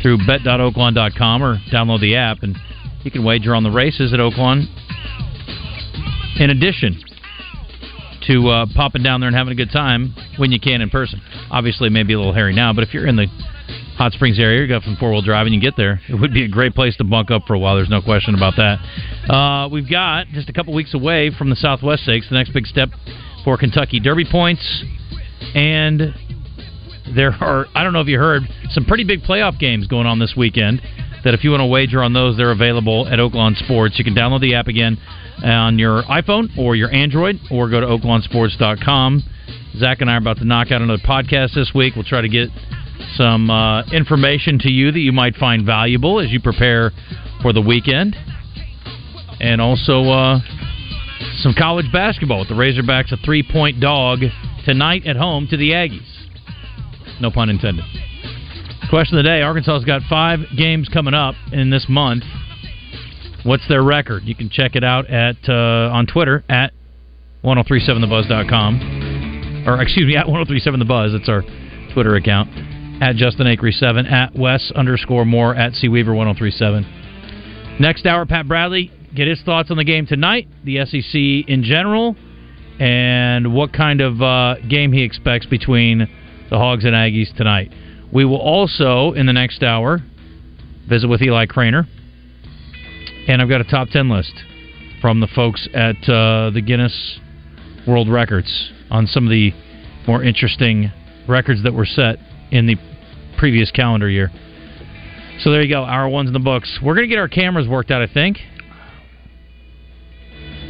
through 0.00 0.18
bet.oaklawn.com 0.28 1.42
or 1.42 1.58
download 1.72 2.00
the 2.00 2.14
app, 2.14 2.44
and 2.44 2.56
you 3.02 3.10
can 3.10 3.24
wager 3.24 3.52
on 3.52 3.64
the 3.64 3.70
races 3.72 4.12
at 4.12 4.20
Oaklawn. 4.20 4.66
In 6.38 6.50
addition 6.50 7.03
to 8.26 8.48
uh, 8.48 8.66
popping 8.74 9.02
down 9.02 9.20
there 9.20 9.28
and 9.28 9.36
having 9.36 9.52
a 9.52 9.56
good 9.56 9.70
time 9.70 10.14
when 10.36 10.52
you 10.52 10.60
can 10.60 10.80
in 10.80 10.90
person. 10.90 11.20
Obviously, 11.50 11.88
maybe 11.88 12.12
a 12.12 12.18
little 12.18 12.32
hairy 12.32 12.54
now, 12.54 12.72
but 12.72 12.82
if 12.84 12.94
you're 12.94 13.06
in 13.06 13.16
the 13.16 13.26
Hot 13.96 14.12
Springs 14.12 14.38
area, 14.38 14.62
you 14.62 14.68
got 14.68 14.82
from 14.82 14.96
four 14.96 15.10
wheel 15.10 15.22
drive 15.22 15.46
and 15.46 15.54
you 15.54 15.60
get 15.60 15.74
there, 15.76 16.00
it 16.08 16.14
would 16.14 16.32
be 16.32 16.44
a 16.44 16.48
great 16.48 16.74
place 16.74 16.96
to 16.96 17.04
bunk 17.04 17.30
up 17.30 17.42
for 17.46 17.54
a 17.54 17.58
while. 17.58 17.76
There's 17.76 17.88
no 17.88 18.02
question 18.02 18.34
about 18.34 18.54
that. 18.56 19.32
Uh, 19.32 19.68
we've 19.68 19.88
got 19.88 20.26
just 20.28 20.48
a 20.48 20.52
couple 20.52 20.74
weeks 20.74 20.94
away 20.94 21.30
from 21.36 21.50
the 21.50 21.56
Southwest 21.56 22.02
Stakes, 22.02 22.28
the 22.28 22.34
next 22.34 22.52
big 22.52 22.66
step 22.66 22.88
for 23.44 23.56
Kentucky 23.56 24.00
Derby 24.00 24.24
points, 24.30 24.84
and 25.54 26.14
there 27.14 27.32
are 27.40 27.66
I 27.74 27.84
don't 27.84 27.92
know 27.92 28.00
if 28.00 28.08
you 28.08 28.18
heard 28.18 28.42
some 28.70 28.84
pretty 28.84 29.04
big 29.04 29.20
playoff 29.20 29.58
games 29.58 29.86
going 29.86 30.06
on 30.06 30.18
this 30.18 30.34
weekend. 30.36 30.80
That 31.24 31.32
if 31.32 31.42
you 31.42 31.50
want 31.50 31.62
to 31.62 31.66
wager 31.66 32.02
on 32.02 32.12
those, 32.12 32.36
they're 32.36 32.50
available 32.50 33.08
at 33.08 33.18
Oaklawn 33.18 33.56
Sports. 33.56 33.98
You 33.98 34.04
can 34.04 34.14
download 34.14 34.42
the 34.42 34.56
app 34.56 34.66
again 34.66 34.98
on 35.42 35.78
your 35.78 36.02
iPhone 36.04 36.56
or 36.58 36.76
your 36.76 36.92
Android, 36.92 37.36
or 37.50 37.68
go 37.68 37.80
to 37.80 37.86
oaklawnsports.com. 37.86 39.22
Zach 39.76 40.00
and 40.00 40.10
I 40.10 40.14
are 40.14 40.18
about 40.18 40.38
to 40.38 40.44
knock 40.44 40.70
out 40.70 40.82
another 40.82 41.02
podcast 41.04 41.54
this 41.54 41.72
week. 41.74 41.94
We'll 41.96 42.04
try 42.04 42.20
to 42.20 42.28
get 42.28 42.48
some 43.16 43.50
uh, 43.50 43.84
information 43.90 44.58
to 44.60 44.70
you 44.70 44.92
that 44.92 44.98
you 44.98 45.12
might 45.12 45.34
find 45.36 45.66
valuable 45.66 46.20
as 46.20 46.30
you 46.30 46.40
prepare 46.40 46.92
for 47.42 47.52
the 47.52 47.60
weekend, 47.60 48.16
and 49.40 49.60
also 49.60 50.04
uh, 50.04 50.38
some 51.38 51.54
college 51.58 51.86
basketball 51.92 52.40
with 52.40 52.48
the 52.48 52.54
Razorbacks 52.54 53.12
a 53.12 53.16
three-point 53.16 53.80
dog 53.80 54.20
tonight 54.64 55.06
at 55.06 55.16
home 55.16 55.46
to 55.50 55.56
the 55.56 55.70
Aggies. 55.70 56.10
No 57.20 57.30
pun 57.30 57.50
intended. 57.50 57.84
Question 58.90 59.18
of 59.18 59.24
the 59.24 59.28
day: 59.28 59.42
Arkansas's 59.42 59.84
got 59.84 60.02
five 60.08 60.40
games 60.56 60.88
coming 60.88 61.14
up 61.14 61.34
in 61.52 61.70
this 61.70 61.86
month. 61.88 62.22
What's 63.44 63.68
their 63.68 63.82
record? 63.82 64.22
You 64.24 64.34
can 64.34 64.48
check 64.48 64.74
it 64.74 64.82
out 64.82 65.10
at 65.10 65.36
uh, 65.48 65.90
on 65.92 66.06
Twitter 66.06 66.42
at 66.48 66.72
1037thebuzz.com. 67.44 69.64
Or 69.66 69.82
excuse 69.82 70.06
me, 70.06 70.16
at 70.16 70.26
1037thebuzz. 70.26 71.12
That's 71.12 71.28
our 71.28 71.42
Twitter 71.92 72.16
account. 72.16 72.48
At 73.02 73.16
Justin 73.16 73.46
Acri 73.46 73.72
7 73.72 74.06
at 74.06 74.34
Wes 74.34 74.72
underscore 74.74 75.26
more 75.26 75.54
at 75.54 75.74
C 75.74 75.88
Weaver 75.88 76.14
1037. 76.14 77.76
Next 77.80 78.06
hour, 78.06 78.24
Pat 78.24 78.48
Bradley 78.48 78.90
get 79.14 79.28
his 79.28 79.42
thoughts 79.42 79.70
on 79.70 79.76
the 79.76 79.84
game 79.84 80.06
tonight, 80.06 80.48
the 80.64 80.84
SEC 80.86 81.48
in 81.48 81.62
general, 81.64 82.16
and 82.80 83.54
what 83.54 83.72
kind 83.72 84.00
of 84.00 84.22
uh, 84.22 84.56
game 84.68 84.92
he 84.92 85.02
expects 85.02 85.46
between 85.46 86.08
the 86.50 86.56
Hogs 86.56 86.84
and 86.84 86.94
Aggies 86.94 87.34
tonight. 87.36 87.72
We 88.12 88.24
will 88.24 88.40
also, 88.40 89.12
in 89.12 89.26
the 89.26 89.32
next 89.32 89.62
hour, 89.62 90.00
visit 90.88 91.08
with 91.08 91.20
Eli 91.20 91.46
Craner. 91.46 91.86
And 93.28 93.40
I've 93.40 93.48
got 93.48 93.60
a 93.60 93.64
top 93.64 93.88
10 93.88 94.08
list 94.08 94.32
from 95.00 95.20
the 95.20 95.28
folks 95.28 95.68
at 95.74 95.96
uh, 96.08 96.50
the 96.50 96.62
Guinness 96.64 97.18
World 97.86 98.08
Records 98.10 98.72
on 98.90 99.06
some 99.06 99.24
of 99.24 99.30
the 99.30 99.52
more 100.06 100.22
interesting 100.22 100.90
records 101.28 101.62
that 101.62 101.72
were 101.72 101.86
set 101.86 102.18
in 102.50 102.66
the 102.66 102.76
previous 103.38 103.70
calendar 103.70 104.08
year. 104.08 104.30
So 105.40 105.50
there 105.50 105.62
you 105.62 105.68
go. 105.74 105.82
our 105.82 106.08
one's 106.08 106.28
in 106.28 106.32
the 106.32 106.38
books. 106.38 106.78
We're 106.82 106.94
going 106.94 107.08
to 107.08 107.12
get 107.12 107.18
our 107.18 107.28
cameras 107.28 107.66
worked 107.66 107.90
out, 107.90 108.02
I 108.02 108.12
think. 108.12 108.38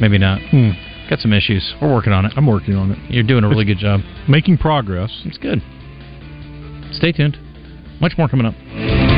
Maybe 0.01 0.17
not. 0.17 0.41
Hmm. 0.49 0.71
Got 1.09 1.19
some 1.19 1.33
issues. 1.33 1.73
We're 1.81 1.93
working 1.93 2.13
on 2.13 2.25
it. 2.25 2.33
I'm 2.35 2.47
working 2.47 2.75
on 2.75 2.91
it. 2.91 2.97
You're 3.11 3.23
doing 3.23 3.43
a 3.43 3.49
really 3.49 3.65
good 3.65 3.77
job. 3.77 4.01
Making 4.27 4.57
progress. 4.57 5.21
It's 5.25 5.37
good. 5.37 5.61
Stay 6.91 7.11
tuned. 7.11 7.37
Much 8.01 8.13
more 8.17 8.27
coming 8.27 8.47
up. 8.47 9.14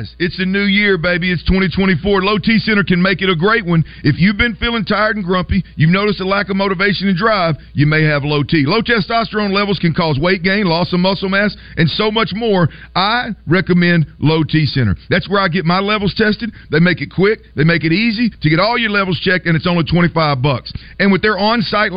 Guys, 0.00 0.16
it's 0.18 0.38
a 0.38 0.46
new 0.46 0.64
year, 0.64 0.96
baby. 0.96 1.30
It's 1.30 1.44
2024. 1.44 2.22
Low 2.22 2.38
T 2.38 2.58
Center 2.58 2.82
can 2.84 3.02
make 3.02 3.20
it 3.20 3.28
a 3.28 3.36
great 3.36 3.66
one. 3.66 3.84
If 4.02 4.16
you've 4.16 4.38
been 4.38 4.56
feeling 4.56 4.86
tired 4.86 5.16
and 5.16 5.24
grumpy, 5.24 5.62
you've 5.76 5.90
noticed 5.90 6.20
a 6.20 6.24
lack 6.24 6.48
of 6.48 6.56
motivation 6.56 7.08
and 7.08 7.16
drive, 7.18 7.56
you 7.74 7.84
may 7.86 8.04
have 8.04 8.24
low 8.24 8.42
T. 8.42 8.64
Low 8.64 8.80
testosterone 8.80 9.52
levels 9.52 9.78
can 9.78 9.92
cause 9.92 10.18
weight 10.18 10.42
gain, 10.42 10.64
loss 10.64 10.94
of 10.94 11.00
muscle 11.00 11.28
mass, 11.28 11.54
and 11.76 11.86
so 11.90 12.10
much 12.10 12.30
more. 12.32 12.68
I 12.96 13.36
recommend 13.46 14.06
Low 14.18 14.42
T 14.42 14.64
Center. 14.64 14.96
That's 15.10 15.28
where 15.28 15.40
I 15.40 15.48
get 15.48 15.66
my 15.66 15.80
levels 15.80 16.14
tested. 16.16 16.50
They 16.70 16.80
make 16.80 17.02
it 17.02 17.12
quick, 17.14 17.40
they 17.54 17.64
make 17.64 17.84
it 17.84 17.92
easy 17.92 18.30
to 18.30 18.48
get 18.48 18.58
all 18.58 18.78
your 18.78 18.90
levels 18.90 19.20
checked, 19.20 19.44
and 19.44 19.54
it's 19.54 19.66
only 19.66 19.84
25 19.84 20.40
bucks. 20.40 20.72
And 20.98 21.12
with 21.12 21.20
their 21.20 21.36
on-site 21.36 21.88